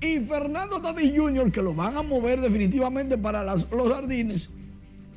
y 0.00 0.18
Fernando 0.20 0.80
Tatis 0.80 1.12
Jr., 1.16 1.50
que 1.52 1.62
lo 1.62 1.74
van 1.74 1.96
a 1.96 2.02
mover 2.02 2.40
definitivamente 2.40 3.16
para 3.16 3.44
los 3.44 3.66
jardines. 3.92 4.50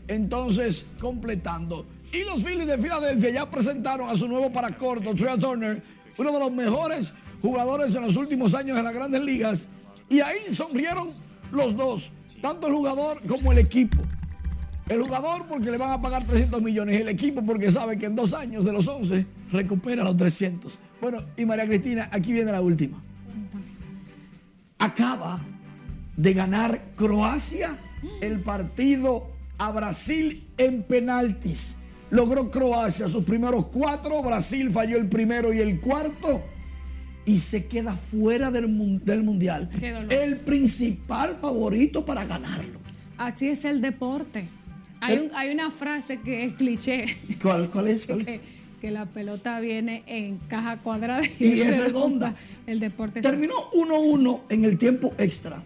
Entonces, 0.07 0.86
completando. 1.01 1.86
Y 2.11 2.24
los 2.24 2.43
Phillies 2.43 2.67
de 2.67 2.78
Filadelfia 2.78 3.30
ya 3.30 3.49
presentaron 3.49 4.09
a 4.09 4.15
su 4.15 4.28
nuevo 4.28 4.51
paracorto, 4.51 5.13
Trey 5.13 5.38
Turner, 5.39 5.82
uno 6.17 6.32
de 6.32 6.39
los 6.39 6.51
mejores 6.51 7.13
jugadores 7.41 7.93
en 7.95 8.01
los 8.01 8.15
últimos 8.15 8.53
años 8.53 8.78
en 8.78 8.84
las 8.84 8.93
grandes 8.93 9.22
ligas. 9.22 9.67
Y 10.09 10.20
ahí 10.22 10.39
sonrieron 10.51 11.09
los 11.51 11.76
dos, 11.76 12.11
tanto 12.41 12.67
el 12.67 12.74
jugador 12.74 13.22
como 13.28 13.51
el 13.51 13.59
equipo. 13.59 13.97
El 14.90 15.04
jugador 15.04 15.46
porque 15.48 15.70
le 15.70 15.78
van 15.78 15.92
a 15.92 16.02
pagar 16.02 16.26
300 16.26 16.64
millones 16.64 16.98
y 16.98 17.02
el 17.04 17.10
equipo 17.10 17.44
porque 17.44 17.70
sabe 17.70 17.98
que 17.98 18.08
en 18.08 18.16
dos 18.16 18.34
años 18.34 18.66
de 18.66 18.74
los 18.74 18.88
11 18.88 19.24
recupera 19.52 20.04
los 20.04 20.18
300. 20.18 20.80
Bueno, 21.00 21.22
y 21.38 21.46
María 21.46 21.68
Cristina, 21.68 22.10
aquí 22.12 22.34
viene 22.34 22.52
la 22.52 22.60
última. 22.60 23.00
Acaba 24.80 25.42
de 26.18 26.34
ganar 26.34 26.82
Croacia 26.96 27.78
el 28.20 28.40
partido 28.42 29.28
a 29.60 29.72
Brasil 29.72 30.48
en 30.58 30.82
penaltis. 30.82 31.76
Logró 32.10 32.50
Croacia 32.50 33.08
sus 33.08 33.24
primeros 33.24 33.68
cuatro, 33.68 34.24
Brasil 34.24 34.72
falló 34.72 34.98
el 34.98 35.08
primero 35.08 35.54
y 35.54 35.60
el 35.60 35.80
cuarto 35.80 36.42
y 37.26 37.38
se 37.38 37.68
queda 37.68 37.94
fuera 37.94 38.50
del, 38.50 39.00
del 39.06 39.24
mundial. 39.24 39.70
El 40.10 40.38
principal 40.38 41.36
favorito 41.36 42.04
para 42.04 42.26
ganarlo. 42.26 42.80
Así 43.20 43.50
es 43.50 43.66
el 43.66 43.82
deporte. 43.82 44.48
Hay, 45.02 45.30
hay 45.34 45.52
una 45.52 45.72
frase 45.72 46.20
que 46.20 46.45
es 46.45 46.54
cliché. 46.54 47.18
¿Cuál, 47.41 47.70
cuál 47.70 47.88
es? 47.88 48.08
Que, 48.80 48.91
la 48.91 49.08
pelota 49.08 49.60
viene 49.60 50.04
en 50.08 50.38
caja 50.38 50.78
cuadrada 50.78 51.22
y, 51.38 51.60
es 51.60 51.78
redonda. 51.78 52.34
El 52.66 52.80
deporte 52.80 53.22
Terminó 53.22 53.70
1-1 53.72 54.43
en 54.47 54.64
el 54.64 54.78
tiempo 54.78 55.14
extra. 55.18 55.62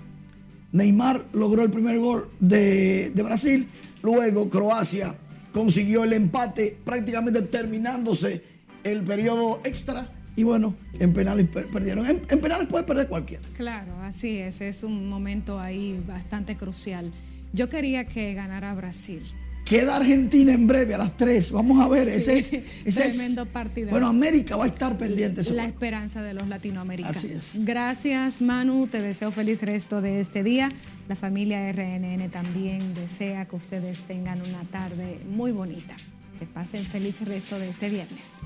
Neymar 0.71 1.23
logró 1.31 1.61
el 1.61 1.69
primer 1.69 1.99
gol 1.99 2.31
de, 2.39 3.11
de 3.13 3.21
Brasil. 3.21 3.67
Luego 4.01 4.49
Croacia 4.49 5.15
consiguió 5.51 6.05
el 6.05 6.13
empate 6.13 6.75
prácticamente 6.83 7.43
terminándose 7.43 8.41
el 8.83 9.03
periodo 9.03 9.61
extra 9.63 10.09
y 10.35 10.43
bueno, 10.43 10.75
en 10.99 11.13
penales 11.13 11.47
perdieron. 11.47 12.07
En, 12.07 12.19
penales 12.19 12.67
puede 12.67 12.83
perder 12.83 13.07
cualquiera. 13.07 13.43
Claro, 13.55 13.95
así 14.01 14.39
es. 14.39 14.61
Es 14.61 14.83
un 14.83 15.07
momento 15.07 15.59
ahí 15.59 16.01
bastante 16.07 16.55
crucial. 16.55 17.11
Yo 17.53 17.69
quería 17.69 18.05
que 18.05 18.33
ganara 18.33 18.73
Brasil. 18.73 19.23
Queda 19.63 19.95
Argentina 19.95 20.51
en 20.51 20.67
breve 20.67 20.95
a 20.95 20.97
las 20.97 21.15
3. 21.15 21.51
Vamos 21.51 21.79
a 21.79 21.87
ver. 21.87 22.07
ese 22.09 22.39
es, 22.83 22.95
tremendo 22.95 23.45
partido. 23.45 23.91
Bueno, 23.91 24.07
América 24.07 24.55
va 24.55 24.65
a 24.65 24.67
estar 24.67 24.97
pendiente. 24.97 25.43
La 25.51 25.65
esperanza 25.65 26.21
de 26.23 26.33
los 26.33 26.47
latinoamericanos. 26.47 27.17
Así 27.17 27.31
es. 27.31 27.53
Gracias, 27.57 28.41
Manu. 28.41 28.87
Te 28.87 29.01
deseo 29.01 29.31
feliz 29.31 29.61
resto 29.61 30.01
de 30.01 30.19
este 30.19 30.43
día. 30.43 30.69
La 31.07 31.15
familia 31.15 31.71
RNN 31.71 32.29
también 32.31 32.93
desea 32.95 33.45
que 33.45 33.55
ustedes 33.55 34.01
tengan 34.01 34.41
una 34.41 34.63
tarde 34.71 35.19
muy 35.29 35.51
bonita. 35.51 35.95
Que 36.39 36.47
pasen 36.47 36.83
feliz 36.83 37.21
resto 37.21 37.59
de 37.59 37.69
este 37.69 37.89
viernes. 37.89 38.39